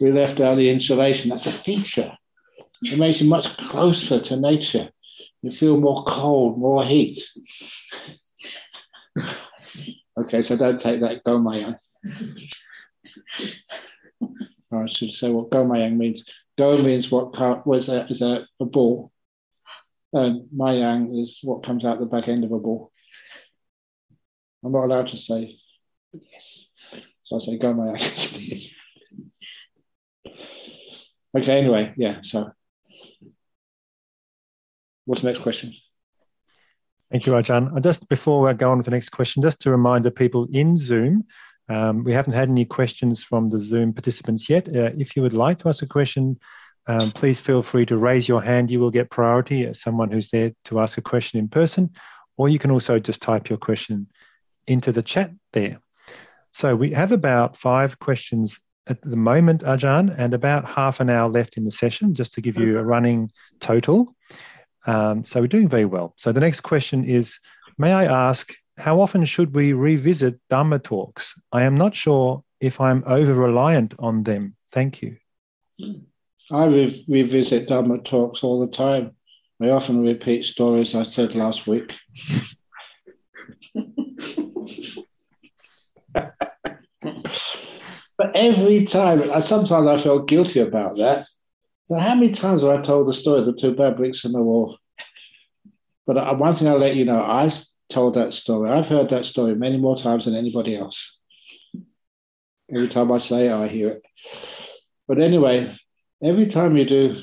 we 0.00 0.12
left 0.12 0.40
out 0.40 0.54
the 0.56 0.70
insulation, 0.70 1.30
that's 1.30 1.46
a 1.46 1.52
feature. 1.52 2.16
It 2.82 2.98
makes 2.98 3.20
you 3.20 3.28
much 3.28 3.56
closer 3.56 4.20
to 4.20 4.36
nature. 4.36 4.88
You 5.42 5.50
feel 5.50 5.80
more 5.80 6.04
cold, 6.04 6.58
more 6.58 6.84
heat. 6.84 7.18
okay, 10.16 10.42
so 10.42 10.56
don't 10.56 10.80
take 10.80 11.00
that 11.00 11.24
go, 11.24 11.38
gomayang. 11.38 11.76
I 14.72 14.86
should 14.86 15.12
say 15.12 15.30
what 15.30 15.50
go 15.50 15.64
gomayang 15.64 15.96
means. 15.96 16.24
Go 16.56 16.78
means 16.78 17.10
what 17.10 17.66
was 17.66 17.88
a, 17.88 18.06
is 18.06 18.22
a, 18.22 18.46
a 18.60 18.64
ball 18.64 19.10
and 20.14 20.48
Mayang 20.56 21.22
is 21.22 21.40
what 21.42 21.62
comes 21.62 21.84
out 21.84 21.98
the 21.98 22.06
back 22.06 22.28
end 22.28 22.44
of 22.44 22.52
a 22.52 22.58
ball. 22.58 22.90
I'm 24.64 24.72
not 24.72 24.84
allowed 24.84 25.08
to 25.08 25.18
say 25.18 25.58
yes. 26.12 26.68
So 27.22 27.36
I 27.36 27.40
say 27.40 27.58
go 27.58 27.74
Mayang. 27.74 28.72
okay, 31.36 31.58
anyway, 31.58 31.92
yeah, 31.96 32.20
so 32.22 32.50
what's 35.04 35.22
the 35.22 35.28
next 35.28 35.40
question? 35.40 35.74
Thank 37.10 37.26
you, 37.26 37.32
Ajahn. 37.32 37.82
Just 37.82 38.08
before 38.08 38.46
we 38.46 38.54
go 38.54 38.70
on 38.70 38.78
with 38.78 38.86
the 38.86 38.90
next 38.90 39.10
question, 39.10 39.42
just 39.42 39.60
to 39.60 39.70
remind 39.70 40.04
the 40.04 40.10
people 40.10 40.48
in 40.52 40.76
Zoom 40.76 41.24
Um, 41.68 42.04
we 42.04 42.12
haven't 42.12 42.34
had 42.34 42.50
any 42.50 42.64
questions 42.64 43.22
from 43.22 43.48
the 43.48 43.58
Zoom 43.58 43.92
participants 43.92 44.50
yet. 44.50 44.68
Uh, 44.68 44.90
if 44.98 45.16
you 45.16 45.22
would 45.22 45.32
like 45.32 45.58
to 45.60 45.68
ask 45.68 45.82
a 45.82 45.86
question, 45.86 46.38
um, 46.86 47.12
please 47.12 47.40
feel 47.40 47.62
free 47.62 47.86
to 47.86 47.96
raise 47.96 48.28
your 48.28 48.42
hand. 48.42 48.70
You 48.70 48.80
will 48.80 48.90
get 48.90 49.10
priority 49.10 49.66
as 49.66 49.80
someone 49.80 50.10
who's 50.10 50.30
there 50.30 50.52
to 50.66 50.80
ask 50.80 50.98
a 50.98 51.02
question 51.02 51.38
in 51.38 51.48
person, 51.48 51.90
or 52.36 52.48
you 52.48 52.58
can 52.58 52.70
also 52.70 52.98
just 52.98 53.22
type 53.22 53.48
your 53.48 53.58
question 53.58 54.06
into 54.66 54.92
the 54.92 55.02
chat 55.02 55.30
there. 55.52 55.80
So 56.52 56.76
we 56.76 56.92
have 56.92 57.12
about 57.12 57.56
five 57.56 57.98
questions 57.98 58.60
at 58.86 59.00
the 59.02 59.16
moment, 59.16 59.62
Ajahn, 59.62 60.14
and 60.16 60.34
about 60.34 60.64
half 60.66 61.00
an 61.00 61.08
hour 61.08 61.28
left 61.28 61.56
in 61.56 61.64
the 61.64 61.70
session, 61.70 62.14
just 62.14 62.34
to 62.34 62.40
give 62.40 62.58
you 62.58 62.78
a 62.78 62.82
running 62.82 63.30
total. 63.60 64.14
Um, 64.86 65.24
so 65.24 65.40
we're 65.40 65.46
doing 65.46 65.68
very 65.68 65.86
well. 65.86 66.12
So 66.16 66.32
the 66.32 66.40
next 66.40 66.60
question 66.60 67.04
is 67.04 67.38
May 67.76 67.92
I 67.92 68.04
ask, 68.04 68.52
how 68.76 69.00
often 69.00 69.24
should 69.24 69.54
we 69.54 69.72
revisit 69.72 70.38
Dhamma 70.50 70.82
talks? 70.82 71.34
I 71.50 71.62
am 71.62 71.76
not 71.76 71.96
sure 71.96 72.44
if 72.60 72.80
I'm 72.80 73.02
over 73.06 73.32
reliant 73.32 73.94
on 73.98 74.22
them. 74.22 74.54
Thank 74.70 75.02
you. 75.02 75.16
I 76.50 76.66
re- 76.66 77.04
revisit 77.08 77.68
Dhamma 77.68 78.04
talks 78.04 78.42
all 78.42 78.60
the 78.60 78.66
time. 78.66 79.16
I 79.62 79.70
often 79.70 80.02
repeat 80.02 80.44
stories 80.44 80.94
I 80.94 81.04
said 81.04 81.34
last 81.34 81.66
week. 81.66 81.96
but 88.18 88.34
every 88.34 88.84
time, 88.84 89.22
sometimes 89.42 89.86
I 89.86 89.98
feel 90.00 90.22
guilty 90.22 90.60
about 90.60 90.98
that. 90.98 91.26
So 91.86 91.96
how 91.96 92.14
many 92.14 92.30
times 92.32 92.62
have 92.62 92.70
I 92.70 92.82
told 92.82 93.08
the 93.08 93.14
story 93.14 93.40
of 93.40 93.46
the 93.46 93.52
two 93.54 93.74
bad 93.74 93.96
bricks 93.96 94.24
in 94.24 94.32
the 94.32 94.42
wall? 94.42 94.78
But 96.06 96.18
uh, 96.18 96.34
one 96.34 96.54
thing 96.54 96.68
I'll 96.68 96.78
let 96.78 96.96
you 96.96 97.04
know, 97.04 97.22
I've 97.22 97.62
told 97.88 98.14
that 98.14 98.34
story. 98.34 98.70
I've 98.70 98.88
heard 98.88 99.10
that 99.10 99.26
story 99.26 99.54
many 99.54 99.78
more 99.78 99.96
times 99.96 100.24
than 100.24 100.34
anybody 100.34 100.76
else. 100.76 101.18
Every 102.74 102.88
time 102.88 103.12
I 103.12 103.18
say 103.18 103.48
it, 103.48 103.52
I 103.52 103.68
hear 103.68 103.88
it. 103.90 104.02
But 105.06 105.20
anyway, 105.20 105.74
every 106.24 106.46
time 106.46 106.76
you 106.76 106.84
do, 106.84 107.14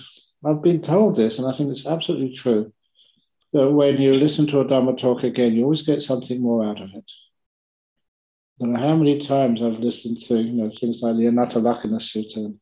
I've 0.46 0.62
been 0.62 0.82
told 0.82 1.16
this, 1.16 1.40
and 1.40 1.48
I 1.48 1.54
think 1.54 1.72
it's 1.72 1.86
absolutely 1.86 2.34
true, 2.34 2.72
that 3.54 3.72
when 3.72 4.00
you 4.00 4.14
listen 4.14 4.48
to 4.48 4.60
a 4.60 4.66
Dhamma 4.66 4.98
talk 4.98 5.24
again, 5.24 5.54
you 5.54 5.64
always 5.64 5.82
get 5.82 6.02
something 6.02 6.42
more 6.42 6.64
out 6.64 6.82
of 6.82 6.90
it. 6.94 7.04
I 8.60 8.66
don't 8.66 8.74
know 8.74 8.80
how 8.80 8.96
many 8.96 9.20
times 9.20 9.62
I've 9.62 9.80
listened 9.80 10.22
to 10.24 10.40
you 10.40 10.54
know 10.54 10.70
things 10.70 11.02
like 11.02 11.18
the 11.18 11.26
Anatta 11.26 11.60
Sutta, 11.60 12.56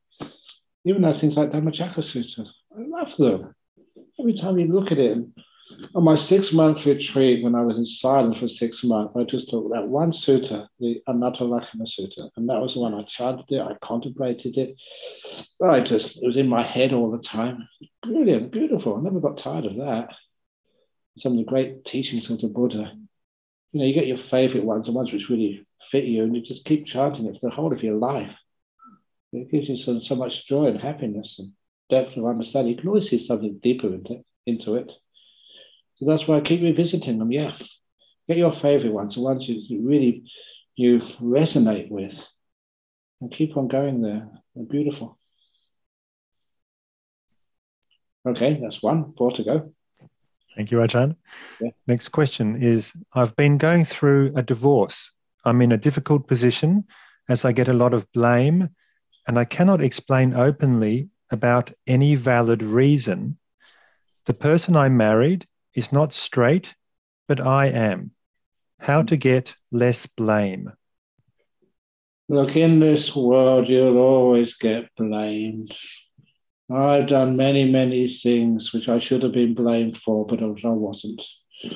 even 0.86 1.02
though 1.02 1.14
things 1.14 1.36
like 1.36 1.52
Dhammacakka 1.52 2.02
Sutta. 2.02 2.48
I 2.76 2.82
love 2.88 3.16
them. 3.18 3.54
Every 4.18 4.34
time 4.34 4.60
you 4.60 4.68
look 4.68 4.92
at 4.92 4.98
it, 4.98 5.18
on 5.96 6.04
my 6.04 6.16
six 6.16 6.52
month 6.52 6.86
retreat, 6.86 7.44
when 7.44 7.56
I 7.56 7.62
was 7.62 7.78
in 7.78 7.86
silence 7.86 8.40
for 8.40 8.50
six 8.50 8.84
months, 8.84 9.16
I 9.16 9.24
just 9.24 9.50
took 9.50 9.72
that 9.72 9.88
one 9.88 10.12
sutta, 10.12 10.68
the 10.80 11.02
Anattalakkhana 11.08 11.84
Sutta, 11.84 12.30
and 12.36 12.50
that 12.50 12.62
was 12.62 12.74
the 12.74 12.82
one 12.82 12.94
I 12.94 13.04
chanted 13.04 13.52
it, 13.52 13.62
I 13.62 13.76
contemplated 13.82 14.58
it. 14.58 14.76
I 15.64 15.82
just, 15.82 16.22
it 16.22 16.28
was 16.28 16.38
in 16.38 16.48
my 16.48 16.62
head 16.62 16.94
all 16.94 17.12
the 17.12 17.20
time. 17.20 17.68
Brilliant, 18.04 18.52
beautiful. 18.52 18.98
I 18.98 19.02
never 19.02 19.20
got 19.20 19.38
tired 19.38 19.66
of 19.66 19.76
that. 19.78 20.10
Some 21.18 21.34
of 21.34 21.40
the 21.40 21.44
great 21.44 21.86
teachings 21.86 22.30
of 22.30 22.40
the 22.40 22.48
Buddha. 22.48 22.92
You 23.72 23.80
know, 23.80 23.86
you 23.86 23.94
get 23.94 24.08
your 24.08 24.18
favorite 24.18 24.64
ones, 24.64 24.88
the 24.88 24.94
ones 24.94 25.12
which 25.12 25.30
really 25.30 25.66
fit 25.92 26.06
you, 26.06 26.24
and 26.24 26.36
you 26.36 26.42
just 26.42 26.66
keep 26.66 26.86
chanting 26.86 27.28
it 27.28 27.40
for 27.40 27.50
the 27.50 27.56
whole 27.56 27.74
of 27.74 27.84
your 27.84 27.96
life. 27.96 28.36
It 29.32 29.52
gives 29.52 29.70
you 29.70 29.78
so, 29.78 30.00
so 30.00 30.16
much 30.16 30.48
joy 30.48 30.66
and 30.66 30.80
happiness 30.80 31.38
and 31.38 31.52
depth 31.90 32.18
of 32.18 32.26
understanding. 32.26 32.74
You 32.74 32.80
can 32.80 32.88
always 32.88 33.10
see 33.10 33.20
something 33.20 33.60
deeper 33.62 33.94
into, 33.94 34.24
into 34.48 34.76
it. 34.76 34.94
So 36.00 36.06
that's 36.06 36.28
why 36.28 36.38
I 36.38 36.42
keep 36.42 36.62
revisiting 36.62 37.20
them. 37.20 37.32
Yes, 37.32 37.80
get 38.28 38.38
your 38.38 38.54
favorite 38.54 38.94
ones, 38.94 39.16
the 39.16 39.22
ones 39.22 39.48
you 39.50 39.82
really 39.86 40.24
you 40.76 41.00
resonate 41.00 41.92
with, 41.92 42.26
and 43.20 43.30
keep 43.30 43.58
on 43.58 43.68
going 43.68 44.02
there. 44.02 44.30
They're 44.56 44.66
beautiful. 44.66 45.20
Okay, 48.26 48.60
that's 48.62 48.82
one. 48.82 49.14
Four 49.18 49.34
to 49.34 49.44
go. 49.44 49.74
Thank 50.56 50.72
you, 50.72 50.78
Ajahn. 50.78 51.16
Yeah. 51.60 51.72
Next 51.88 52.10
question 52.10 52.62
is 52.62 52.94
I've 53.14 53.36
been 53.36 53.58
going 53.58 53.84
through 53.84 54.34
a 54.36 54.44
divorce. 54.44 55.12
I'm 55.46 55.62
in 55.62 55.74
a 55.74 55.78
difficult 55.78 56.28
position 56.28 56.86
as 57.28 57.44
I 57.44 57.52
get 57.52 57.68
a 57.68 57.74
lot 57.74 57.94
of 57.94 58.10
blame 58.14 58.70
and 59.28 59.38
I 59.38 59.46
cannot 59.46 59.82
explain 59.82 60.34
openly 60.34 61.10
about 61.30 61.72
any 61.88 62.16
valid 62.16 62.64
reason. 62.64 63.38
The 64.26 64.34
person 64.34 64.76
I 64.76 64.90
married 64.90 65.46
is 65.74 65.92
not 65.92 66.14
straight, 66.14 66.76
but 67.28 67.40
I 67.40 67.68
am. 67.68 68.12
How 68.80 69.02
to 69.04 69.18
get 69.18 69.56
less 69.72 70.06
blame. 70.06 70.72
Look, 72.28 72.56
in 72.56 72.80
this 72.80 73.16
world, 73.16 73.68
you'll 73.68 73.98
always 73.98 74.56
get 74.56 74.90
blamed. 74.96 75.76
I've 76.72 77.08
done 77.08 77.36
many, 77.36 77.66
many 77.66 78.08
things 78.08 78.72
which 78.72 78.88
I 78.88 79.00
should 79.00 79.24
have 79.24 79.32
been 79.32 79.56
blamed 79.56 79.98
for, 79.98 80.28
but 80.28 80.44
I 80.44 80.46
wasn't. 80.70 81.26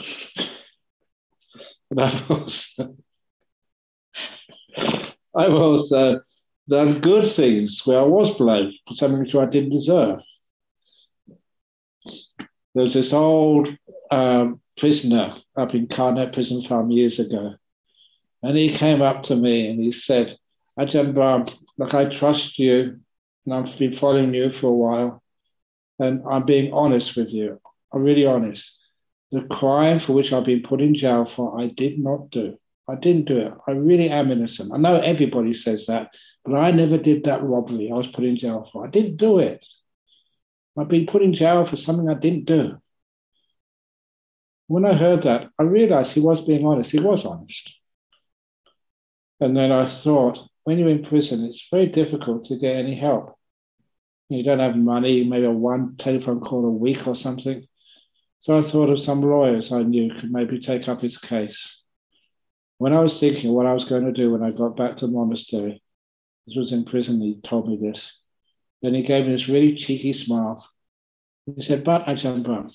I've 1.97 2.31
also, 2.31 2.95
I've 5.35 5.53
also 5.53 6.21
done 6.69 7.01
good 7.01 7.27
things 7.29 7.81
where 7.85 7.99
I 7.99 8.03
was 8.03 8.35
blamed 8.35 8.73
for 8.87 8.93
something 8.93 9.19
which 9.19 9.35
I 9.35 9.45
didn't 9.45 9.71
deserve. 9.71 10.19
There's 12.75 12.93
this 12.93 13.13
old 13.13 13.75
um, 14.14 14.61
prisoner 14.78 15.32
up 15.55 15.74
in 15.74 15.88
Karnet 15.88 16.34
Prison 16.34 16.61
Farm 16.61 16.91
years 16.91 17.20
ago. 17.20 17.55
And 18.43 18.57
he 18.57 18.74
came 18.74 19.01
up 19.01 19.24
to 19.24 19.36
me 19.36 19.68
and 19.70 19.80
he 19.80 19.91
said, 19.91 20.38
Ajahn 20.80 21.14
Brahm, 21.14 21.45
like 21.78 21.93
I 21.93 22.05
trust 22.05 22.59
you 22.59 22.99
and 23.45 23.53
I've 23.53 23.78
been 23.78 23.93
following 23.93 24.34
you 24.34 24.51
for 24.51 24.68
a 24.68 24.72
while. 24.72 25.24
And 25.99 26.24
I'm 26.30 26.45
being 26.45 26.74
honest 26.74 27.16
with 27.16 27.32
you. 27.32 27.59
I'm 27.93 28.03
really 28.03 28.26
honest. 28.26 28.80
The 29.32 29.41
crime 29.41 29.99
for 29.99 30.14
which 30.14 30.34
I've 30.34 30.45
been 30.45 30.64
put 30.64 30.82
in 30.82 30.95
jail 30.95 31.26
for, 31.26 31.59
I 31.59 31.68
did 31.68 31.97
not 31.99 32.30
do. 32.30 32.57
I 32.88 32.95
didn't 32.95 33.26
do 33.26 33.38
it. 33.38 33.53
I 33.68 33.72
really 33.72 34.09
am 34.09 34.32
innocent. 34.32 34.74
I 34.74 34.78
know 34.78 34.99
everybody 34.99 35.53
says 35.53 35.86
that, 35.86 36.11
but 36.43 36.55
I 36.55 36.72
never 36.72 36.97
did 36.97 37.24
that 37.24 37.43
robbery 37.43 37.89
I 37.91 37.95
was 37.95 38.07
put 38.07 38.26
in 38.26 38.38
jail 38.38 38.70
for. 38.72 38.86
I 38.86 38.89
didn't 38.89 39.18
do 39.18 39.39
it. 39.39 39.66
I've 40.78 40.89
been 40.89 41.05
put 41.05 41.22
in 41.22 41.34
jail 41.34 41.66
for 41.66 41.78
something 41.78 42.09
I 42.09 42.16
didn't 42.16 42.45
do 42.45 42.78
when 44.68 44.86
I 44.86 44.93
heard 44.93 45.24
that, 45.24 45.49
I 45.59 45.64
realized 45.64 46.14
he 46.14 46.20
was 46.20 46.45
being 46.45 46.66
honest. 46.66 46.91
He 46.91 46.99
was 46.99 47.26
honest. 47.26 47.74
And 49.39 49.55
then 49.55 49.72
I 49.72 49.86
thought, 49.86 50.39
when 50.64 50.80
you're 50.80 50.89
in 50.89 51.03
prison, 51.03 51.43
it's 51.43 51.68
very 51.70 51.88
difficult 51.88 52.45
to 52.45 52.57
get 52.57 52.78
any 52.78 52.95
help. 52.95 53.38
You 54.30 54.43
don't 54.43 54.59
have 54.59 54.76
money, 54.76 55.24
maybe 55.24 55.47
one 55.47 55.97
telephone 55.97 56.39
call 56.39 56.66
a 56.66 56.70
week 56.70 57.05
or 57.05 57.16
something. 57.16 57.68
So 58.41 58.57
I 58.57 58.61
thought 58.61 58.89
of 58.89 58.99
some 58.99 59.22
lawyers 59.22 59.72
I 59.72 59.84
knew 59.84 60.14
could 60.14 60.32
maybe 60.32 60.59
take 60.59 60.88
up 60.88 61.01
his 61.01 61.18
case. 61.18 61.82
When 62.78 62.93
I 62.93 62.99
was 62.99 63.20
thinking 63.20 63.51
what 63.51 63.66
I 63.66 63.74
was 63.74 63.86
going 63.86 64.05
to 64.05 64.11
do 64.11 64.32
when 64.32 64.43
I 64.43 64.51
got 64.51 64.76
back 64.76 64.97
to 64.97 65.07
the 65.07 65.14
monastery, 65.14 65.82
this 66.47 66.57
was 66.57 66.72
in 66.72 66.84
prison, 66.84 67.22
he 67.22 67.39
told 67.41 67.70
me 67.70 67.78
this. 67.78 68.20
Then 68.82 68.93
he 68.93 69.01
gave 69.01 69.26
me 69.26 69.34
this 69.34 69.47
really 69.47 69.76
cheeky 69.76 70.11
smile. 70.14 70.66
He 71.45 71.61
said, 71.61 71.84
But 71.84 72.05
Ajahn 72.05 72.43
Brahm, 72.43 72.70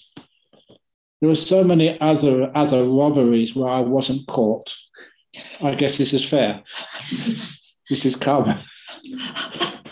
there 1.21 1.29
were 1.29 1.37
so 1.37 1.65
many 1.65 2.01
other 2.01 2.51
other 2.55 2.85
robberies 2.85 3.55
where 3.55 3.69
I 3.69 3.81
wasn't 3.81 4.27
caught. 4.27 4.75
I 5.61 5.75
guess 5.75 5.99
this 5.99 6.13
is 6.13 6.25
fair. 6.25 6.63
this 7.91 8.05
is 8.05 8.17
karma. 8.17 8.63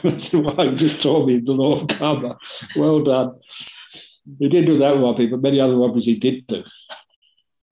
That's 0.02 0.32
why 0.32 0.74
just 0.74 1.02
told 1.02 1.28
me 1.28 1.40
the 1.40 1.52
law 1.52 1.80
of 1.80 1.88
karma. 1.88 2.38
Well 2.76 3.02
done. 3.02 3.40
He 4.38 4.48
did 4.48 4.66
do 4.66 4.78
that 4.78 5.00
robbery, 5.00 5.26
but 5.26 5.42
many 5.42 5.60
other 5.60 5.76
robberies 5.76 6.06
he 6.06 6.18
did 6.18 6.46
do. 6.46 6.64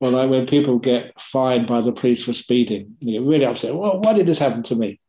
Well, 0.00 0.12
like 0.12 0.30
when 0.30 0.46
people 0.46 0.78
get 0.78 1.14
fined 1.20 1.66
by 1.66 1.80
the 1.80 1.92
police 1.92 2.24
for 2.24 2.32
speeding, 2.32 2.96
they 3.00 3.12
get 3.12 3.22
really 3.22 3.44
upset. 3.44 3.74
Well, 3.74 4.00
why 4.00 4.12
did 4.12 4.26
this 4.26 4.38
happen 4.38 4.62
to 4.64 4.74
me? 4.74 5.00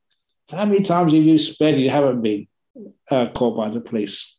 How 0.49 0.65
many 0.65 0.83
times 0.83 1.13
have 1.13 1.23
you 1.23 1.37
sped 1.39 1.73
and 1.73 1.83
you 1.83 1.89
haven't 1.89 2.21
been 2.21 2.47
uh, 3.09 3.27
caught 3.33 3.57
by 3.57 3.69
the 3.69 3.81
police? 3.81 4.34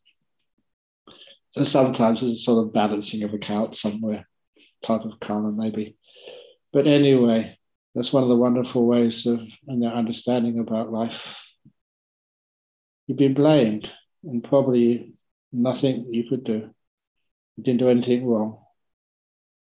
So 1.56 1.64
sometimes 1.64 2.20
there's 2.20 2.32
a 2.32 2.36
sort 2.36 2.66
of 2.66 2.74
balancing 2.74 3.22
of 3.22 3.32
accounts 3.32 3.80
somewhere, 3.80 4.28
type 4.82 5.02
of 5.02 5.18
karma 5.20 5.50
maybe. 5.50 5.96
But 6.70 6.86
anyway, 6.86 7.56
that's 7.94 8.12
one 8.12 8.22
of 8.22 8.28
the 8.28 8.36
wonderful 8.36 8.86
ways 8.86 9.24
of 9.24 9.40
and 9.66 9.82
understanding 9.84 10.58
about 10.58 10.92
life. 10.92 11.42
You've 13.06 13.16
been 13.16 13.32
blamed, 13.32 13.90
and 14.22 14.44
probably 14.44 15.14
nothing 15.50 16.12
you 16.12 16.28
could 16.28 16.44
do. 16.44 16.74
You 17.56 17.62
didn't 17.62 17.80
do 17.80 17.88
anything 17.88 18.26
wrong. 18.26 18.58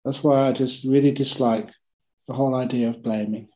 That's 0.05 0.23
why 0.25 0.49
I 0.49 0.53
just 0.53 0.85
really 0.85 1.13
dislike 1.13 1.71
the 2.27 2.35
whole 2.35 2.57
idea 2.57 2.89
of 2.89 3.05
blaming. 3.05 3.49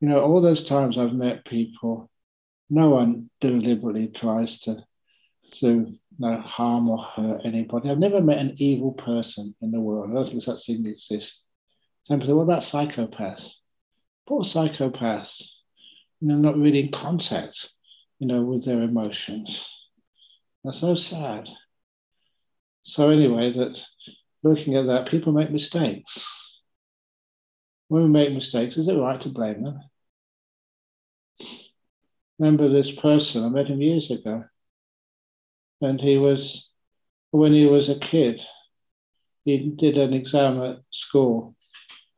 You 0.00 0.08
know, 0.08 0.20
all 0.20 0.40
those 0.40 0.62
times 0.62 0.98
I've 0.98 1.14
met 1.14 1.44
people, 1.44 2.10
no 2.70 2.90
one 2.90 3.28
deliberately 3.40 4.06
tries 4.08 4.60
to 4.60 4.84
to 5.60 5.92
no 6.18 6.36
harm 6.38 6.88
or 6.88 6.98
hurt 6.98 7.42
anybody. 7.44 7.90
I've 7.90 7.98
never 7.98 8.20
met 8.20 8.38
an 8.38 8.54
evil 8.58 8.92
person 8.92 9.54
in 9.60 9.70
the 9.70 9.80
world. 9.80 10.10
I 10.10 10.14
don't 10.14 10.28
think 10.28 10.42
such 10.42 10.66
thing 10.66 10.86
exists. 10.86 11.42
People, 12.08 12.36
what 12.36 12.42
about 12.42 12.62
psychopaths? 12.62 13.54
Poor 14.26 14.42
psychopaths. 14.42 15.42
And 16.20 16.30
they're 16.30 16.36
not 16.36 16.56
really 16.56 16.80
in 16.80 16.92
contact, 16.92 17.68
you 18.18 18.26
know, 18.26 18.42
with 18.42 18.64
their 18.64 18.82
emotions. 18.82 19.68
That's 20.62 20.80
so 20.80 20.94
sad. 20.94 21.48
So 22.84 23.10
anyway, 23.10 23.52
that 23.52 23.82
looking 24.42 24.76
at 24.76 24.86
that, 24.86 25.08
people 25.08 25.32
make 25.32 25.50
mistakes. 25.50 26.24
When 27.88 28.02
we 28.02 28.08
make 28.08 28.32
mistakes, 28.32 28.76
is 28.76 28.88
it 28.88 28.94
right 28.96 29.20
to 29.22 29.28
blame 29.28 29.62
them? 29.62 29.80
Remember 32.38 32.68
this 32.68 32.90
person, 32.90 33.44
I 33.44 33.48
met 33.48 33.68
him 33.68 33.80
years 33.80 34.10
ago. 34.10 34.44
And 35.84 36.00
he 36.00 36.16
was, 36.16 36.70
when 37.30 37.52
he 37.52 37.66
was 37.66 37.90
a 37.90 37.98
kid, 37.98 38.40
he 39.44 39.58
did 39.58 39.98
an 39.98 40.14
exam 40.14 40.62
at 40.62 40.78
school 40.90 41.54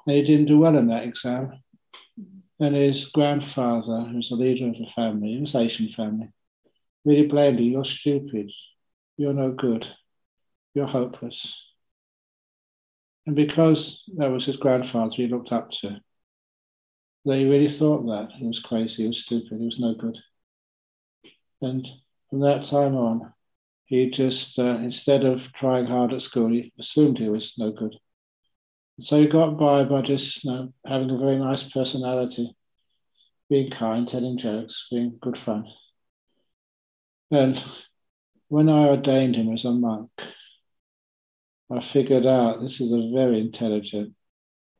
and 0.06 0.16
he 0.16 0.22
didn't 0.22 0.46
do 0.46 0.60
well 0.60 0.76
in 0.76 0.86
that 0.86 1.02
exam. 1.02 1.60
And 2.60 2.76
his 2.76 3.06
grandfather, 3.06 4.02
who 4.02 4.18
was 4.18 4.28
the 4.28 4.36
leader 4.36 4.68
of 4.68 4.78
the 4.78 4.86
family, 4.94 5.34
it 5.34 5.40
was 5.40 5.56
Asian 5.56 5.88
family, 5.88 6.30
really 7.04 7.26
blamed 7.26 7.58
him. 7.58 7.66
You're 7.66 7.84
stupid. 7.84 8.52
You're 9.16 9.34
no 9.34 9.50
good. 9.50 9.88
You're 10.74 10.86
hopeless. 10.86 11.60
And 13.26 13.34
because 13.34 14.04
that 14.16 14.30
was 14.30 14.44
his 14.44 14.58
grandfather 14.58 15.12
he 15.16 15.26
looked 15.26 15.50
up 15.50 15.72
to, 15.80 16.00
they 17.24 17.44
really 17.46 17.68
thought 17.68 18.06
that. 18.06 18.30
He 18.32 18.46
was 18.46 18.60
crazy, 18.60 19.02
he 19.02 19.08
was 19.08 19.24
stupid, 19.24 19.58
he 19.58 19.66
was 19.66 19.80
no 19.80 19.94
good. 19.94 20.16
And 21.60 21.84
from 22.30 22.40
that 22.40 22.64
time 22.64 22.94
on, 22.94 23.32
he 23.86 24.10
just, 24.10 24.58
uh, 24.58 24.78
instead 24.82 25.24
of 25.24 25.52
trying 25.52 25.86
hard 25.86 26.12
at 26.12 26.22
school, 26.22 26.50
he 26.50 26.72
assumed 26.78 27.18
he 27.18 27.28
was 27.28 27.54
no 27.56 27.70
good. 27.70 27.94
So 29.00 29.20
he 29.20 29.28
got 29.28 29.58
by 29.58 29.84
by 29.84 30.02
just 30.02 30.44
you 30.44 30.50
know, 30.50 30.72
having 30.84 31.10
a 31.10 31.18
very 31.18 31.38
nice 31.38 31.68
personality, 31.70 32.56
being 33.48 33.70
kind, 33.70 34.08
telling 34.08 34.38
jokes, 34.38 34.88
being 34.90 35.18
good 35.20 35.38
fun. 35.38 35.66
And 37.30 37.62
when 38.48 38.68
I 38.68 38.88
ordained 38.88 39.36
him 39.36 39.52
as 39.52 39.64
a 39.64 39.72
monk, 39.72 40.10
I 41.70 41.80
figured 41.82 42.26
out 42.26 42.60
this 42.60 42.80
is 42.80 42.92
a 42.92 43.10
very 43.12 43.40
intelligent 43.40 44.14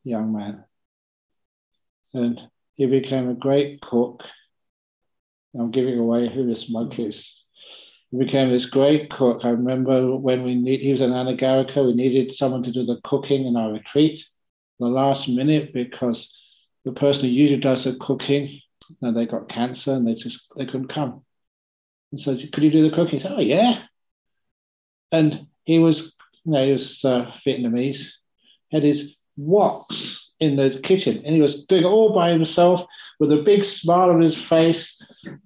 young 0.05 0.33
man. 0.33 0.65
And 2.15 2.41
he 2.75 2.87
became 2.87 3.29
a 3.29 3.35
great 3.35 3.81
cook. 3.81 4.25
I'm 5.59 5.71
giving 5.71 5.99
away 5.99 6.29
who 6.29 6.47
this 6.47 6.71
monk 6.71 6.99
is. 6.99 7.46
He 8.11 8.19
became 8.19 8.51
this 8.51 8.67
great 8.67 9.11
cook. 9.11 9.45
I 9.45 9.51
remember 9.51 10.17
when 10.17 10.45
we 10.45 10.55
need, 10.55 10.81
he 10.81 10.93
was 10.93 11.01
an 11.01 11.11
Anagarika, 11.11 11.85
we 11.85 11.95
needed 11.95 12.35
someone 12.35 12.63
to 12.63 12.73
do 12.73 12.85
the 12.85 13.01
cooking 13.03 13.47
in 13.47 13.57
our 13.57 13.73
retreat 13.73 14.25
the 14.79 14.87
last 14.87 15.29
minute 15.29 15.73
because 15.73 16.39
the 16.85 16.93
person 16.93 17.29
who 17.29 17.35
usually 17.35 17.61
does 17.61 17.85
the 17.85 17.97
cooking, 17.97 18.61
and 19.03 19.17
they 19.17 19.27
got 19.27 19.49
cancer 19.49 19.93
and 19.93 20.07
they 20.07 20.15
just 20.15 20.47
they 20.57 20.67
couldn't 20.67 20.89
come. 20.89 21.25
And 22.13 22.21
so 22.21 22.37
could 22.37 22.63
you 22.63 22.71
do 22.71 22.89
the 22.89 22.95
cooking? 22.95 23.19
Said, 23.19 23.33
Oh 23.33 23.41
yeah. 23.41 23.83
And 25.11 25.47
he 25.65 25.79
was, 25.79 26.15
you 26.45 26.53
know, 26.53 26.65
he 26.65 26.73
was 26.73 27.05
uh, 27.05 27.33
Vietnamese, 27.45 28.13
had 28.71 28.85
his 28.85 29.17
woks 29.39 30.26
in 30.39 30.57
the 30.57 30.81
kitchen 30.83 31.23
and 31.25 31.35
he 31.35 31.41
was 31.41 31.65
doing 31.67 31.83
it 31.83 31.87
all 31.87 32.15
by 32.15 32.31
himself 32.31 32.87
with 33.19 33.33
a 33.33 33.43
big 33.43 33.65
smile 33.65 34.11
on 34.11 34.21
his 34.21 34.37
face, 34.37 35.01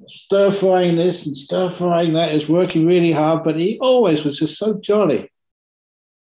stir 0.09 0.51
frying 0.51 0.97
this 0.97 1.26
and 1.26 1.36
stir 1.36 1.74
frying 1.74 2.12
that. 2.14 2.30
He 2.30 2.36
was 2.36 2.49
working 2.49 2.86
really 2.86 3.12
hard, 3.12 3.45
but 3.45 3.57
he 3.57 3.78
always 3.78 4.24
was 4.24 4.38
just 4.38 4.59
so 4.59 4.80
jolly. 4.80 5.30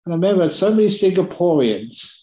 And 0.05 0.13
I 0.13 0.17
remember 0.17 0.51
so 0.51 0.71
many 0.71 0.87
Singaporeans, 0.87 2.23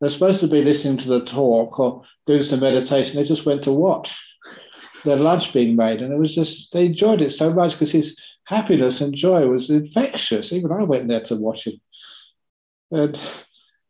they're 0.00 0.10
supposed 0.10 0.40
to 0.40 0.48
be 0.48 0.62
listening 0.62 0.98
to 0.98 1.08
the 1.08 1.24
talk 1.24 1.78
or 1.78 2.02
doing 2.26 2.42
some 2.42 2.60
meditation, 2.60 3.16
they 3.16 3.24
just 3.24 3.46
went 3.46 3.62
to 3.64 3.72
watch 3.72 4.20
their 5.04 5.16
lunch 5.16 5.52
being 5.52 5.76
made. 5.76 6.02
And 6.02 6.12
it 6.12 6.18
was 6.18 6.34
just, 6.34 6.72
they 6.72 6.86
enjoyed 6.86 7.20
it 7.20 7.30
so 7.30 7.52
much 7.52 7.72
because 7.72 7.92
his 7.92 8.18
happiness 8.44 9.00
and 9.00 9.14
joy 9.14 9.46
was 9.46 9.70
infectious. 9.70 10.52
Even 10.52 10.72
I 10.72 10.82
went 10.82 11.08
there 11.08 11.22
to 11.24 11.36
watch 11.36 11.66
him. 11.66 11.80
And 12.90 13.18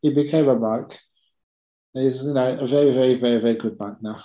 he 0.02 0.12
became 0.12 0.48
a 0.48 0.56
monk. 0.56 0.98
He's 1.95 2.22
you 2.22 2.34
know, 2.34 2.59
a 2.59 2.66
very, 2.66 2.92
very, 2.92 3.14
very, 3.20 3.40
very 3.40 3.55
good 3.55 3.78
monk 3.78 3.99
now. 4.03 4.18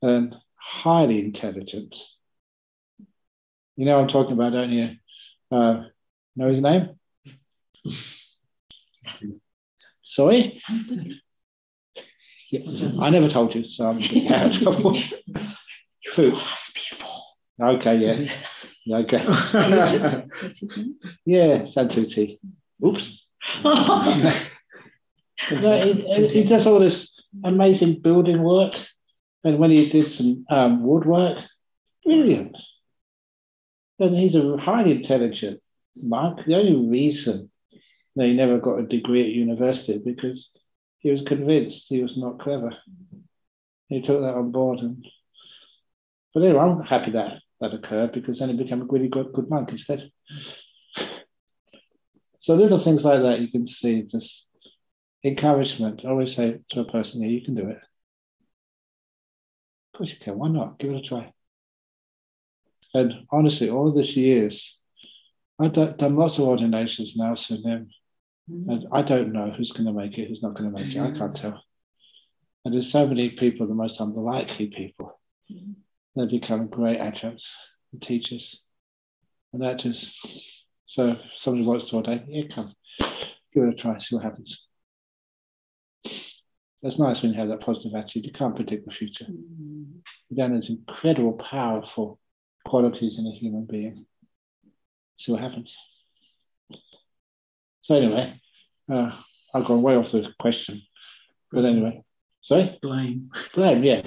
And 0.00 0.36
highly 0.54 1.24
intelligent. 1.24 1.96
You 3.76 3.86
know 3.86 3.98
I'm 3.98 4.08
talking 4.08 4.32
about, 4.32 4.52
don't 4.52 4.70
you? 4.70 4.90
Uh, 5.50 5.84
know 6.36 6.50
his 6.50 6.60
name? 6.60 6.90
Sorry? 10.04 10.60
Yeah, 12.50 12.88
I 13.00 13.10
never 13.10 13.28
told 13.28 13.54
you, 13.54 13.68
so 13.68 13.88
I'm 13.88 14.02
out 14.32 14.46
of 14.46 14.62
trouble. 14.62 14.98
Two. 16.12 16.36
Okay, 17.60 17.96
yeah. 17.96 19.00
Okay. 19.00 19.18
yeah, 21.26 21.62
Santuti. 21.62 22.38
Oops. 22.84 24.42
no, 25.50 25.80
he, 25.80 26.28
he, 26.28 26.44
does 26.44 26.66
all 26.66 26.78
this 26.78 27.20
amazing 27.44 28.00
building 28.00 28.42
work. 28.42 28.74
And 29.44 29.58
when 29.58 29.70
he 29.70 29.88
did 29.88 30.10
some 30.10 30.44
um, 30.50 30.82
woodwork, 30.84 31.38
brilliant. 32.04 32.56
And 33.98 34.16
he's 34.16 34.34
a 34.34 34.56
highly 34.56 34.92
intelligent 34.92 35.60
monk. 36.00 36.44
The 36.46 36.56
only 36.56 36.88
reason 36.88 37.50
that 38.16 38.26
he 38.26 38.34
never 38.34 38.58
got 38.58 38.78
a 38.78 38.86
degree 38.86 39.22
at 39.22 39.28
university 39.28 40.00
because 40.04 40.50
he 40.98 41.10
was 41.10 41.22
convinced 41.22 41.86
he 41.88 42.02
was 42.02 42.16
not 42.16 42.38
clever. 42.38 42.76
He 43.88 44.02
took 44.02 44.20
that 44.20 44.34
on 44.34 44.52
board. 44.52 44.80
And, 44.80 45.06
but 46.34 46.42
anyway, 46.42 46.60
I'm 46.60 46.82
happy 46.82 47.12
that 47.12 47.40
that 47.60 47.74
occurred 47.74 48.12
because 48.12 48.38
then 48.38 48.48
he 48.50 48.56
became 48.56 48.82
a 48.82 48.86
really 48.86 49.08
good, 49.08 49.32
good 49.32 49.48
monk 49.50 49.70
instead. 49.70 50.10
So 52.38 52.54
little 52.54 52.78
things 52.78 53.04
like 53.04 53.20
that 53.20 53.40
you 53.40 53.50
can 53.50 53.66
see 53.66 54.04
just 54.04 54.46
encouragement. 55.24 56.04
I 56.04 56.08
always 56.08 56.34
say 56.34 56.60
to 56.70 56.80
a 56.80 56.84
person, 56.84 57.22
yeah, 57.22 57.28
you 57.28 57.44
can 57.44 57.54
do 57.54 57.68
it. 57.68 57.78
Of 59.92 59.98
course 59.98 60.10
you 60.10 60.18
can. 60.20 60.38
Why 60.38 60.48
not? 60.48 60.78
Give 60.78 60.90
it 60.90 60.98
a 60.98 61.02
try. 61.02 61.32
And 62.94 63.26
honestly, 63.30 63.70
all 63.70 63.92
this 63.92 64.16
years, 64.16 64.78
I've 65.58 65.72
done 65.72 66.16
lots 66.16 66.38
of 66.38 66.48
ordinations 66.48 67.16
now, 67.16 67.34
so 67.34 67.56
then, 67.62 67.90
mm. 68.50 68.68
and 68.68 68.86
I 68.92 69.02
don't 69.02 69.32
know 69.32 69.50
who's 69.50 69.72
going 69.72 69.86
to 69.86 69.92
make 69.92 70.18
it, 70.18 70.28
who's 70.28 70.42
not 70.42 70.54
going 70.54 70.74
to 70.74 70.82
make 70.82 70.94
it. 70.94 71.00
I 71.00 71.10
can't 71.10 71.32
mm. 71.32 71.40
tell. 71.40 71.62
And 72.64 72.74
there's 72.74 72.90
so 72.90 73.06
many 73.06 73.30
people, 73.30 73.66
the 73.66 73.74
most 73.74 74.00
unlikely 74.00 74.68
people, 74.68 75.20
mm. 75.52 75.74
they 76.16 76.26
become 76.26 76.68
great 76.68 76.98
Ajahns 76.98 77.44
and 77.92 78.02
teachers. 78.02 78.64
And 79.52 79.62
that 79.62 79.84
is 79.84 80.60
so 80.90 81.10
if 81.10 81.18
somebody 81.36 81.64
wants 81.64 81.90
to 81.90 81.96
ordain, 81.96 82.24
yeah, 82.28 82.52
come, 82.52 82.74
give 83.54 83.62
it 83.62 83.68
a 83.68 83.74
try, 83.74 83.96
see 83.98 84.16
what 84.16 84.24
happens. 84.24 84.66
It's 86.82 86.98
nice 86.98 87.22
when 87.22 87.32
you 87.32 87.38
have 87.38 87.48
that 87.48 87.60
positive 87.60 87.94
attitude. 87.94 88.24
You 88.24 88.32
can't 88.32 88.56
predict 88.56 88.86
the 88.86 88.92
future. 88.92 89.26
Mm. 89.26 90.00
Then 90.30 90.52
there's 90.52 90.70
incredible, 90.70 91.34
powerful 91.34 92.18
qualities 92.64 93.18
in 93.18 93.26
a 93.26 93.32
human 93.32 93.66
being. 93.66 94.06
See 95.18 95.32
what 95.32 95.42
happens. 95.42 95.76
So 97.82 97.96
anyway, 97.96 98.40
uh, 98.90 99.12
I've 99.54 99.64
gone 99.64 99.82
way 99.82 99.96
off 99.96 100.12
the 100.12 100.32
question. 100.38 100.82
But 101.52 101.64
anyway, 101.64 102.02
sorry? 102.40 102.78
Blame. 102.80 103.30
Blame, 103.54 103.84
yeah. 103.84 104.02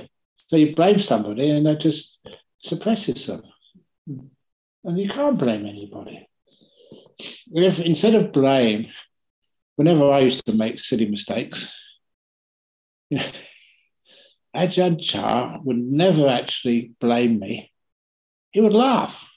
So 0.47 0.55
you 0.55 0.75
blame 0.75 0.99
somebody 0.99 1.49
and 1.49 1.65
that 1.65 1.81
just 1.81 2.19
suppresses 2.59 3.27
them. 3.27 3.43
And 4.07 4.99
you 4.99 5.09
can't 5.09 5.37
blame 5.37 5.65
anybody. 5.65 6.27
If 7.53 7.79
instead 7.79 8.15
of 8.15 8.33
blame, 8.33 8.87
whenever 9.75 10.11
I 10.11 10.19
used 10.19 10.45
to 10.45 10.53
make 10.53 10.79
silly 10.79 11.07
mistakes, 11.07 11.73
Ajahn 14.55 15.01
Chah 15.01 15.59
would 15.63 15.77
never 15.77 16.27
actually 16.27 16.91
blame 16.99 17.39
me. 17.39 17.71
He 18.51 18.61
would 18.61 18.73
laugh. 18.73 19.27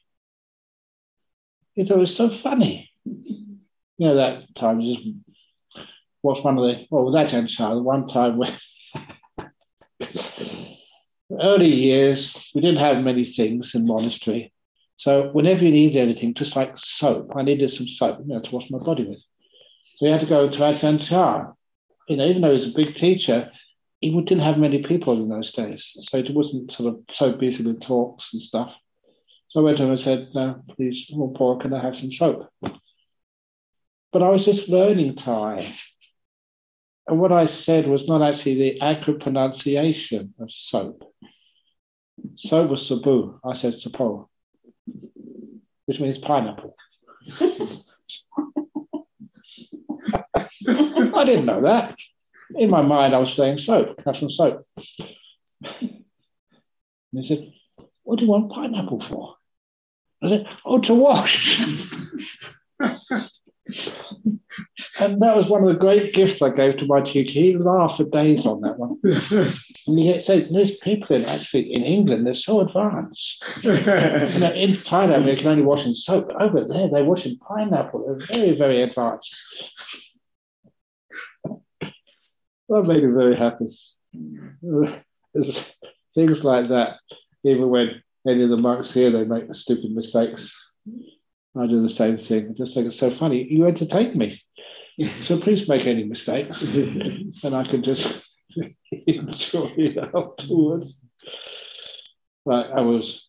He 1.75 1.85
thought 1.85 1.99
it 1.99 2.01
was 2.01 2.17
so 2.17 2.31
funny. 2.31 2.91
You 3.05 3.59
know, 3.99 4.17
that 4.17 4.55
time, 4.55 4.83
just 4.83 5.07
was 6.23 6.43
one 6.43 6.59
of 6.59 6.65
the, 6.65 6.87
well, 6.91 7.07
with 7.07 7.15
Ajahn 7.15 7.49
Chah, 7.49 7.75
the 7.75 7.83
one 7.83 8.07
time 8.07 8.37
when 8.37 8.53
early 11.41 11.73
years, 11.73 12.51
we 12.55 12.61
didn't 12.61 12.81
have 12.81 13.03
many 13.03 13.25
things 13.25 13.75
in 13.75 13.87
monastery. 13.87 14.53
So 14.99 15.31
whenever 15.33 15.65
you 15.65 15.71
needed 15.71 16.01
anything, 16.01 16.35
just 16.35 16.57
like 16.57 16.77
soap, 16.77 17.33
I 17.37 17.43
needed 17.43 17.71
some 17.71 17.89
soap, 17.89 18.21
you 18.21 18.35
know, 18.35 18.41
to 18.41 18.51
wash 18.51 18.71
my 18.71 18.79
body 18.79 19.05
with. 19.05 19.23
So 19.85 20.07
you 20.07 20.13
had 20.13 20.23
to 20.23 20.27
go 20.27 20.51
to 20.51 20.59
Ajahn 20.59 21.03
Chah. 21.03 21.53
You 22.09 22.17
know, 22.17 22.27
even 22.27 22.43
though 22.43 22.51
he 22.51 22.57
was 22.57 22.69
a 22.69 22.75
big 22.77 22.95
teacher, 22.95 23.51
he 24.11 24.21
didn't 24.23 24.45
have 24.45 24.59
many 24.59 24.83
people 24.83 25.21
in 25.23 25.29
those 25.29 25.53
days, 25.53 25.97
so 26.01 26.19
it 26.19 26.33
wasn't 26.33 26.73
sort 26.73 26.95
of 26.95 27.01
so 27.11 27.33
busy 27.33 27.65
with 27.65 27.81
talks 27.81 28.33
and 28.33 28.43
stuff. 28.43 28.75
So 29.49 29.61
I 29.61 29.65
went 29.65 29.77
to 29.79 29.85
him 29.85 29.91
and 29.91 30.01
said, 30.01 30.27
no, 30.35 30.63
please, 30.71 31.11
Paul, 31.11 31.59
can 31.59 31.73
I 31.73 31.83
have 31.83 31.97
some 31.97 32.13
soap? 32.13 32.49
But 32.61 34.23
I 34.23 34.29
was 34.29 34.45
just 34.45 34.69
learning 34.69 35.17
Thai. 35.17 35.67
and 37.07 37.21
what 37.21 37.33
I 37.33 37.47
said 37.47 37.87
was 37.87 38.09
not 38.09 38.23
actually 38.23 38.55
the 38.57 38.81
accurate 38.81 39.21
pronunciation 39.21 40.35
of 40.41 40.51
soap. 40.53 41.05
Soap 42.37 42.71
was 42.71 42.87
sabu. 42.87 43.39
I 43.45 43.55
said 43.55 43.75
sapo, 43.75 44.29
which 45.87 46.01
means 46.01 46.19
pineapple. 46.19 46.75
I 50.69 51.25
didn't 51.25 51.47
know 51.47 51.63
that. 51.63 51.97
In 52.55 52.71
my 52.71 52.83
mind, 52.83 53.15
I 53.15 53.19
was 53.19 53.33
saying 53.33 53.59
soap, 53.59 54.01
have 54.05 54.17
some 54.17 54.31
soap. 54.31 54.67
And 55.61 56.05
he 57.13 57.23
said, 57.23 57.53
What 58.05 58.19
do 58.19 58.25
you 58.25 58.31
want 58.31 58.53
pineapple 58.53 59.01
for? 59.01 59.35
I 60.23 60.29
said, 60.29 60.49
Oh, 60.65 60.79
to 60.81 60.95
wash. 60.95 61.61
and 65.01 65.21
that 65.21 65.37
was 65.37 65.49
one 65.49 65.63
of 65.63 65.69
the 65.69 65.79
great 65.79 66.15
gifts 66.15 66.41
I 66.43 66.51
gave 66.51 66.77
to 66.77 66.87
my 66.87 67.01
teacher. 67.01 67.33
He 67.33 67.57
laughed 67.57 67.97
for 67.99 68.05
days 68.05 68.47
on 68.47 68.61
that 68.63 68.79
one. 68.79 68.99
and 69.87 69.99
he 69.99 70.21
said, 70.21 70.49
There's 70.51 70.77
people 70.77 71.17
in, 71.17 71.25
actually 71.25 71.73
in 71.73 71.83
England, 71.85 72.27
they're 72.27 72.35
so 72.35 72.61
advanced. 72.61 73.45
you 73.63 73.73
know, 73.73 74.53
in 74.55 74.77
Thailand, 74.83 75.25
they 75.25 75.37
can 75.37 75.49
only 75.49 75.63
wash 75.65 75.87
in 75.87 75.95
soap. 75.95 76.33
Over 76.39 76.65
there, 76.65 76.89
they 76.89 77.03
wash 77.03 77.27
in 77.27 77.39
pineapple. 77.39 78.05
They're 78.07 78.27
very, 78.37 78.57
very 78.57 78.83
advanced. 78.83 79.35
That 82.69 82.87
made 82.87 83.05
him 83.05 83.15
very 83.15 83.37
happy. 83.37 83.67
Mm. 84.15 85.03
Things 86.15 86.45
like 86.45 86.69
that, 86.69 86.97
even 87.45 87.69
when 87.69 88.03
any 88.27 88.43
of 88.43 88.51
the 88.51 88.57
monks 88.57 88.93
here, 88.93 89.11
they 89.11 89.25
make 89.25 89.55
stupid 89.55 89.93
mistakes. 89.93 90.73
I 91.59 91.67
do 91.67 91.81
the 91.81 91.91
same 91.91 92.19
thing. 92.19 92.51
I 92.51 92.53
just 92.53 92.75
think 92.75 92.89
it's 92.89 92.99
so 92.99 93.11
funny. 93.11 93.47
You 93.51 93.67
entertain 93.67 94.17
me. 94.17 94.43
So 95.23 95.39
please 95.39 95.69
make 95.69 95.87
any 95.87 96.05
mistakes. 96.05 96.63
and 97.43 97.55
I 97.55 97.65
can 97.65 97.83
just 97.83 98.25
enjoy 98.91 99.73
it 99.77 99.99
afterwards. 100.15 101.03
Like 102.45 102.67
I 102.75 102.81
was 102.81 103.29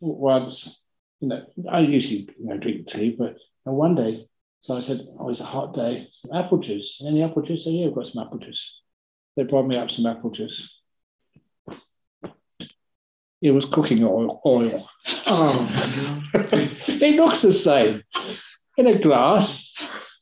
once, 0.00 0.82
you 1.20 1.28
know, 1.28 1.44
I 1.70 1.80
usually 1.80 2.28
you 2.38 2.46
know, 2.46 2.58
drink 2.58 2.88
tea, 2.88 3.16
but 3.16 3.36
one 3.64 3.94
day, 3.94 4.26
so 4.66 4.76
I 4.76 4.80
said, 4.80 5.06
Oh, 5.20 5.30
it's 5.30 5.38
a 5.38 5.44
hot 5.44 5.74
day, 5.74 6.08
some 6.10 6.36
apple 6.36 6.58
juice. 6.58 7.00
Any 7.06 7.22
apple 7.22 7.42
juice? 7.42 7.62
Oh, 7.68 7.70
yeah, 7.70 7.86
I've 7.86 7.94
got 7.94 8.08
some 8.08 8.20
apple 8.20 8.38
juice. 8.38 8.80
They 9.36 9.44
brought 9.44 9.68
me 9.68 9.76
up 9.76 9.92
some 9.92 10.06
apple 10.06 10.30
juice. 10.30 10.76
It 13.40 13.52
was 13.52 13.64
cooking 13.66 14.02
oil. 14.02 14.40
oil. 14.44 14.88
Oh, 15.28 16.32
it 16.34 17.14
looks 17.14 17.42
the 17.42 17.52
same 17.52 18.02
in 18.76 18.88
a 18.88 18.98
glass. 18.98 19.72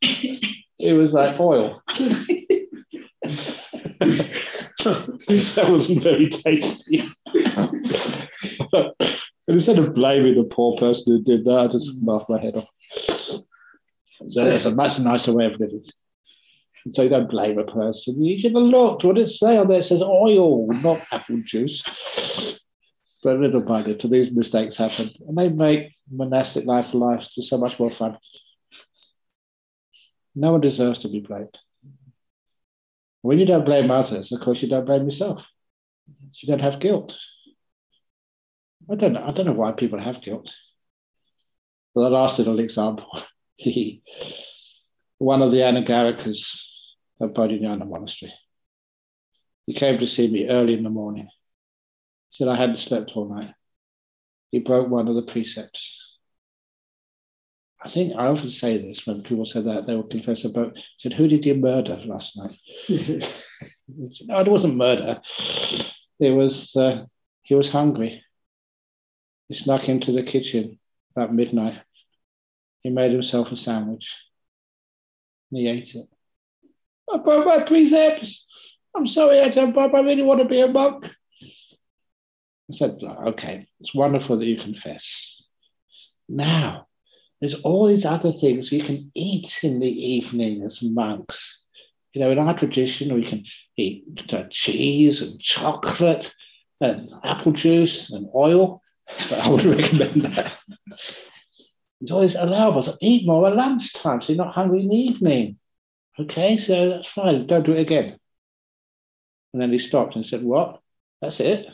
It 0.03 0.93
was 0.93 1.15
like 1.15 1.41
oil. 1.41 1.81
that 4.85 5.67
wasn't 5.71 6.03
very 6.03 6.29
tasty. 6.29 7.03
instead 9.49 9.79
of 9.79 9.95
blaming 9.95 10.35
the 10.35 10.45
poor 10.45 10.77
person 10.77 11.17
who 11.17 11.23
did 11.23 11.47
that, 11.47 11.59
I 11.61 11.67
just 11.69 12.03
laughed 12.03 12.29
my 12.29 12.39
head 12.39 12.57
off. 12.57 12.69
So 14.29 14.45
there's 14.45 14.67
a 14.67 14.75
much 14.75 14.99
nicer 14.99 15.35
way 15.35 15.47
of 15.47 15.61
living. 15.61 15.83
So 16.91 17.03
you 17.03 17.09
don't 17.09 17.31
blame 17.31 17.59
a 17.59 17.65
person. 17.65 18.23
You 18.23 18.41
should 18.41 18.55
have 18.55 18.63
looked. 18.63 19.05
What 19.05 19.19
it 19.19 19.29
say 19.29 19.57
on 19.57 19.69
there? 19.69 19.81
It 19.81 19.85
says 19.85 20.03
oil, 20.03 20.67
not 20.73 21.01
apple 21.13 21.41
juice. 21.45 21.83
But 23.23 23.39
little 23.39 23.63
by 23.63 23.81
little, 23.81 24.11
these 24.11 24.31
mistakes 24.33 24.77
happen. 24.77 25.09
And 25.27 25.39
they 25.39 25.49
make 25.49 25.95
monastic 26.11 26.67
life 26.67 26.93
life 26.93 27.27
just 27.33 27.49
so 27.49 27.57
much 27.57 27.79
more 27.81 27.91
fun. 27.91 28.19
No 30.35 30.53
one 30.53 30.61
deserves 30.61 31.01
to 31.01 31.09
be 31.09 31.21
blamed. 31.21 31.59
When 33.23 33.39
you 33.39 33.47
don't 33.47 33.65
blame 33.65 33.91
others, 33.91 34.33
of 34.33 34.41
course, 34.41 34.61
you 34.61 34.69
don't 34.69 34.85
blame 34.85 35.07
yourself. 35.07 35.47
You 36.43 36.49
don't 36.49 36.61
have 36.61 36.81
guilt. 36.81 37.17
I 38.91 38.97
don't 38.97 39.15
know. 39.15 39.25
I 39.25 39.33
don't 39.33 39.47
know 39.47 39.53
why 39.53 39.73
people 39.73 39.99
have 39.99 40.21
guilt. 40.21 40.53
But 41.95 42.03
the 42.03 42.11
last 42.11 42.39
little 42.39 42.59
example, 42.59 43.07
one 45.19 45.43
of 45.43 45.53
the 45.53 45.59
Anagarikas 45.59 46.71
at 47.21 47.35
Bodhinyana 47.35 47.89
Monastery, 47.89 48.33
he 49.65 49.73
came 49.73 49.99
to 49.99 50.07
see 50.07 50.29
me 50.29 50.49
early 50.49 50.75
in 50.75 50.83
the 50.83 50.91
morning. 50.91 51.29
He 52.31 52.37
said 52.37 52.49
I 52.49 52.57
hadn't 52.57 52.79
slept 52.79 53.13
all 53.15 53.35
night. 53.35 53.55
He 54.51 54.61
broke 54.61 54.89
one 54.89 55.09
of 55.09 55.15
the 55.15 55.23
precepts. 55.23 56.01
I 57.83 57.89
think 57.91 58.15
I 58.17 58.27
often 58.27 58.49
say 58.49 58.79
this 58.79 59.07
when 59.07 59.23
people 59.23 59.45
say 59.45 59.61
that 59.61 59.87
they 59.87 59.95
will 59.95 60.05
confess 60.05 60.45
about. 60.45 60.79
Said, 60.99 61.13
"Who 61.13 61.29
did 61.29 61.45
you 61.45 61.55
murder 61.55 62.01
last 62.07 62.37
night?" 62.37 62.57
no, 62.89 64.41
it 64.41 64.49
wasn't 64.49 64.77
murder. 64.77 65.21
It 66.19 66.31
was 66.31 66.75
uh, 66.77 67.05
he 67.43 67.55
was 67.55 67.69
hungry. 67.69 68.23
He 69.49 69.55
snuck 69.55 69.89
into 69.89 70.13
the 70.13 70.23
kitchen 70.23 70.79
about 71.15 71.35
midnight. 71.35 71.83
He 72.85 72.91
made 72.91 73.13
himself 73.13 73.51
a 73.51 73.57
sandwich. 73.57 74.15
And 75.51 75.61
he 75.61 75.69
ate 75.69 75.95
it. 75.95 76.09
Broke 77.25 77.47
my 77.47 77.63
precepts. 77.63 78.47
I'm 78.95 79.07
sorry, 79.07 79.41
I 79.41 79.49
don't, 79.49 79.77
I 79.77 79.87
really 79.87 80.23
want 80.23 80.41
to 80.41 80.47
be 80.47 80.61
a 80.61 80.69
monk. 80.69 81.07
I 82.71 82.75
said, 82.75 82.99
okay, 83.03 83.67
it's 83.81 83.95
wonderful 83.95 84.39
that 84.39 84.47
you 84.47 84.57
confess. 84.57 85.43
Now, 86.29 86.87
there's 87.41 87.55
all 87.55 87.87
these 87.87 88.05
other 88.05 88.33
things 88.33 88.71
we 88.71 88.81
can 88.81 89.11
eat 89.15 89.61
in 89.63 89.81
the 89.81 89.91
evening 89.91 90.63
as 90.63 90.83
monks. 90.83 91.63
You 92.13 92.21
know, 92.21 92.31
in 92.31 92.39
our 92.39 92.57
tradition, 92.57 93.15
we 93.15 93.25
can 93.25 93.45
eat 93.77 94.33
uh, 94.33 94.45
cheese 94.51 95.21
and 95.21 95.41
chocolate 95.41 96.33
and 96.81 97.11
apple 97.23 97.53
juice 97.53 98.11
and 98.11 98.29
oil. 98.35 98.83
I 99.31 99.51
would 99.51 99.65
recommend 99.65 100.23
that. 100.23 100.53
It's 102.05 102.13
always 102.13 102.37
allowable 102.37 102.83
to 102.83 102.97
eat 103.01 103.27
more 103.27 103.49
at 103.49 103.57
lunchtime 103.57 104.23
so 104.23 104.33
you're 104.33 104.45
not 104.45 104.55
hungry 104.55 104.83
in 104.83 104.89
the 104.89 104.97
evening. 104.97 105.59
Okay, 106.21 106.57
so 106.57 106.91
that's 106.91 107.09
fine. 107.09 107.47
Don't 107.47 107.67
do 107.67 107.73
it 107.73 107.81
again. 107.81 108.19
And 109.53 109.61
then 109.61 109.73
he 109.73 109.79
stopped 109.81 110.15
and 110.15 110.25
said, 110.25 110.45
What? 110.45 110.81
That's 111.21 111.41
it? 111.41 111.67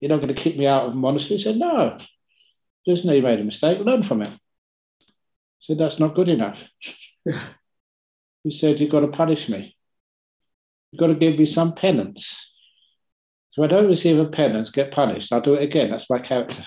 You're 0.00 0.08
not 0.08 0.16
going 0.16 0.34
to 0.34 0.42
kick 0.42 0.56
me 0.56 0.66
out 0.66 0.86
of 0.86 0.92
the 0.92 0.96
monastery? 0.96 1.36
He 1.36 1.44
said, 1.44 1.56
No. 1.56 1.98
Just 2.86 3.04
know 3.04 3.12
you 3.12 3.22
made 3.22 3.38
a 3.38 3.44
mistake. 3.44 3.78
Learn 3.78 4.02
from 4.02 4.22
it 4.22 4.38
said, 5.66 5.78
That's 5.78 5.98
not 5.98 6.14
good 6.14 6.28
enough. 6.28 6.64
he 8.44 8.52
said, 8.52 8.80
You've 8.80 8.90
got 8.90 9.00
to 9.00 9.08
punish 9.08 9.48
me. 9.48 9.76
You've 10.90 11.00
got 11.00 11.08
to 11.08 11.14
give 11.14 11.38
me 11.38 11.46
some 11.46 11.74
penance. 11.74 12.52
So 13.52 13.64
I 13.64 13.66
don't 13.66 13.88
receive 13.88 14.18
a 14.18 14.26
penance, 14.26 14.70
get 14.70 14.92
punished. 14.92 15.32
I'll 15.32 15.40
do 15.40 15.54
it 15.54 15.62
again. 15.62 15.90
That's 15.90 16.10
my 16.10 16.18
character. 16.18 16.64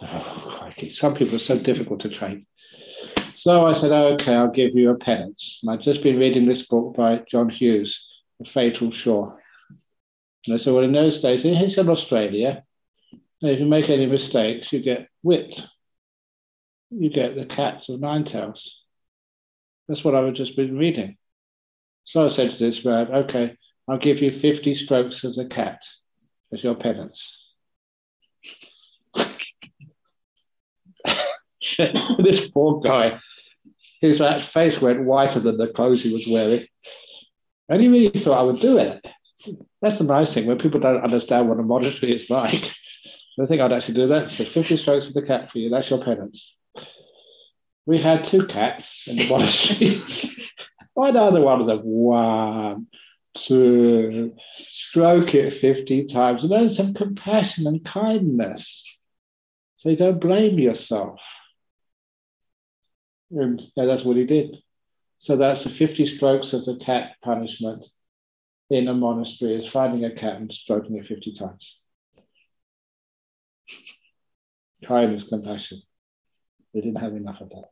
Oh, 0.00 0.70
some 0.90 1.14
people 1.14 1.36
are 1.36 1.40
so 1.40 1.58
difficult 1.58 2.00
to 2.00 2.08
train. 2.08 2.46
So 3.36 3.66
I 3.66 3.72
said, 3.72 3.92
oh, 3.92 4.14
okay, 4.14 4.34
I'll 4.34 4.50
give 4.50 4.74
you 4.74 4.90
a 4.90 4.96
penance. 4.96 5.60
And 5.62 5.70
I've 5.70 5.84
just 5.84 6.02
been 6.02 6.18
reading 6.18 6.46
this 6.46 6.66
book 6.66 6.96
by 6.96 7.22
John 7.28 7.48
Hughes, 7.48 8.08
The 8.38 8.46
Fatal 8.46 8.90
Shore. 8.90 9.42
And 10.46 10.54
I 10.54 10.58
said, 10.58 10.72
well, 10.74 10.84
in 10.84 10.92
those 10.92 11.20
days, 11.20 11.42
he's 11.42 11.78
in 11.78 11.88
Australia. 11.88 12.62
If 13.40 13.60
you 13.60 13.66
make 13.66 13.90
any 13.90 14.06
mistakes, 14.06 14.72
you 14.72 14.80
get 14.80 15.08
whipped 15.22 15.66
you 16.90 17.10
get 17.10 17.34
the 17.34 17.46
cats 17.46 17.88
of 17.88 18.00
nine 18.00 18.24
tails. 18.24 18.82
That's 19.88 20.04
what 20.04 20.14
I've 20.14 20.34
just 20.34 20.56
been 20.56 20.76
reading. 20.76 21.16
So 22.04 22.24
I 22.24 22.28
said 22.28 22.52
to 22.52 22.58
this 22.58 22.84
man, 22.84 23.08
okay, 23.12 23.56
I'll 23.88 23.98
give 23.98 24.20
you 24.20 24.32
50 24.32 24.74
strokes 24.74 25.24
of 25.24 25.34
the 25.34 25.46
cat 25.46 25.82
as 26.52 26.62
your 26.62 26.74
penance. 26.74 27.44
this 32.18 32.50
poor 32.50 32.80
guy, 32.80 33.20
his 34.00 34.18
that 34.18 34.42
face 34.42 34.80
went 34.80 35.04
whiter 35.04 35.40
than 35.40 35.56
the 35.56 35.68
clothes 35.68 36.02
he 36.02 36.12
was 36.12 36.26
wearing. 36.26 36.66
And 37.68 37.82
he 37.82 37.88
really 37.88 38.10
thought 38.10 38.38
I 38.38 38.42
would 38.42 38.60
do 38.60 38.78
it. 38.78 39.06
That's 39.82 39.98
the 39.98 40.04
nice 40.04 40.32
thing 40.32 40.46
when 40.46 40.58
people 40.58 40.80
don't 40.80 41.04
understand 41.04 41.48
what 41.48 41.60
a 41.60 41.62
monastery 41.62 42.12
is 42.12 42.30
like. 42.30 42.72
They 43.38 43.46
think 43.46 43.60
I'd 43.60 43.72
actually 43.72 43.94
do 43.94 44.06
that. 44.08 44.30
So 44.30 44.44
50 44.44 44.76
strokes 44.76 45.08
of 45.08 45.14
the 45.14 45.22
cat 45.22 45.50
for 45.50 45.58
you, 45.58 45.68
that's 45.68 45.90
your 45.90 46.02
penance 46.02 46.56
we 47.86 48.00
had 48.00 48.24
two 48.24 48.46
cats 48.46 49.06
in 49.06 49.16
the 49.16 49.28
monastery. 49.28 50.02
I'd 50.98 51.16
either 51.16 51.40
one 51.40 51.60
of 51.60 51.66
them, 51.66 51.80
one, 51.82 52.86
two, 53.36 54.34
stroke 54.58 55.34
it 55.34 55.60
50 55.60 56.06
times, 56.06 56.42
and 56.42 56.50
learn 56.50 56.70
some 56.70 56.94
compassion 56.94 57.66
and 57.66 57.84
kindness. 57.84 58.98
So 59.76 59.90
you 59.90 59.96
don't 59.96 60.20
blame 60.20 60.58
yourself. 60.58 61.20
And 63.30 63.62
that's 63.76 64.04
what 64.04 64.16
he 64.16 64.24
did. 64.24 64.56
So 65.18 65.36
that's 65.36 65.64
the 65.64 65.70
50 65.70 66.06
strokes 66.06 66.52
of 66.52 66.64
the 66.64 66.76
cat 66.76 67.12
punishment 67.22 67.86
in 68.70 68.88
a 68.88 68.94
monastery 68.94 69.54
is 69.54 69.66
finding 69.68 70.04
a 70.04 70.14
cat 70.14 70.36
and 70.36 70.52
stroking 70.52 70.96
it 70.96 71.06
50 71.06 71.34
times. 71.34 71.80
Kindness, 74.84 75.28
compassion. 75.28 75.82
They 76.74 76.80
didn't 76.80 77.00
have 77.00 77.14
enough 77.14 77.40
of 77.40 77.50
that. 77.50 77.70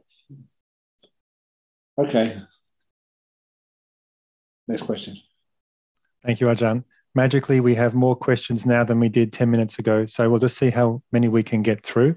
Okay. 1.98 2.40
Next 4.66 4.82
question. 4.82 5.16
Thank 6.24 6.40
you, 6.40 6.46
Ajahn. 6.46 6.84
Magically, 7.14 7.60
we 7.60 7.74
have 7.74 7.94
more 7.94 8.16
questions 8.16 8.66
now 8.66 8.82
than 8.82 8.98
we 8.98 9.08
did 9.08 9.32
10 9.32 9.50
minutes 9.50 9.78
ago. 9.78 10.06
So 10.06 10.28
we'll 10.28 10.40
just 10.40 10.56
see 10.56 10.70
how 10.70 11.02
many 11.12 11.28
we 11.28 11.42
can 11.42 11.62
get 11.62 11.84
through. 11.84 12.16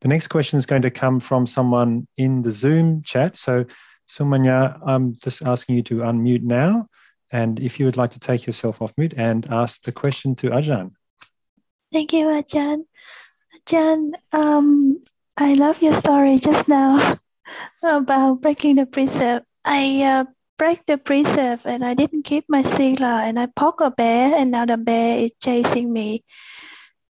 The 0.00 0.08
next 0.08 0.28
question 0.28 0.58
is 0.58 0.66
going 0.66 0.82
to 0.82 0.90
come 0.90 1.20
from 1.20 1.46
someone 1.46 2.06
in 2.16 2.42
the 2.42 2.52
Zoom 2.52 3.02
chat. 3.02 3.36
So, 3.36 3.64
Sumanya, 4.08 4.78
I'm 4.86 5.16
just 5.16 5.42
asking 5.42 5.76
you 5.76 5.82
to 5.84 5.96
unmute 5.96 6.42
now. 6.42 6.88
And 7.30 7.60
if 7.60 7.78
you 7.78 7.86
would 7.86 7.96
like 7.96 8.10
to 8.10 8.20
take 8.20 8.46
yourself 8.46 8.80
off 8.80 8.92
mute 8.96 9.14
and 9.16 9.46
ask 9.50 9.82
the 9.82 9.92
question 9.92 10.34
to 10.36 10.50
Ajahn. 10.50 10.92
Thank 11.92 12.12
you, 12.12 12.26
Ajahn. 12.26 12.84
Ajahn, 13.56 14.12
um, 14.32 15.02
I 15.36 15.54
love 15.54 15.82
your 15.82 15.94
story 15.94 16.38
just 16.38 16.68
now 16.68 17.14
about 17.82 18.40
breaking 18.40 18.76
the 18.76 18.86
precept. 18.86 19.46
I 19.64 20.02
uh, 20.02 20.24
break 20.58 20.84
the 20.86 20.98
precept 20.98 21.66
and 21.66 21.84
I 21.84 21.94
didn't 21.94 22.24
keep 22.24 22.44
my 22.48 22.62
sila 22.62 23.22
and 23.24 23.38
I 23.38 23.46
poke 23.46 23.80
a 23.80 23.90
bear 23.90 24.36
and 24.36 24.50
now 24.50 24.66
the 24.66 24.76
bear 24.76 25.18
is 25.18 25.32
chasing 25.42 25.92
me. 25.92 26.24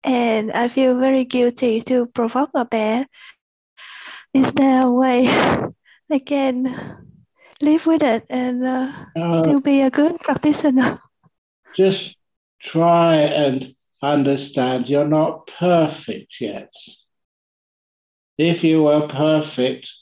And 0.09 0.51
I 0.53 0.69
feel 0.69 0.99
very 0.99 1.25
guilty 1.25 1.83
to 1.83 2.07
provoke 2.07 2.49
a 2.55 2.65
bear. 2.65 3.05
Is 4.33 4.55
there 4.55 4.87
a 4.87 4.91
way 4.91 5.29
I 6.11 6.19
can 6.19 6.65
live 7.61 7.87
with 7.87 8.03
it 8.03 8.25
and 8.31 8.67
uh, 8.67 8.93
uh, 9.15 9.43
still 9.43 9.61
be 9.61 9.83
a 9.83 9.91
good 9.91 10.19
practitioner? 10.21 10.99
Just 11.77 12.17
try 12.59 13.17
and 13.17 13.75
understand 14.01 14.89
you're 14.89 15.07
not 15.07 15.47
perfect 15.47 16.41
yet. 16.41 16.73
If 18.39 18.65
you 18.65 18.85
were 18.85 19.09
perfect, 19.09 19.93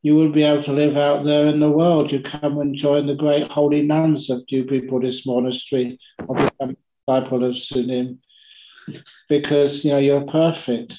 you 0.00 0.16
would 0.16 0.32
be 0.32 0.44
able 0.44 0.62
to 0.62 0.72
live 0.72 0.96
out 0.96 1.24
there 1.24 1.46
in 1.48 1.60
the 1.60 1.68
world. 1.68 2.10
You 2.10 2.22
come 2.22 2.60
and 2.60 2.74
join 2.74 3.06
the 3.06 3.14
great 3.14 3.52
holy 3.52 3.82
nuns 3.82 4.30
of 4.30 4.42
Newbury 4.50 4.80
Buddhist 4.80 5.26
Monastery 5.26 5.98
or 6.26 6.36
become 6.36 6.70
a 6.70 6.76
disciple 7.06 7.44
of 7.44 7.56
Sunim 7.56 8.20
because 9.28 9.84
you 9.84 9.90
know 9.92 9.98
you're 9.98 10.26
perfect. 10.26 10.94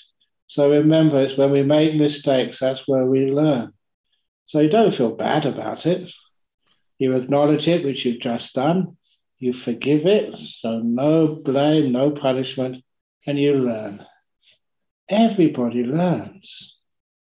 So 0.47 0.69
remember, 0.69 1.19
it's 1.19 1.37
when 1.37 1.51
we 1.51 1.63
make 1.63 1.95
mistakes 1.95 2.59
that's 2.59 2.87
where 2.87 3.05
we 3.05 3.31
learn. 3.31 3.73
So 4.47 4.59
you 4.59 4.69
don't 4.69 4.93
feel 4.93 5.11
bad 5.15 5.45
about 5.45 5.85
it. 5.85 6.09
You 6.99 7.15
acknowledge 7.15 7.67
it, 7.67 7.83
which 7.85 8.05
you've 8.05 8.21
just 8.21 8.53
done. 8.53 8.97
You 9.39 9.53
forgive 9.53 10.05
it, 10.05 10.37
so 10.37 10.79
no 10.79 11.27
blame, 11.27 11.91
no 11.91 12.11
punishment, 12.11 12.83
and 13.25 13.39
you 13.39 13.55
learn. 13.55 14.05
Everybody 15.09 15.83
learns 15.83 16.77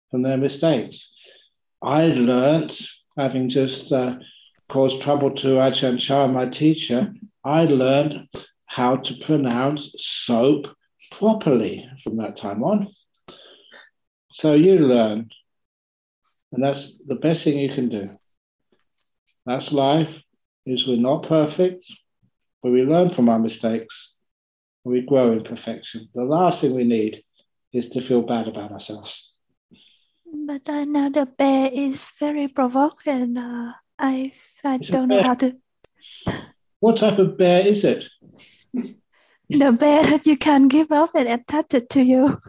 from 0.09 0.21
their 0.21 0.37
mistakes. 0.37 1.11
I 1.81 2.07
learned, 2.07 2.77
having 3.17 3.49
just 3.49 3.91
uh, 3.91 4.19
caused 4.69 5.01
trouble 5.01 5.31
to 5.35 5.47
Ajahn 5.57 5.99
Chah, 5.99 6.27
my 6.27 6.47
teacher, 6.47 7.13
I 7.43 7.65
learned 7.65 8.27
how 8.67 8.97
to 8.97 9.13
pronounce 9.15 9.91
soap 9.97 10.67
properly 11.11 11.89
from 12.03 12.17
that 12.17 12.37
time 12.37 12.63
on. 12.63 12.93
So 14.33 14.53
you 14.53 14.75
learn, 14.77 15.29
and 16.51 16.63
that's 16.63 17.01
the 17.07 17.15
best 17.15 17.43
thing 17.43 17.57
you 17.57 17.73
can 17.73 17.89
do. 17.89 18.17
That's 19.45 19.71
life. 19.71 20.13
Is 20.65 20.85
we're 20.85 20.97
not 20.97 21.23
perfect, 21.29 21.85
but 22.61 22.73
we 22.73 22.83
learn 22.83 23.13
from 23.13 23.29
our 23.29 23.39
mistakes. 23.39 24.15
We 24.83 25.01
grow 25.01 25.31
in 25.31 25.45
perfection. 25.45 26.09
The 26.13 26.25
last 26.25 26.59
thing 26.59 26.75
we 26.75 26.83
need 26.83 27.23
is 27.71 27.89
to 27.91 28.01
feel 28.01 28.21
bad 28.21 28.49
about 28.49 28.73
ourselves. 28.73 29.31
But 30.25 30.67
another 30.67 31.25
bear 31.25 31.69
is 31.73 32.11
very 32.19 32.49
provoking. 32.49 33.37
Uh, 33.37 33.71
I 33.97 34.33
I 34.63 34.75
it's 34.75 34.89
don't 34.89 35.07
know 35.07 35.23
how 35.23 35.35
to. 35.35 35.55
What 36.79 36.97
type 36.97 37.17
of 37.17 37.37
bear 37.37 37.65
is 37.65 37.83
it? 37.83 38.03
The 39.49 39.71
that 39.79 40.25
you 40.25 40.37
can't 40.37 40.69
give 40.69 40.91
up 40.91 41.11
and 41.15 41.29
attach 41.29 41.73
it 41.73 41.89
to 41.91 42.03
you. 42.03 42.41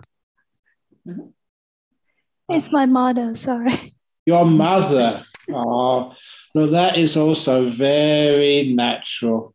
It's 2.49 2.73
my 2.73 2.87
mother. 2.87 3.37
Sorry. 3.37 3.95
Your 4.27 4.45
mother. 4.45 5.25
Oh, 5.51 6.15
no, 6.55 6.67
that 6.67 6.99
is 6.99 7.17
also 7.17 7.71
very 7.71 8.75
natural. 8.75 9.55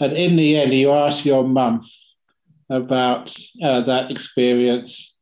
And 0.00 0.12
in 0.12 0.36
the 0.36 0.56
end, 0.56 0.72
you 0.72 0.92
ask 0.92 1.24
your 1.24 1.44
mum 1.44 1.86
about 2.70 3.34
uh, 3.62 3.82
that 3.82 4.10
experience 4.10 5.18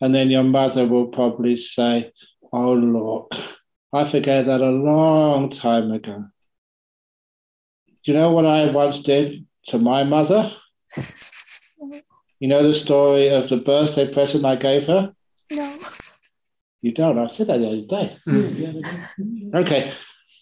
and 0.00 0.14
then 0.14 0.30
your 0.30 0.42
mother 0.42 0.86
will 0.86 1.06
probably 1.06 1.56
say, 1.56 2.12
Oh, 2.52 2.74
look, 2.74 3.34
I 3.92 4.06
forgave 4.06 4.46
that 4.46 4.60
a 4.60 4.70
long 4.70 5.50
time 5.50 5.90
ago. 5.90 6.24
Do 8.04 8.12
you 8.12 8.14
know 8.14 8.30
what 8.30 8.46
I 8.46 8.70
once 8.70 9.02
did 9.02 9.46
to 9.68 9.78
my 9.78 10.04
mother? 10.04 10.52
You 12.38 12.48
know 12.48 12.68
the 12.68 12.74
story 12.74 13.28
of 13.28 13.48
the 13.48 13.56
birthday 13.56 14.12
present 14.12 14.44
I 14.44 14.56
gave 14.56 14.86
her? 14.88 15.14
No. 15.50 15.78
You 16.82 16.92
don't? 16.92 17.18
I 17.18 17.28
said 17.28 17.46
that 17.46 17.58
the 17.58 17.66
other 17.66 17.80
day. 17.80 18.14
Mm. 18.28 19.54
okay. 19.54 19.92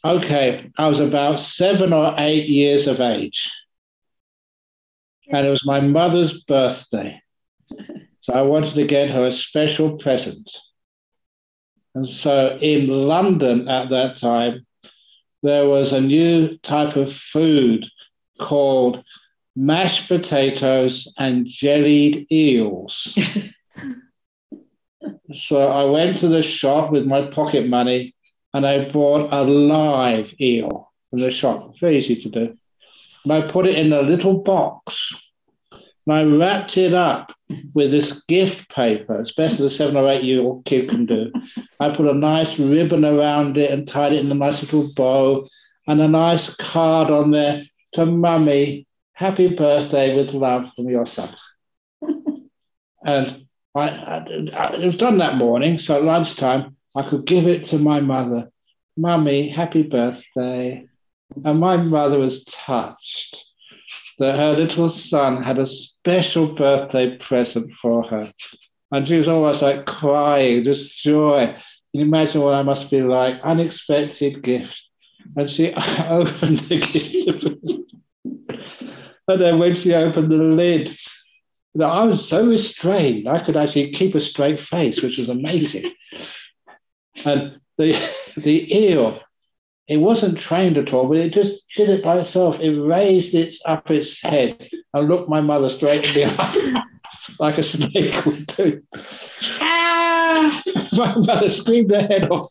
Okay. 0.05 0.71
I 0.77 0.89
was 0.89 1.01
about 1.01 1.39
seven 1.39 1.93
or 1.93 2.15
eight 2.19 2.49
years 2.49 2.89
of 2.89 3.01
age. 3.01 3.51
And 5.29 5.47
it 5.47 5.51
was 5.51 5.65
my 5.65 5.81
mother's 5.81 6.43
birthday. 6.43 7.23
So 8.23 8.33
I 8.33 8.43
wanted 8.43 8.75
to 8.75 8.87
get 8.87 9.11
her 9.11 9.27
a 9.27 9.33
special 9.33 9.97
present. 9.97 10.51
And 11.95 12.09
so 12.09 12.59
in 12.61 12.89
London 12.89 13.69
at 13.69 13.91
that 13.91 14.17
time, 14.17 14.67
there 15.43 15.69
was 15.69 15.93
a 15.93 16.01
new 16.01 16.59
type 16.59 16.97
of 16.97 17.13
food 17.13 17.87
called 18.41 19.05
mashed 19.57 20.09
potatoes 20.09 21.13
and 21.19 21.47
jellied 21.47 22.27
eels. 22.33 23.17
so 25.35 25.69
I 25.69 25.85
went 25.85 26.19
to 26.21 26.29
the 26.29 26.43
shop 26.43 26.91
with 26.91 27.07
my 27.07 27.31
pocket 27.31 27.69
money 27.69 28.15
and 28.53 28.67
I 28.67 28.91
bought 28.91 29.33
a 29.33 29.43
live 29.43 30.35
eel 30.41 30.91
from 31.11 31.21
the 31.21 31.33
shop. 31.33 31.79
Very 31.79 31.99
easy 31.99 32.17
to 32.23 32.29
do. 32.29 32.59
And 33.25 33.33
I 33.33 33.51
put 33.51 33.67
it 33.67 33.79
in 33.79 33.93
a 33.93 34.03
little 34.03 34.43
box 34.43 35.13
and 36.07 36.17
I 36.17 36.25
wrapped 36.25 36.77
it 36.77 36.93
up 36.93 37.33
with 37.75 37.91
this 37.91 38.23
gift 38.25 38.69
paper, 38.69 39.21
It's 39.21 39.33
best 39.33 39.55
as 39.55 39.67
a 39.67 39.71
seven 39.71 39.97
or 39.97 40.11
eight 40.11 40.25
year 40.25 40.43
old 40.43 40.65
kid 40.65 40.91
can 40.91 41.07
do. 41.07 41.33
I 41.81 41.95
put 41.95 42.07
a 42.07 42.15
nice 42.15 42.59
ribbon 42.59 43.05
around 43.05 43.57
it 43.57 43.71
and 43.71 43.89
tied 43.89 44.13
it 44.13 44.25
in 44.25 44.31
a 44.31 44.35
nice 44.35 44.63
little 44.63 44.91
bow 44.95 45.49
and 45.87 46.01
a 46.01 46.09
nice 46.09 46.55
card 46.57 47.11
on 47.11 47.31
there 47.31 47.65
to 47.95 48.07
Mummy, 48.07 48.87
happy 49.15 49.49
birthday 49.49 50.17
with 50.17 50.35
love 50.35 50.67
from 50.77 50.89
your 50.89 51.07
son. 51.07 51.31
and 53.05 53.47
I, 53.75 53.89
I, 53.89 54.75
it 54.75 54.87
was 54.87 54.97
done 54.97 55.19
that 55.19 55.37
morning, 55.37 55.79
so 55.79 55.97
at 55.97 56.05
lunchtime 56.05 56.77
I 56.95 57.03
could 57.03 57.25
give 57.25 57.47
it 57.47 57.65
to 57.67 57.79
my 57.79 58.01
mother. 58.01 58.51
Mummy, 58.97 59.49
happy 59.49 59.83
birthday. 59.83 60.87
And 61.45 61.59
my 61.59 61.77
mother 61.77 62.19
was 62.19 62.45
touched 62.45 63.45
that 64.19 64.39
her 64.39 64.53
little 64.57 64.89
son 64.89 65.43
had 65.43 65.59
a 65.59 65.67
special 65.67 66.55
birthday 66.55 67.17
present 67.19 67.73
for 67.83 68.05
her. 68.05 68.33
And 68.93 69.09
she 69.09 69.17
was 69.19 69.27
almost 69.27 69.63
like 69.63 69.87
crying, 69.87 70.63
just 70.65 70.97
joy. 70.97 71.47
Can 71.47 71.61
you 71.93 72.03
imagine 72.03 72.41
what 72.41 72.55
I 72.55 72.63
must 72.63 72.91
be 72.91 73.03
like? 73.03 73.41
Unexpected 73.43 74.43
gift. 74.43 74.81
And 75.37 75.51
she 75.51 75.73
opened 76.09 76.61
the 76.61 76.79
gift. 76.79 77.85
And 79.29 79.41
then 79.41 79.59
when 79.59 79.75
she 79.75 79.95
opened 79.95 80.31
the 80.31 80.37
lid, 80.37 80.97
know, 81.75 81.87
I 81.87 82.05
was 82.05 82.29
so 82.29 82.47
restrained, 82.47 83.29
I 83.29 83.41
could 83.41 83.57
actually 83.57 83.91
keep 83.91 84.15
a 84.15 84.21
straight 84.21 84.61
face, 84.61 85.03
which 85.03 85.19
was 85.19 85.29
amazing. 85.29 85.93
And 87.25 87.61
the, 87.79 87.93
the 88.37 88.77
eel 88.77 89.21
it 89.87 89.99
wasn't 89.99 90.39
trained 90.39 90.79
at 90.79 90.93
all, 90.93 91.09
but 91.09 91.19
it 91.19 91.35
just 91.35 91.65
did 91.77 91.89
it 91.91 92.03
by 92.03 92.19
itself. 92.19 92.59
It 92.61 92.81
raised 92.81 93.35
its 93.35 93.61
up 93.67 93.91
its 93.91 94.21
head 94.21 94.69
and 94.93 95.09
looked 95.09 95.29
my 95.29 95.41
mother 95.41 95.69
straight 95.69 96.05
in 96.05 96.15
the 96.15 96.25
eye, 96.39 96.83
like 97.39 97.59
a 97.59 97.63
snake 97.63 98.25
would 98.25 98.47
do. 98.47 98.83
Ah! 99.61 100.63
My 100.93 101.15
mother 101.17 101.49
screamed 101.49 101.93
her 101.93 102.03
head 102.03 102.31
off. 102.31 102.51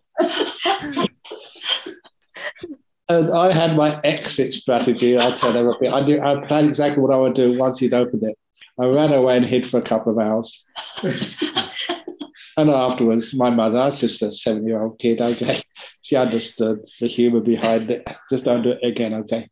And 3.09 3.31
I 3.31 3.51
had 3.51 3.75
my 3.75 3.99
exit 4.03 4.53
strategy. 4.53 5.17
I'll 5.17 5.35
tell 5.35 5.55
everybody. 5.55 5.89
I 5.89 6.05
knew 6.05 6.21
I 6.21 6.45
planned 6.45 6.69
exactly 6.69 7.01
what 7.01 7.13
I 7.13 7.17
would 7.17 7.35
do 7.35 7.57
once 7.57 7.79
he'd 7.79 7.93
opened 7.93 8.23
it. 8.23 8.37
I 8.79 8.87
ran 8.87 9.13
away 9.13 9.37
and 9.37 9.45
hid 9.45 9.67
for 9.67 9.77
a 9.77 9.83
couple 9.83 10.13
of 10.13 10.19
hours. 10.19 10.65
and 11.03 12.69
afterwards, 12.69 13.33
my 13.33 13.49
mother, 13.49 13.77
I 13.77 13.85
was 13.85 13.99
just 13.99 14.21
a 14.21 14.31
seven-year-old 14.31 14.99
kid. 14.99 15.21
Okay, 15.21 15.61
she 16.01 16.15
understood 16.15 16.79
the 16.99 17.07
humor 17.07 17.41
behind 17.41 17.91
it. 17.91 18.11
Just 18.31 18.45
don't 18.45 18.63
do 18.63 18.71
it 18.71 18.79
again, 18.83 19.13
okay? 19.13 19.49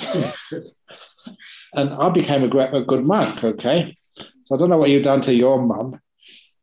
and 1.74 1.90
I 1.90 2.08
became 2.10 2.42
a, 2.42 2.48
great, 2.48 2.74
a 2.74 2.82
good 2.82 3.04
monk, 3.04 3.44
okay? 3.44 3.96
So 4.16 4.54
I 4.54 4.58
don't 4.58 4.70
know 4.70 4.78
what 4.78 4.90
you've 4.90 5.04
done 5.04 5.22
to 5.22 5.34
your 5.34 5.60
mum, 5.60 6.00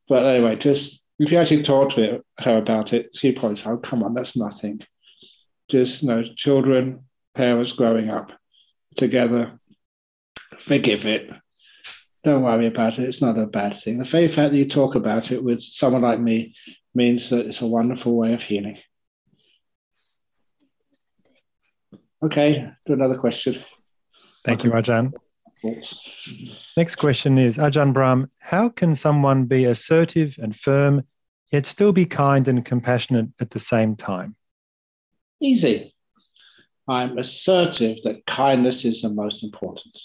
but 0.09 0.25
anyway, 0.25 0.55
just 0.55 1.05
if 1.19 1.31
you 1.31 1.37
actually 1.37 1.63
talk 1.63 1.91
to 1.91 2.23
her 2.39 2.57
about 2.57 2.91
it, 2.91 3.11
she 3.13 3.31
probably 3.31 3.55
say, 3.55 3.69
oh, 3.69 3.77
come 3.77 4.03
on, 4.03 4.13
that's 4.13 4.35
nothing. 4.35 4.81
Just, 5.69 6.03
you 6.03 6.09
know, 6.09 6.23
children 6.35 7.05
parents 7.35 7.71
growing 7.71 8.09
up 8.09 8.31
together. 8.95 9.59
Forgive 10.59 11.05
it. 11.05 11.29
Don't 12.23 12.43
worry 12.43 12.67
about 12.67 12.99
it. 12.99 13.09
It's 13.09 13.21
not 13.21 13.37
a 13.37 13.45
bad 13.45 13.79
thing. 13.79 13.97
The 13.97 14.05
very 14.05 14.27
fact 14.27 14.51
that 14.51 14.57
you 14.57 14.69
talk 14.69 14.95
about 14.95 15.31
it 15.31 15.43
with 15.43 15.61
someone 15.61 16.03
like 16.03 16.19
me 16.19 16.55
means 16.93 17.29
that 17.29 17.47
it's 17.47 17.61
a 17.61 17.67
wonderful 17.67 18.15
way 18.15 18.33
of 18.33 18.43
healing. 18.43 18.77
Okay, 22.23 22.71
do 22.85 22.93
another 22.93 23.17
question. 23.17 23.61
Thank 24.45 24.63
you, 24.63 24.71
Ajahn. 24.71 25.11
Next 26.77 26.95
question 26.95 27.37
is 27.37 27.57
Ajahn 27.57 27.93
Brahm, 27.93 28.29
how 28.37 28.69
can 28.69 28.95
someone 28.95 29.45
be 29.45 29.65
assertive 29.65 30.37
and 30.41 30.55
firm, 30.55 31.03
yet 31.51 31.65
still 31.65 31.91
be 31.91 32.05
kind 32.05 32.47
and 32.47 32.63
compassionate 32.63 33.27
at 33.39 33.49
the 33.49 33.59
same 33.59 33.95
time? 33.95 34.35
Easy. 35.43 35.93
I'm 36.87 37.17
assertive 37.17 37.97
that 38.03 38.25
kindness 38.25 38.85
is 38.85 39.01
the 39.01 39.09
most 39.09 39.43
important. 39.43 39.99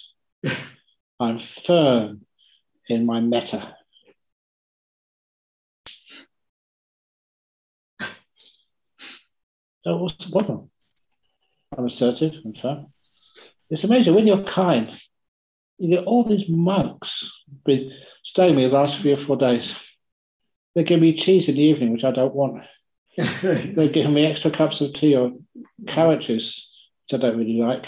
I'm 1.20 1.38
firm 1.38 2.26
in 2.88 3.06
my 3.06 3.20
metta. 3.20 3.76
So 9.84 9.96
what's 9.96 10.24
the 10.24 10.32
problem? 10.32 10.70
I'm 11.76 11.86
assertive 11.86 12.34
and 12.44 12.58
firm. 12.58 12.92
It's 13.70 13.84
amazing 13.84 14.14
when 14.14 14.26
you're 14.26 14.42
kind, 14.42 14.90
you 15.78 15.90
get 15.90 16.04
all 16.04 16.24
these 16.24 16.48
monks 16.48 17.30
been 17.64 17.92
staying 18.24 18.56
with 18.56 18.64
me 18.64 18.66
the 18.66 18.74
last 18.74 18.98
three 18.98 19.12
or 19.12 19.20
four 19.20 19.36
days. 19.36 19.86
They 20.74 20.82
give 20.82 21.00
me 21.00 21.16
cheese 21.16 21.48
in 21.48 21.54
the 21.54 21.62
evening, 21.62 21.92
which 21.92 22.04
I 22.04 22.10
don't 22.10 22.34
want. 22.34 22.64
They're 23.42 23.88
giving 23.88 24.14
me 24.14 24.26
extra 24.26 24.50
cups 24.50 24.80
of 24.80 24.92
tea 24.92 25.16
or 25.16 25.32
carrot 25.88 26.20
juice, 26.20 26.70
which 27.02 27.14
I 27.18 27.22
don't 27.22 27.36
really 27.36 27.60
like. 27.60 27.86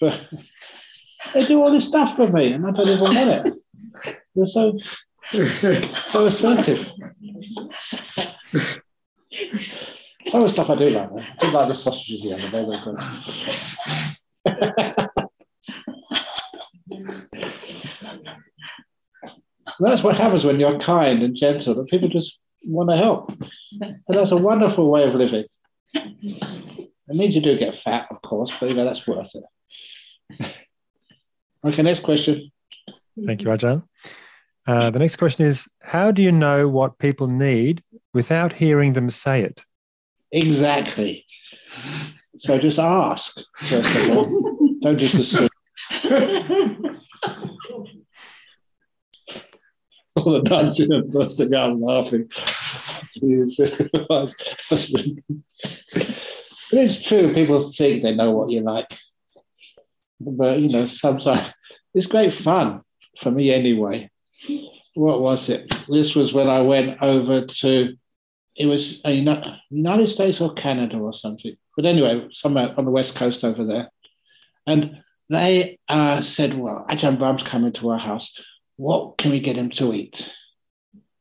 but 0.00 0.26
they 1.34 1.44
do 1.44 1.62
all 1.62 1.70
this 1.70 1.86
stuff 1.86 2.16
for 2.16 2.26
me, 2.26 2.50
and 2.52 2.66
I 2.66 2.72
don't 2.72 2.88
even 2.88 3.00
want 3.00 3.46
it. 3.46 3.54
They're 4.34 4.46
so 4.46 4.76
so 5.30 6.26
assertive. 6.26 6.88
Some 10.26 10.42
of 10.42 10.46
the 10.46 10.48
stuff 10.48 10.70
I 10.70 10.74
do 10.74 10.90
like. 10.90 11.10
I 11.40 11.50
like 11.52 11.68
the 11.68 11.74
sausages 11.74 12.22
the 12.22 12.32
other 12.34 12.50
day. 12.50 12.66
They're 12.66 12.82
good. 12.84 12.98
that's 19.80 20.02
what 20.02 20.16
happens 20.16 20.44
when 20.44 20.58
you're 20.58 20.80
kind 20.80 21.22
and 21.22 21.36
gentle, 21.36 21.78
and 21.78 21.86
people 21.86 22.08
just 22.08 22.40
want 22.74 22.90
to 22.90 22.96
help. 22.96 23.32
And 23.80 24.00
that's 24.08 24.30
a 24.30 24.36
wonderful 24.36 24.90
way 24.90 25.08
of 25.08 25.14
living. 25.14 25.44
It 25.94 27.16
means 27.16 27.34
you 27.34 27.40
do 27.40 27.58
get 27.58 27.80
fat, 27.82 28.06
of 28.10 28.20
course, 28.22 28.52
but 28.58 28.68
you 28.68 28.74
know 28.74 28.84
that's 28.84 29.06
worth 29.06 29.34
it. 29.34 30.46
okay, 31.64 31.82
next 31.82 32.00
question. 32.00 32.50
Thank 33.26 33.42
you, 33.42 33.48
Ajahn. 33.48 33.82
Uh, 34.66 34.90
the 34.90 34.98
next 34.98 35.16
question 35.16 35.46
is 35.46 35.66
How 35.80 36.10
do 36.10 36.22
you 36.22 36.30
know 36.30 36.68
what 36.68 36.98
people 36.98 37.26
need 37.26 37.82
without 38.12 38.52
hearing 38.52 38.92
them 38.92 39.08
say 39.08 39.42
it? 39.42 39.64
Exactly. 40.32 41.24
So 42.36 42.58
just 42.58 42.78
ask, 42.78 43.40
first 43.56 43.96
of 43.96 44.16
all. 44.16 44.78
Don't 44.82 44.98
just 44.98 45.14
assume. 45.14 45.48
all 50.18 50.32
the 50.32 50.40
dancing 50.42 50.92
and 50.92 51.12
busting 51.12 51.54
out 51.54 51.78
laughing. 51.78 52.30
it's 56.72 57.02
true, 57.02 57.34
people 57.34 57.60
think 57.70 58.02
they 58.02 58.14
know 58.14 58.30
what 58.32 58.50
you 58.50 58.60
like. 58.60 58.86
But, 60.20 60.60
you 60.60 60.68
know, 60.68 60.86
sometimes 60.86 61.52
it's 61.94 62.06
great 62.06 62.34
fun 62.34 62.80
for 63.20 63.30
me 63.30 63.52
anyway. 63.52 64.10
What 64.94 65.20
was 65.20 65.48
it? 65.48 65.72
This 65.88 66.14
was 66.14 66.32
when 66.32 66.48
I 66.48 66.60
went 66.60 67.02
over 67.02 67.46
to, 67.46 67.96
it 68.56 68.66
was 68.66 69.00
a 69.04 69.12
United 69.12 70.08
States 70.08 70.40
or 70.40 70.52
Canada 70.54 70.96
or 70.98 71.12
something. 71.12 71.56
But 71.76 71.86
anyway, 71.86 72.26
somewhere 72.32 72.74
on 72.76 72.84
the 72.84 72.90
West 72.90 73.14
Coast 73.14 73.44
over 73.44 73.64
there. 73.64 73.90
And 74.66 75.02
they 75.30 75.78
uh, 75.88 76.22
said, 76.22 76.54
well, 76.54 76.84
Ajahn 76.90 77.18
Brahm's 77.18 77.42
coming 77.42 77.72
to 77.74 77.90
our 77.90 77.98
house 77.98 78.34
what 78.78 79.18
can 79.18 79.32
we 79.32 79.40
get 79.40 79.56
him 79.56 79.70
to 79.70 79.92
eat? 79.92 80.32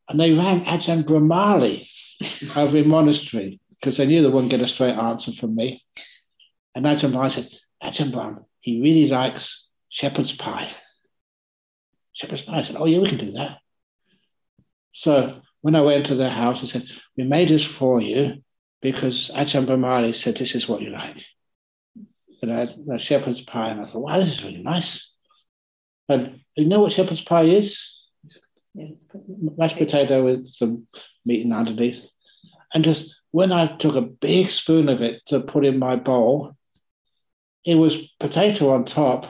And 0.07 0.19
they 0.19 0.31
rang 0.31 0.63
Ajahn 0.63 1.03
Brahmali 1.03 1.89
over 2.55 2.77
in 2.77 2.87
monastery 2.87 3.59
because 3.79 3.97
they 3.97 4.05
knew 4.05 4.21
they 4.21 4.29
wouldn't 4.29 4.51
get 4.51 4.61
a 4.61 4.67
straight 4.67 4.95
answer 4.95 5.33
from 5.33 5.55
me. 5.55 5.83
And 6.75 6.85
Ajahn 6.85 7.11
Brahmali 7.11 7.31
said, 7.31 7.49
Ajahn 7.83 8.13
Brahm, 8.13 8.45
he 8.59 8.81
really 8.81 9.09
likes 9.09 9.65
shepherd's 9.89 10.31
pie. 10.31 10.69
Shepherd's 12.13 12.43
pie. 12.43 12.59
I 12.59 12.63
said, 12.63 12.75
oh 12.77 12.85
yeah, 12.85 12.99
we 12.99 13.09
can 13.09 13.17
do 13.17 13.31
that. 13.33 13.57
So 14.91 15.41
when 15.61 15.75
I 15.75 15.81
went 15.81 16.05
to 16.07 16.15
their 16.15 16.29
house, 16.29 16.63
I 16.63 16.67
said, 16.67 16.83
we 17.17 17.23
made 17.23 17.49
this 17.49 17.65
for 17.65 17.99
you 17.99 18.43
because 18.83 19.31
Ajahn 19.33 19.65
Brahmali 19.65 20.13
said, 20.13 20.37
this 20.37 20.53
is 20.53 20.69
what 20.69 20.81
you 20.81 20.91
like. 20.91 21.17
And 22.43 22.53
I 22.53 22.59
had 22.59 22.75
a 22.93 22.99
shepherd's 22.99 23.41
pie, 23.41 23.69
and 23.71 23.81
I 23.81 23.85
thought, 23.85 24.03
wow, 24.03 24.19
this 24.19 24.33
is 24.33 24.43
really 24.43 24.61
nice. 24.61 25.11
And 26.07 26.41
you 26.57 26.67
know 26.67 26.81
what 26.81 26.91
shepherd's 26.91 27.21
pie 27.21 27.43
is? 27.43 28.01
Yeah, 28.73 28.87
Mashed 29.57 29.77
potato 29.77 30.23
with 30.23 30.47
some 30.47 30.87
meat 31.25 31.45
in 31.45 31.53
underneath. 31.53 32.03
And 32.73 32.83
just 32.83 33.13
when 33.31 33.51
I 33.51 33.67
took 33.77 33.95
a 33.95 34.01
big 34.01 34.49
spoon 34.49 34.89
of 34.89 35.01
it 35.01 35.21
to 35.27 35.39
put 35.39 35.65
in 35.65 35.79
my 35.79 35.95
bowl, 35.95 36.55
it 37.65 37.75
was 37.75 37.97
potato 38.19 38.69
on 38.71 38.85
top, 38.85 39.27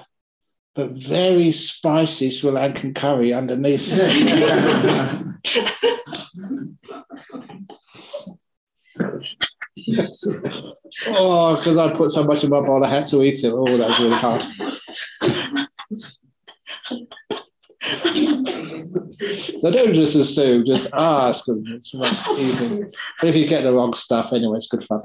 but 0.75 0.91
very 0.91 1.51
spicy 1.51 2.29
Sri 2.29 2.51
Lankan 2.51 2.95
curry 2.95 3.33
underneath. 3.33 3.87
oh, 11.07 11.55
because 11.57 11.77
I 11.77 11.93
put 11.95 12.11
so 12.11 12.23
much 12.23 12.43
in 12.43 12.49
my 12.49 12.61
bowl, 12.61 12.83
I 12.83 12.89
had 12.89 13.07
to 13.07 13.23
eat 13.23 13.43
it. 13.43 13.53
Oh, 13.53 13.77
that 13.77 13.87
was 13.87 13.99
really 13.99 14.15
hard 14.15 14.45
so 19.59 19.71
don't 19.71 19.93
just 19.93 20.15
assume, 20.15 20.65
just 20.65 20.89
ask, 20.93 21.45
it's 21.47 21.93
much 21.93 22.27
easier. 22.37 22.91
But 23.19 23.29
if 23.29 23.35
you 23.35 23.47
get 23.47 23.63
the 23.63 23.73
wrong 23.73 23.93
stuff, 23.93 24.33
anyway, 24.33 24.57
it's 24.57 24.67
good 24.67 24.83
fun. 24.83 25.01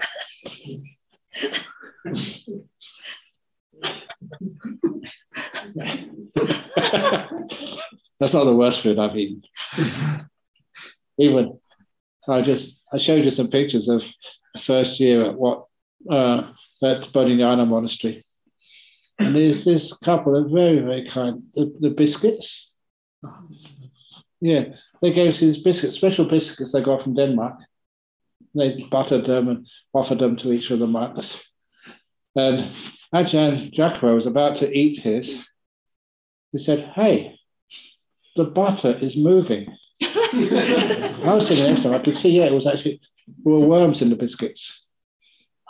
That's 8.19 8.33
not 8.33 8.45
the 8.45 8.57
worst 8.57 8.81
food 8.83 8.99
I've 8.99 9.17
eaten. 9.17 9.43
Even 11.19 11.59
I 12.29 12.43
just 12.43 12.81
I 12.93 12.99
showed 12.99 13.25
you 13.25 13.31
some 13.31 13.49
pictures 13.49 13.89
of 13.89 14.05
the 14.55 14.61
first 14.61 15.01
year 15.01 15.25
at 15.27 15.35
what 15.35 15.67
uh, 16.09 16.53
at 16.83 17.03
Bodhinyana 17.13 17.67
Monastery. 17.67 18.25
And 19.19 19.37
there's 19.37 19.65
this 19.65 19.93
couple, 19.99 20.33
they're 20.33 20.49
very, 20.49 20.79
very 20.81 21.09
kind. 21.09 21.41
The, 21.55 21.73
the 21.79 21.91
biscuits. 21.91 22.73
Yeah, 24.41 24.65
they 25.01 25.13
gave 25.13 25.33
us 25.33 25.41
these 25.41 25.63
biscuits, 25.63 25.95
special 25.95 26.25
biscuits 26.25 26.73
they 26.73 26.83
got 26.83 27.03
from 27.03 27.15
Denmark. 27.15 27.61
They 28.55 28.87
buttered 28.91 29.27
them 29.27 29.49
and 29.49 29.67
offered 29.93 30.19
them 30.19 30.37
to 30.39 30.53
each 30.53 30.71
of 30.71 30.79
the 30.79 30.87
monks. 30.87 31.41
And 32.35 32.75
Ajahn 33.15 33.73
Jagaro 33.73 34.15
was 34.15 34.27
about 34.27 34.57
to 34.57 34.77
eat 34.77 35.01
his. 35.01 35.45
He 36.53 36.59
said, 36.59 36.91
Hey, 36.95 37.39
the 38.37 38.45
butter 38.45 38.99
is 39.01 39.17
moving. 39.17 39.77
I 40.03 41.21
was 41.25 41.47
sitting 41.47 41.65
next 41.65 41.83
to 41.83 41.89
him. 41.89 41.95
I 41.95 41.99
could 41.99 42.17
see, 42.17 42.31
yeah, 42.31 42.45
it 42.45 42.53
was 42.53 42.67
actually, 42.67 43.01
there 43.45 43.53
were 43.53 43.69
worms 43.69 44.03
in 44.03 44.09
the 44.09 44.17
biscuits. 44.17 44.87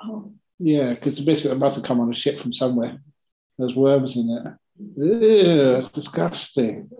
Oh. 0.02 0.32
Yeah, 0.58 0.94
because 0.94 1.16
the 1.16 1.24
biscuit 1.24 1.56
must 1.58 1.76
have 1.76 1.84
come 1.84 2.00
on 2.00 2.10
a 2.10 2.14
ship 2.14 2.38
from 2.38 2.52
somewhere. 2.52 3.00
There's 3.62 3.76
worms 3.76 4.16
in 4.16 4.28
it. 4.28 4.42
It's 4.96 5.90
disgusting. 5.90 6.90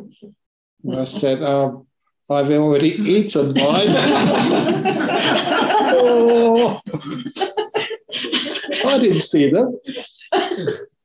And 0.84 0.94
I 0.94 1.02
said, 1.02 1.42
um, 1.42 1.88
I've 2.30 2.52
already 2.52 2.90
eaten 2.90 3.48
mine. 3.48 3.88
oh. 5.90 6.80
I 8.84 8.98
didn't 9.00 9.18
see 9.18 9.50
them. 9.50 9.76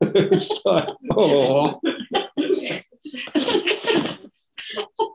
it's 0.01 0.63
like, 0.63 0.89
oh. 1.15 1.79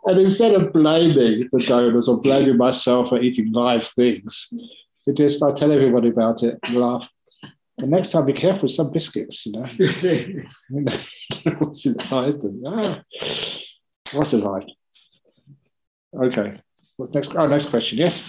and 0.07 0.19
instead 0.19 0.55
of 0.55 0.73
blaming 0.73 1.49
the 1.53 1.65
donors 1.69 2.09
or 2.09 2.21
blaming 2.21 2.57
myself 2.57 3.11
for 3.11 3.21
eating 3.23 3.53
live 3.53 3.87
things, 3.87 4.53
it 5.07 5.17
just 5.17 5.41
I 5.41 5.53
tell 5.53 5.71
everybody 5.71 6.09
about 6.09 6.43
it 6.43 6.59
laugh. 6.73 7.09
And 7.79 7.91
next 7.91 8.11
time, 8.11 8.27
be 8.27 8.33
careful 8.33 8.63
with 8.63 8.73
some 8.73 8.93
biscuits, 8.93 9.47
you 9.47 9.53
know. 9.53 9.65
What's 11.59 11.87
inside 11.87 12.43
them? 12.43 12.63
Ah. 12.67 13.03
What's 14.13 14.33
inside? 14.35 14.71
Okay. 16.15 16.61
Well, 16.99 17.09
next, 17.15 17.35
oh, 17.35 17.47
next 17.47 17.67
question. 17.67 17.99
Yes. 17.99 18.27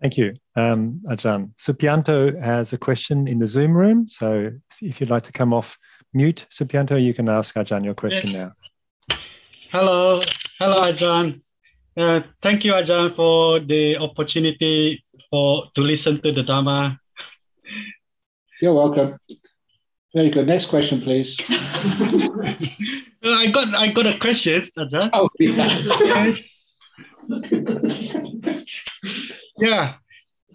Thank 0.00 0.16
you, 0.16 0.32
um, 0.56 1.02
Ajahn. 1.06 1.50
Supianto 1.56 2.40
has 2.42 2.72
a 2.72 2.78
question 2.78 3.28
in 3.28 3.38
the 3.38 3.46
Zoom 3.46 3.76
room. 3.76 4.08
So 4.08 4.50
if 4.80 5.00
you'd 5.00 5.10
like 5.10 5.24
to 5.24 5.32
come 5.32 5.52
off 5.52 5.76
mute, 6.14 6.46
Supianto, 6.50 7.02
you 7.02 7.12
can 7.12 7.28
ask 7.28 7.54
Ajahn 7.56 7.84
your 7.84 7.94
question 7.94 8.30
yes. 8.30 8.54
now. 9.10 9.16
Hello, 9.72 10.22
hello, 10.58 10.82
Ajahn. 10.90 11.42
Uh, 11.96 12.20
thank 12.40 12.64
you, 12.64 12.72
Ajahn, 12.72 13.14
for 13.14 13.60
the 13.60 13.98
opportunity 13.98 15.04
for 15.28 15.64
to 15.74 15.80
listen 15.82 16.22
to 16.22 16.32
the 16.32 16.42
Dharma. 16.42 16.98
You're 18.60 18.74
welcome. 18.74 19.18
Very 20.14 20.30
good. 20.30 20.46
Next 20.46 20.66
question, 20.66 21.00
please. 21.00 21.36
I 23.22 23.50
got 23.52 23.74
I 23.74 23.88
got 23.92 24.06
a 24.06 24.18
question, 24.18 24.60
Ajahn. 24.76 25.10
Oh, 25.12 25.28
yeah. 25.38 25.80
yes. 26.04 26.76
yeah. 29.58 29.94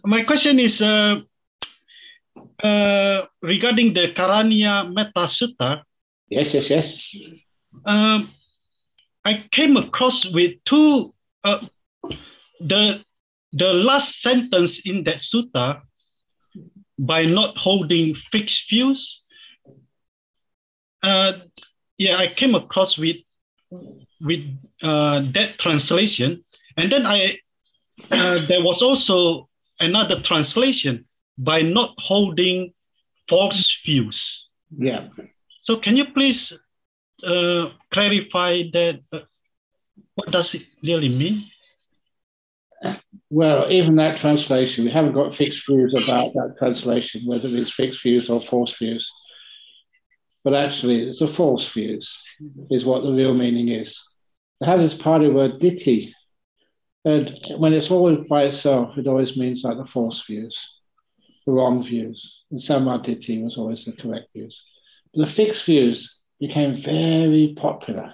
My 0.03 0.23
question 0.23 0.59
is 0.59 0.81
uh, 0.81 1.21
uh, 2.61 3.21
regarding 3.41 3.93
the 3.93 4.13
Karaniya 4.13 4.93
Metta 4.93 5.25
Sutta. 5.25 5.81
Yes, 6.29 6.53
yes, 6.53 6.69
yes. 6.69 7.15
Um, 7.85 8.29
I 9.23 9.45
came 9.51 9.77
across 9.77 10.25
with 10.25 10.61
two. 10.65 11.13
Uh, 11.43 11.65
the 12.59 13.03
the 13.53 13.73
last 13.73 14.21
sentence 14.21 14.79
in 14.85 15.03
that 15.05 15.17
sutta, 15.17 15.81
by 16.97 17.25
not 17.25 17.57
holding 17.57 18.15
fixed 18.31 18.69
views. 18.69 19.21
Uh, 21.03 21.33
yeah, 21.97 22.17
I 22.17 22.27
came 22.27 22.55
across 22.55 22.97
with 22.97 23.17
with 24.21 24.41
uh, 24.81 25.21
that 25.33 25.59
translation, 25.59 26.43
and 26.77 26.91
then 26.91 27.05
I 27.05 27.39
uh, 28.11 28.39
there 28.47 28.63
was 28.63 28.81
also 28.81 29.49
another 29.79 30.19
translation 30.21 31.05
by 31.37 31.61
not 31.61 31.93
holding 31.97 32.73
false 33.27 33.79
views. 33.85 34.47
Yeah. 34.77 35.09
So 35.61 35.77
can 35.77 35.97
you 35.97 36.05
please 36.05 36.53
uh, 37.23 37.69
clarify 37.91 38.63
that? 38.73 39.01
Uh, 39.11 39.21
what 40.15 40.31
does 40.31 40.55
it 40.55 40.63
really 40.81 41.09
mean? 41.09 41.49
Well, 43.29 43.71
even 43.71 43.95
that 43.95 44.17
translation, 44.17 44.85
we 44.85 44.91
haven't 44.91 45.13
got 45.13 45.35
fixed 45.35 45.67
views 45.67 45.93
about 45.93 46.33
that 46.33 46.55
translation, 46.57 47.25
whether 47.25 47.49
it's 47.49 47.73
fixed 47.73 48.01
views 48.03 48.29
or 48.29 48.39
false 48.39 48.77
views. 48.77 49.11
But 50.43 50.53
actually, 50.53 51.01
it's 51.01 51.21
a 51.21 51.27
false 51.27 51.67
views, 51.67 52.21
is 52.69 52.85
what 52.85 53.03
the 53.03 53.11
real 53.11 53.33
meaning 53.33 53.69
is. 53.69 53.99
It 54.61 54.65
has 54.65 54.79
this 54.79 55.01
Pali 55.01 55.29
word 55.29 55.59
ditthi, 55.59 56.13
and 57.03 57.37
when 57.57 57.73
it's 57.73 57.91
always 57.91 58.19
by 58.27 58.43
itself, 58.43 58.97
it 58.97 59.07
always 59.07 59.37
means 59.37 59.63
like 59.63 59.77
the 59.77 59.85
false 59.85 60.25
views, 60.25 60.57
the 61.45 61.51
wrong 61.51 61.83
views. 61.83 62.43
And 62.51 62.59
sammaditthi 62.59 63.43
was 63.43 63.57
always 63.57 63.85
the 63.85 63.91
correct 63.91 64.27
views. 64.33 64.65
But 65.13 65.25
the 65.25 65.31
fixed 65.31 65.65
views 65.65 66.19
became 66.39 66.77
very 66.77 67.53
popular, 67.57 68.13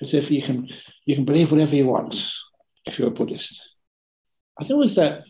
as 0.00 0.14
if 0.14 0.30
you 0.30 0.42
can 0.42 0.68
you 1.04 1.14
can 1.14 1.24
believe 1.24 1.50
whatever 1.50 1.76
you 1.76 1.86
want 1.86 2.32
if 2.86 2.98
you're 2.98 3.08
a 3.08 3.10
Buddhist. 3.10 3.60
I 4.58 4.64
think 4.64 4.76
it 4.76 4.76
was 4.76 4.94
that 4.96 5.24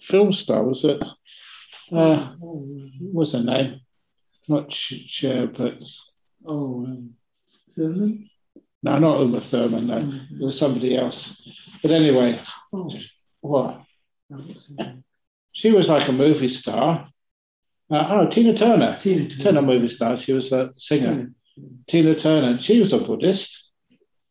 film 0.00 0.32
star, 0.32 0.62
was 0.62 0.84
it? 0.84 1.02
Uh, 1.92 2.34
what's 2.38 3.32
her 3.32 3.42
name? 3.42 3.80
Not 4.48 4.72
Cher, 4.72 5.46
but 5.46 5.82
oh, 6.44 6.84
um, 6.84 7.14
Thurman. 7.70 8.30
No, 8.82 8.98
not 8.98 9.20
Uma 9.20 9.40
Thurman. 9.40 9.86
No, 9.86 9.98
it 9.98 10.44
was 10.44 10.58
somebody 10.58 10.96
else. 10.96 11.40
But 11.82 11.90
anyway, 11.90 12.40
oh. 12.72 12.92
what? 13.40 13.82
She 15.52 15.72
was 15.72 15.88
like 15.88 16.08
a 16.08 16.12
movie 16.12 16.48
star. 16.48 17.08
Uh, 17.90 18.06
oh, 18.10 18.26
Tina 18.28 18.56
Turner. 18.56 18.96
Tina 18.98 19.28
Turner. 19.28 19.42
Turner 19.42 19.62
movie 19.62 19.86
star. 19.86 20.16
She 20.16 20.32
was 20.32 20.52
a 20.52 20.72
singer. 20.76 21.00
singer. 21.00 21.30
Tina 21.86 22.14
Turner. 22.14 22.60
She 22.60 22.80
was 22.80 22.92
a 22.92 22.98
Buddhist. 22.98 23.65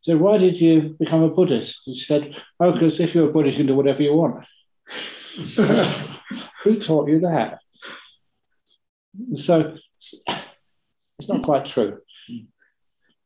So 0.06 0.16
why 0.18 0.38
did 0.38 0.62
you 0.62 0.96
become 1.00 1.24
a 1.24 1.30
Buddhist? 1.30 1.86
She 1.86 1.96
said, 1.96 2.40
oh, 2.60 2.72
because 2.72 3.00
if 3.00 3.16
you're 3.16 3.30
a 3.30 3.34
Buddhist, 3.34 3.58
you 3.58 3.64
can 3.64 3.74
do 3.74 3.76
whatever 3.76 4.04
you 4.04 4.14
want. 4.14 4.46
Who 6.64 6.80
taught 6.80 7.10
you 7.10 7.22
that? 7.22 7.58
So 9.34 9.78
it's 9.98 11.28
not 11.28 11.42
quite 11.42 11.66
true. 11.66 12.02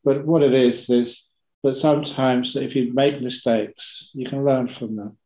But 0.06 0.26
what 0.26 0.42
it 0.42 0.54
is, 0.54 0.90
is 0.90 1.28
that 1.64 1.76
sometimes 1.76 2.56
if 2.56 2.78
you 2.78 2.94
make 2.94 3.22
mistakes, 3.22 4.12
you 4.14 4.26
can 4.26 4.46
learn 4.46 4.70
from 4.70 4.96
them. 4.96 5.18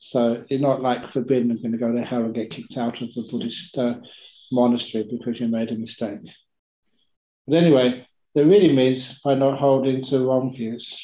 So 0.00 0.44
you're 0.50 0.60
not 0.60 0.82
like 0.82 1.14
forbidden 1.14 1.50
and 1.50 1.62
going 1.62 1.72
to 1.72 1.78
go 1.78 1.92
to 1.92 2.04
hell 2.04 2.24
and 2.24 2.34
get 2.34 2.50
kicked 2.50 2.76
out 2.76 3.00
of 3.00 3.14
the 3.14 3.26
Buddhist 3.30 3.78
uh, 3.78 3.94
monastery 4.52 5.08
because 5.10 5.40
you 5.40 5.48
made 5.48 5.70
a 5.70 5.76
mistake. 5.76 6.20
But 7.46 7.56
anyway, 7.56 8.06
it 8.38 8.46
really 8.46 8.72
means 8.72 9.20
by 9.20 9.34
not 9.34 9.58
holding 9.58 10.02
to 10.04 10.26
wrong 10.26 10.52
views. 10.54 11.00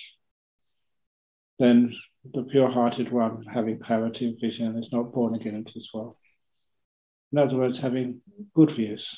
Then 1.58 1.94
the 2.32 2.42
pure-hearted 2.42 3.12
one 3.12 3.44
having 3.44 3.78
clarity 3.78 4.30
of 4.30 4.40
vision 4.40 4.78
is 4.78 4.92
not 4.92 5.12
born 5.12 5.34
again 5.34 5.54
into 5.54 5.72
this 5.74 5.90
world. 5.92 6.16
In 7.32 7.38
other 7.38 7.56
words, 7.56 7.78
having 7.78 8.20
good 8.54 8.70
views. 8.70 9.16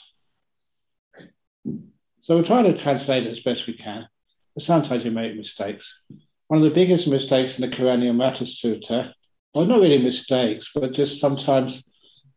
So 2.22 2.36
we're 2.36 2.42
trying 2.42 2.64
to 2.64 2.76
translate 2.76 3.26
it 3.26 3.30
as 3.30 3.40
best 3.40 3.66
we 3.66 3.74
can. 3.74 4.08
But 4.54 4.64
sometimes 4.64 5.04
you 5.04 5.10
make 5.10 5.36
mistakes. 5.36 6.02
One 6.48 6.58
of 6.58 6.64
the 6.64 6.74
biggest 6.74 7.06
mistakes 7.06 7.58
in 7.58 7.68
the 7.68 7.76
Karaniya 7.76 8.14
Metta 8.14 8.44
Sutta, 8.44 9.12
well, 9.52 9.66
not 9.66 9.80
really 9.80 10.02
mistakes, 10.02 10.70
but 10.74 10.92
just 10.92 11.20
sometimes 11.20 11.90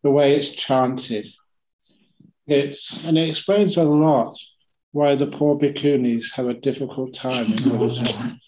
the 0.04 0.12
way 0.12 0.36
it's 0.36 0.50
chanted. 0.50 1.28
It's 2.48 3.06
and 3.06 3.18
it 3.18 3.30
explains 3.30 3.78
a 3.78 3.84
lot 3.84 4.38
why 4.92 5.16
the 5.16 5.28
poor 5.28 5.58
bhikkhunis 5.58 6.32
have 6.34 6.48
a 6.48 6.54
difficult 6.54 7.14
time 7.14 7.46
in 7.46 7.56
Buddhism. 7.70 8.40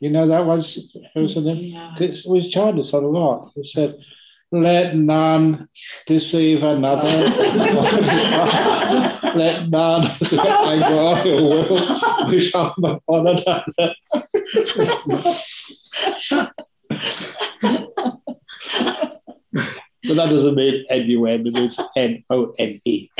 you 0.00 0.10
know 0.10 0.26
that 0.26 0.44
was 0.44 0.76
it 0.94 1.18
was 1.18 1.36
an, 1.36 1.56
yeah. 1.56 1.94
it's, 2.00 2.26
we 2.26 2.48
chanted 2.48 2.78
this 2.78 2.92
a 2.92 2.98
lot. 2.98 3.52
It 3.56 3.66
said, 3.66 3.96
"Let 4.50 4.96
none 4.96 5.68
deceive 6.06 6.62
another. 6.62 7.08
Let 9.34 9.68
none 9.68 10.06
anger 10.32 11.28
your 11.28 11.66
will 11.66 12.30
become 12.30 12.72
upon 12.82 13.28
another." 13.28 13.94
but 20.04 20.16
that 20.16 20.28
doesn't 20.30 20.54
mean 20.56 20.84
N-U-N, 20.90 21.46
it 21.46 21.54
means 21.54 21.80
N-O-N-E. 21.96 23.10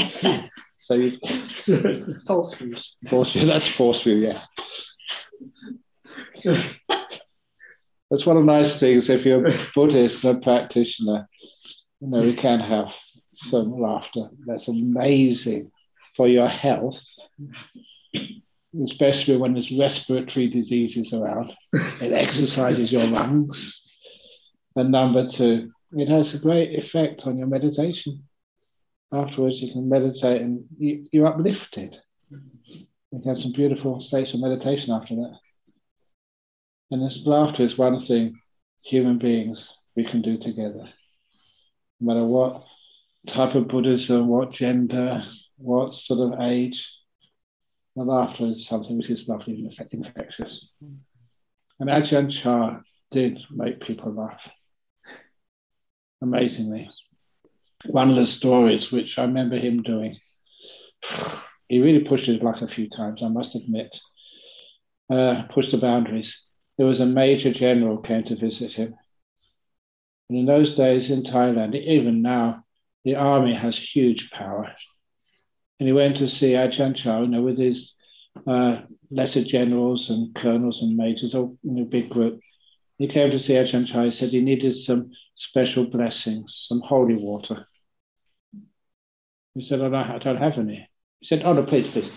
So 0.83 0.95
you, 0.95 1.17
false 2.27 2.55
views. 2.55 2.97
False 3.07 3.33
view. 3.33 3.47
That's 3.47 3.69
false 3.69 4.03
view. 4.03 4.17
Yes. 4.17 4.49
That's 8.11 8.27
one 8.27 8.37
of 8.37 8.45
the 8.45 8.53
nice 8.53 8.81
things. 8.81 9.09
If 9.09 9.25
you're 9.25 9.47
a 9.47 9.67
Buddhist 9.77 10.25
and 10.25 10.37
a 10.37 10.41
practitioner, 10.41 11.29
you 12.01 12.09
know 12.09 12.21
you 12.21 12.35
can 12.35 12.59
have 12.59 12.97
some 13.33 13.81
laughter. 13.81 14.29
That's 14.45 14.67
amazing 14.67 15.71
for 16.17 16.27
your 16.27 16.49
health, 16.49 17.01
especially 18.83 19.37
when 19.37 19.53
there's 19.53 19.71
respiratory 19.71 20.49
diseases 20.49 21.13
around. 21.13 21.53
It 22.01 22.13
exercises 22.13 22.93
your 22.93 23.07
lungs. 23.07 23.81
And 24.75 24.91
number 24.91 25.29
two, 25.29 25.71
it 25.93 26.09
has 26.09 26.35
a 26.35 26.41
great 26.41 26.77
effect 26.77 27.29
on 27.29 27.39
your 27.39 27.47
meditation 27.47 28.25
afterwards 29.13 29.61
you 29.61 29.71
can 29.73 29.89
meditate 29.89 30.41
and 30.43 30.65
you, 30.79 31.07
you're 31.13 31.27
uplifted. 31.27 31.97
You 32.31 32.87
can 33.11 33.23
have 33.23 33.39
some 33.39 33.53
beautiful 33.53 34.01
states 34.01 34.35
of 34.35 34.41
meditation 34.41 34.93
after 34.95 35.15
that. 35.17 35.37
And 36.91 37.03
this 37.03 37.25
laughter 37.27 37.63
is 37.63 37.77
one 37.77 37.99
thing 38.01 38.39
human 38.85 39.19
beings 39.19 39.77
we 39.95 40.05
can 40.05 40.23
do 40.23 40.39
together. 40.39 40.89
No 42.01 42.15
matter 42.15 42.25
what 42.25 42.65
type 43.27 43.55
of 43.55 43.69
Buddhism, 43.69 44.29
what 44.29 44.51
gender, 44.51 45.25
what 45.57 45.95
sort 45.95 46.33
of 46.33 46.41
age, 46.41 46.91
the 47.95 48.03
laughter 48.03 48.47
is 48.47 48.67
something 48.67 48.97
which 48.97 49.11
is 49.11 49.29
lovely 49.29 49.71
and 49.79 49.89
infectious. 49.93 50.73
And 51.79 51.91
Ajahn 51.91 52.31
Chah 52.31 52.81
did 53.11 53.39
make 53.51 53.81
people 53.81 54.13
laugh. 54.13 54.41
Amazingly 56.23 56.89
one 57.87 58.11
of 58.11 58.17
the 58.17 58.27
stories 58.27 58.91
which 58.91 59.19
I 59.19 59.25
remember 59.25 59.57
him 59.57 59.83
doing. 59.83 60.19
He 61.69 61.81
really 61.81 62.05
pushed 62.05 62.27
his 62.27 62.43
luck 62.43 62.61
a 62.61 62.69
few 62.69 62.87
times, 62.87 63.23
I 63.23 63.29
must 63.29 63.55
admit. 63.55 63.99
Uh, 65.09 65.45
pushed 65.45 65.71
the 65.71 65.79
boundaries. 65.79 66.45
There 66.77 66.87
was 66.87 67.01
a 67.01 67.07
major 67.07 67.51
general 67.51 67.97
came 67.97 68.25
to 68.25 68.37
visit 68.37 68.75
him. 68.75 68.95
And 70.29 70.39
in 70.39 70.45
those 70.45 70.75
days 70.75 71.11
in 71.11 71.23
Thailand, 71.23 71.75
even 71.75 72.21
now, 72.21 72.65
the 73.07 73.17
army 73.17 73.55
has 73.55 73.79
huge 73.79 74.31
power. 74.31 74.71
And 75.81 75.89
he 75.89 75.95
went 75.95 76.19
to 76.19 76.29
see 76.29 76.53
Ajahn 76.53 76.95
Chah, 76.95 77.23
you 77.23 77.29
know, 77.29 77.43
with 77.43 77.57
his 77.57 77.95
uh, 78.47 78.83
lesser 79.11 79.43
generals 79.43 80.11
and 80.11 80.35
colonels 80.35 80.83
and 80.83 80.95
majors, 80.97 81.35
all 81.35 81.57
in 81.65 81.79
a 81.79 81.85
big 81.85 82.11
group. 82.11 82.41
He 82.99 83.09
came 83.09 83.31
to 83.31 83.41
see 83.41 83.55
Ajahn 83.55 83.87
Chah. 83.87 84.05
He 84.05 84.11
said 84.13 84.29
he 84.29 84.43
needed 84.43 84.75
some 84.75 85.11
special 85.35 85.85
blessings, 85.85 86.67
some 86.69 86.81
holy 86.81 87.17
water. 87.17 87.67
He 89.55 89.63
said, 89.63 89.81
oh, 89.81 89.89
no, 89.89 89.99
I 89.99 90.19
don't 90.19 90.39
have 90.39 90.59
any. 90.59 90.89
He 91.21 91.27
said, 91.27 91.43
oh, 91.45 91.53
no, 91.53 91.63
please, 91.63 91.89
please. 91.89 92.11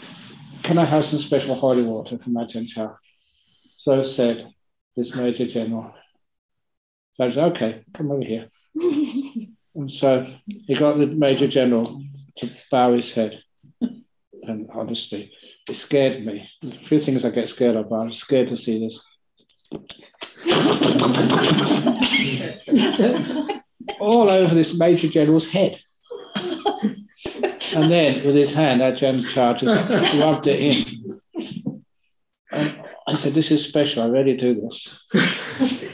Can 0.64 0.78
I 0.78 0.86
have 0.86 1.06
some 1.06 1.20
special 1.20 1.56
holy 1.56 1.84
water 1.84 2.18
for 2.18 2.30
my 2.30 2.46
Chow? 2.46 2.98
So 3.78 4.04
said 4.04 4.50
this 4.96 5.16
Major 5.16 5.46
General. 5.46 5.94
So 7.16 7.26
I 7.26 7.30
said, 7.30 7.44
okay, 7.52 7.84
come 7.94 8.12
over 8.12 8.24
here. 8.24 8.50
and 8.76 9.92
so 9.92 10.26
he 10.48 10.76
got 10.76 10.98
the 10.98 11.08
Major 11.08 11.48
General 11.48 12.02
to 12.38 12.50
bow 12.72 12.94
his 12.94 13.14
head. 13.14 13.42
And 13.82 14.70
honestly, 14.74 15.32
it 15.70 15.76
scared 15.76 16.26
me. 16.26 16.50
A 16.64 16.88
few 16.88 17.00
things 17.00 17.26
I 17.26 17.32
get 17.32 17.50
scared 17.50 17.76
of, 17.76 17.90
but 17.90 17.96
I'm 17.96 18.14
scared 18.14 18.50
to 18.50 18.58
see 18.58 18.80
this. 18.80 19.04
All 24.00 24.30
over 24.30 24.54
this 24.54 24.78
Major 24.78 25.10
General's 25.10 25.50
head. 25.50 25.80
And 27.76 27.92
then 27.92 28.26
with 28.26 28.36
his 28.36 28.54
hand, 28.54 28.82
that 28.82 28.98
Ajahn 28.98 29.28
Chah 29.28 29.54
just 29.54 30.16
rubbed 30.22 30.48
it 30.48 30.60
in. 30.60 31.20
And 32.52 32.76
I 33.06 33.16
said, 33.16 33.34
This 33.34 33.52
is 33.52 33.66
special. 33.66 34.04
I 34.04 34.08
really 34.08 34.38
do 34.38 34.62
this. 34.62 34.98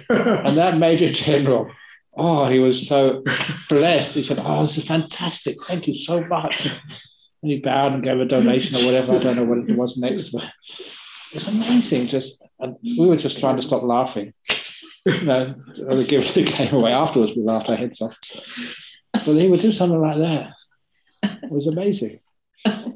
and 0.10 0.58
that 0.58 0.78
Major 0.78 1.12
General, 1.12 1.72
oh, 2.16 2.48
he 2.50 2.60
was 2.60 2.88
so 2.88 3.24
blessed. 3.68 4.16
He 4.16 4.24
said, 4.24 4.40
Oh, 4.44 4.62
this 4.62 4.78
is 4.78 4.86
fantastic. 4.86 5.62
Thank 5.64 5.88
you 5.88 5.96
so 5.96 6.22
much. 6.22 6.66
And 6.66 7.52
he 7.52 7.60
bowed 7.60 7.94
and 7.94 8.04
gave 8.04 8.20
a 8.20 8.26
donation 8.26 8.76
or 8.76 8.86
whatever. 8.86 9.16
I 9.16 9.20
don't 9.20 9.36
know 9.36 9.46
what 9.46 9.58
it 9.68 9.76
was 9.76 9.98
next, 9.98 10.30
but 10.30 10.44
it 10.44 11.36
was 11.36 11.48
amazing. 11.48 12.08
Just 12.08 12.44
and 12.60 12.76
we 12.84 13.08
were 13.08 13.18
just 13.18 13.40
trying 13.40 13.56
to 13.56 13.64
stop 13.64 13.82
laughing. 13.82 14.34
You 15.04 15.22
know, 15.24 15.56
the 15.76 16.06
gift 16.08 16.36
came 16.36 16.76
away 16.76 16.92
afterwards. 16.92 17.34
We 17.36 17.42
laughed 17.42 17.70
our 17.70 17.76
heads 17.76 18.00
off. 18.02 18.16
But 19.14 19.34
he 19.34 19.48
would 19.48 19.62
do 19.62 19.72
something 19.72 20.00
like 20.00 20.18
that. 20.18 20.54
It 21.24 21.52
was 21.52 21.68
amazing. 21.68 22.20
I 22.66 22.94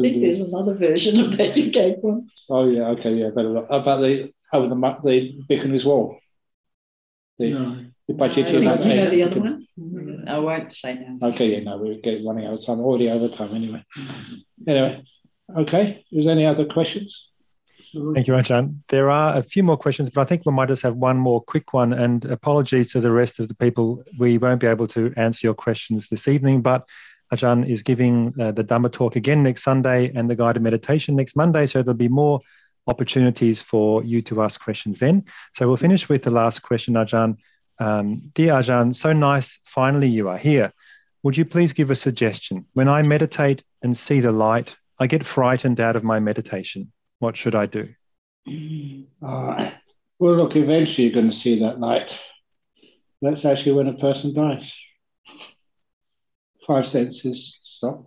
think 0.00 0.22
there's 0.22 0.40
another 0.40 0.74
version 0.74 1.20
of 1.20 1.36
that 1.36 1.56
you 1.56 1.70
gave 1.70 1.96
one. 1.98 2.28
Oh 2.50 2.68
yeah, 2.68 2.88
okay, 2.88 3.14
yeah, 3.14 3.30
better 3.30 3.48
look. 3.48 3.66
About 3.70 4.00
the 4.00 4.32
over 4.52 4.68
the 4.68 4.74
the 5.02 5.38
bhikkhunis 5.48 5.84
wall. 5.84 6.18
The, 7.38 7.50
No. 7.50 7.84
the 8.06 8.14
budget 8.14 8.46
oh, 8.48 8.52
Do 8.52 8.58
you 8.58 8.94
know 8.94 9.10
the 9.10 9.22
other 9.24 9.40
one? 9.40 9.66
I 10.28 10.38
won't 10.38 10.72
say 10.72 10.94
now. 10.94 11.28
Okay, 11.28 11.52
yeah, 11.52 11.64
no, 11.64 11.78
we're 11.78 12.00
getting 12.00 12.26
running 12.26 12.46
out 12.46 12.54
of 12.54 12.64
time. 12.64 12.80
Already 12.80 13.10
over 13.10 13.28
time 13.28 13.54
anyway. 13.54 13.84
Anyway, 14.66 15.04
okay. 15.56 16.04
Is 16.12 16.24
there 16.24 16.34
any 16.34 16.46
other 16.46 16.64
questions? 16.64 17.28
Thank 17.94 18.26
you, 18.26 18.34
Ajahn. 18.34 18.80
There 18.88 19.08
are 19.10 19.36
a 19.36 19.42
few 19.42 19.62
more 19.62 19.76
questions, 19.76 20.10
but 20.10 20.22
I 20.22 20.24
think 20.24 20.42
we 20.44 20.52
might 20.52 20.68
just 20.68 20.82
have 20.82 20.96
one 20.96 21.16
more 21.16 21.40
quick 21.40 21.72
one. 21.72 21.92
And 21.92 22.24
apologies 22.24 22.90
to 22.92 23.00
the 23.00 23.12
rest 23.12 23.38
of 23.38 23.48
the 23.48 23.54
people. 23.54 24.02
We 24.18 24.36
won't 24.38 24.60
be 24.60 24.66
able 24.66 24.88
to 24.88 25.12
answer 25.16 25.46
your 25.46 25.54
questions 25.54 26.08
this 26.08 26.26
evening, 26.26 26.60
but 26.60 26.84
Ajahn 27.32 27.68
is 27.68 27.82
giving 27.82 28.34
uh, 28.40 28.52
the 28.52 28.64
Dhamma 28.64 28.90
talk 28.92 29.16
again 29.16 29.42
next 29.42 29.62
Sunday 29.62 30.10
and 30.14 30.28
the 30.28 30.36
guided 30.36 30.62
meditation 30.62 31.14
next 31.14 31.36
Monday. 31.36 31.66
So 31.66 31.82
there'll 31.82 31.96
be 31.96 32.08
more 32.08 32.40
opportunities 32.86 33.62
for 33.62 34.02
you 34.02 34.22
to 34.22 34.42
ask 34.42 34.60
questions 34.60 34.98
then. 34.98 35.24
So 35.52 35.68
we'll 35.68 35.76
finish 35.76 36.08
with 36.08 36.24
the 36.24 36.30
last 36.30 36.62
question, 36.62 36.94
Ajahn. 36.94 37.36
Um, 37.78 38.30
Dear 38.34 38.54
Ajahn, 38.54 38.94
so 38.94 39.12
nice. 39.12 39.58
Finally, 39.64 40.08
you 40.08 40.28
are 40.28 40.38
here. 40.38 40.72
Would 41.22 41.36
you 41.36 41.44
please 41.44 41.72
give 41.72 41.90
a 41.90 41.96
suggestion? 41.96 42.66
When 42.74 42.88
I 42.88 43.02
meditate 43.02 43.62
and 43.82 43.96
see 43.96 44.20
the 44.20 44.32
light, 44.32 44.76
I 44.98 45.06
get 45.06 45.24
frightened 45.26 45.80
out 45.80 45.96
of 45.96 46.04
my 46.04 46.20
meditation. 46.20 46.92
What 47.24 47.38
should 47.38 47.54
I 47.54 47.64
do? 47.64 47.88
Uh, 49.26 49.70
well, 50.18 50.34
look, 50.36 50.54
eventually 50.54 51.06
you're 51.06 51.14
going 51.14 51.30
to 51.30 51.36
see 51.36 51.60
that 51.60 51.80
light. 51.80 52.20
That's 53.22 53.46
actually 53.46 53.72
when 53.72 53.88
a 53.88 53.96
person 53.96 54.34
dies. 54.34 54.78
Five 56.66 56.86
senses 56.86 57.58
stop 57.62 58.06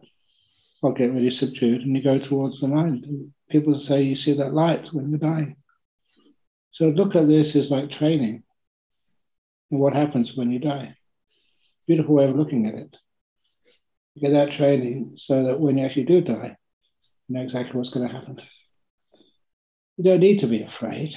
or 0.84 0.94
get 0.94 1.12
really 1.12 1.32
subdued, 1.32 1.82
and 1.82 1.98
you 1.98 2.04
go 2.04 2.20
towards 2.20 2.60
the 2.60 2.68
mind. 2.68 3.08
People 3.50 3.80
say 3.80 4.04
you 4.04 4.16
see 4.16 4.34
that 4.34 4.54
light 4.54 4.94
when 4.94 5.10
you're 5.10 5.18
dying. 5.18 5.56
So 6.70 6.90
look 6.90 7.16
at 7.16 7.28
this 7.28 7.56
as 7.56 7.72
like 7.72 7.90
training. 7.90 8.44
And 9.72 9.80
what 9.80 9.96
happens 9.96 10.34
when 10.36 10.52
you 10.52 10.60
die? 10.60 10.96
Beautiful 11.88 12.14
way 12.14 12.26
of 12.26 12.36
looking 12.36 12.68
at 12.68 12.76
it. 12.76 12.96
Get 14.22 14.34
that 14.34 14.52
training 14.52 15.14
so 15.16 15.46
that 15.46 15.60
when 15.60 15.80
you 15.80 15.86
actually 15.86 16.06
do 16.06 16.22
die, 16.22 16.56
you 17.28 17.36
know 17.36 17.42
exactly 17.42 17.76
what's 17.76 17.90
going 17.90 18.08
to 18.08 18.14
happen. 18.14 18.40
You 19.98 20.04
don't 20.04 20.20
need 20.20 20.40
to 20.40 20.48
be 20.48 20.62
afraid. 20.62 21.16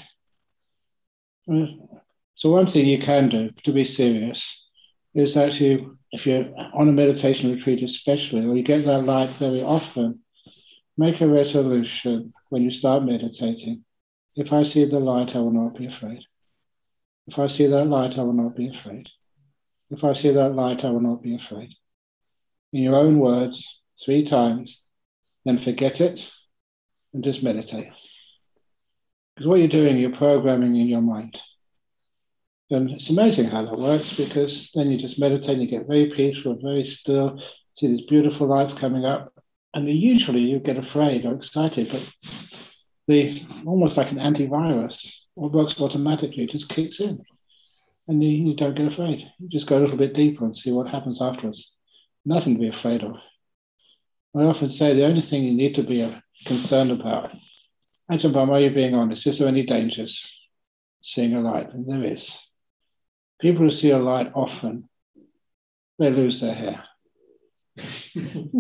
So 1.47 2.51
one 2.51 2.67
thing 2.67 2.87
you 2.87 2.99
can 2.99 3.29
do 3.29 3.51
to 3.65 3.73
be 3.73 3.85
serious 3.85 4.67
is 5.15 5.37
actually, 5.37 5.87
if 6.13 6.27
you're 6.27 6.49
on 6.75 6.89
a 6.89 6.93
meditation 6.93 7.53
retreat 7.53 7.83
especially, 7.83 8.47
or 8.47 8.57
you 8.57 8.63
get 8.63 8.85
that 8.87 9.05
light 9.05 9.37
very 9.39 9.63
often, 9.63 10.21
make 10.97 11.21
a 11.21 11.29
resolution 11.29 12.33
when 12.49 12.63
you 12.63 12.71
start 12.71 13.05
meditating. 13.05 13.85
If 14.37 14.53
I 14.53 14.63
see 14.63 14.87
the 14.87 15.01
light, 15.01 15.37
I 15.37 15.41
will 15.41 15.53
not 15.53 15.77
be 15.77 15.87
afraid. 15.87 16.23
If 17.27 17.39
I 17.39 17.49
see 17.49 17.67
that 17.67 17.85
light, 17.85 18.19
I 18.19 18.23
will 18.23 18.33
not 18.33 18.57
be 18.57 18.69
afraid. 18.69 19.09
If 19.91 20.05
I 20.05 20.15
see 20.15 20.31
that 20.31 20.55
light, 20.55 20.85
I 20.85 20.91
will 20.91 21.01
not 21.01 21.23
be 21.23 21.35
afraid. 21.35 21.75
In 22.73 22.83
your 22.83 22.97
own 22.97 23.19
words, 23.19 23.67
three 24.03 24.25
times, 24.25 24.83
then 25.45 25.59
forget 25.59 26.01
it 26.01 26.31
and 27.13 27.25
just 27.25 27.43
meditate. 27.43 27.93
Because 29.41 29.49
what 29.49 29.59
you're 29.61 29.69
doing, 29.69 29.97
you're 29.97 30.15
programming 30.15 30.77
in 30.77 30.87
your 30.87 31.01
mind. 31.01 31.39
And 32.69 32.91
it's 32.91 33.09
amazing 33.09 33.47
how 33.47 33.65
that 33.65 33.79
works 33.79 34.15
because 34.15 34.71
then 34.75 34.91
you 34.91 34.99
just 34.99 35.19
meditate 35.19 35.57
you 35.57 35.67
get 35.67 35.87
very 35.87 36.11
peaceful, 36.11 36.59
very 36.61 36.85
still, 36.85 37.41
see 37.73 37.87
these 37.87 38.07
beautiful 38.07 38.49
lights 38.49 38.75
coming 38.75 39.07
up. 39.07 39.33
And 39.73 39.89
usually 39.89 40.43
you 40.43 40.59
get 40.59 40.77
afraid 40.77 41.25
or 41.25 41.35
excited, 41.35 41.89
but 41.91 42.07
the 43.09 43.43
almost 43.65 43.97
like 43.97 44.13
an 44.13 44.19
antivirus, 44.19 45.23
what 45.33 45.53
works 45.53 45.81
automatically, 45.81 46.45
it 46.45 46.51
just 46.51 46.69
kicks 46.69 47.01
in. 47.01 47.25
And 48.09 48.23
you, 48.23 48.29
you 48.29 48.55
don't 48.55 48.77
get 48.77 48.89
afraid. 48.89 49.27
You 49.39 49.49
just 49.49 49.67
go 49.67 49.79
a 49.79 49.81
little 49.81 49.97
bit 49.97 50.13
deeper 50.13 50.45
and 50.45 50.55
see 50.55 50.71
what 50.71 50.87
happens 50.87 51.23
afterwards. 51.23 51.75
Nothing 52.27 52.57
to 52.57 52.61
be 52.61 52.69
afraid 52.69 53.03
of. 53.05 53.15
I 54.37 54.43
often 54.43 54.69
say 54.69 54.95
the 54.95 55.07
only 55.07 55.23
thing 55.23 55.45
you 55.45 55.55
need 55.55 55.77
to 55.77 55.83
be 55.83 56.15
concerned 56.45 56.91
about, 56.91 57.31
Ajahn 58.11 58.33
Brahm, 58.33 58.51
are 58.51 58.61
you 58.61 58.71
being 58.71 58.95
honest? 58.95 59.27
Is 59.29 59.39
there 59.39 59.47
any 59.47 59.65
dangers 59.65 60.29
seeing 61.03 61.35
a 61.35 61.41
light? 61.41 61.73
And 61.73 61.87
there 61.87 62.13
is. 62.13 62.37
People 63.41 63.65
who 63.65 63.71
see 63.71 63.91
a 63.91 63.99
light 63.99 64.33
often, 64.35 64.89
they 65.99 66.11
lose 66.11 66.41
their 66.41 66.55
hair. 66.55 66.83
you 68.15 68.51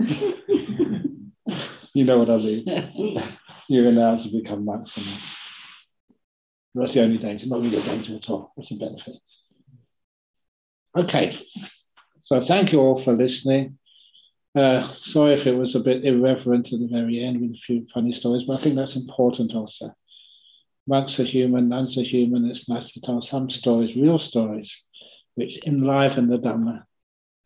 know 2.04 2.20
what 2.20 2.30
I 2.30 2.36
mean. 2.36 2.64
You're 3.68 3.88
allowed 3.88 4.20
to 4.20 4.30
become 4.30 4.64
monks 4.64 4.96
and 4.96 5.06
nuns. 5.06 5.36
That's 6.74 6.92
the 6.92 7.02
only 7.02 7.18
danger, 7.18 7.48
not 7.48 7.60
really 7.60 7.78
a 7.78 7.82
danger 7.82 8.14
at 8.14 8.30
all. 8.30 8.52
That's 8.56 8.70
a 8.70 8.76
benefit. 8.76 9.16
Okay, 10.96 11.36
so 12.20 12.40
thank 12.40 12.70
you 12.70 12.80
all 12.80 12.96
for 12.96 13.12
listening. 13.12 13.79
Uh, 14.56 14.82
sorry 14.94 15.34
if 15.34 15.46
it 15.46 15.56
was 15.56 15.74
a 15.74 15.80
bit 15.80 16.04
irreverent 16.04 16.72
at 16.72 16.80
the 16.80 16.88
very 16.88 17.22
end 17.22 17.40
with 17.40 17.52
a 17.52 17.58
few 17.58 17.86
funny 17.94 18.12
stories, 18.12 18.44
but 18.44 18.54
I 18.54 18.62
think 18.62 18.74
that's 18.74 18.96
important 18.96 19.54
also. 19.54 19.94
Monks 20.86 21.20
are 21.20 21.24
human, 21.24 21.68
nuns 21.68 21.96
are 21.98 22.02
human. 22.02 22.50
It's 22.50 22.68
nice 22.68 22.92
to 22.92 23.00
tell 23.00 23.22
some 23.22 23.48
stories, 23.48 23.96
real 23.96 24.18
stories, 24.18 24.84
which 25.36 25.64
enliven 25.66 26.28
the 26.28 26.38
Dhamma 26.38 26.82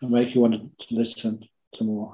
and 0.00 0.10
make 0.10 0.34
you 0.34 0.40
want 0.40 0.54
to 0.54 0.94
listen 0.94 1.40
to 1.74 1.84
more. 1.84 2.12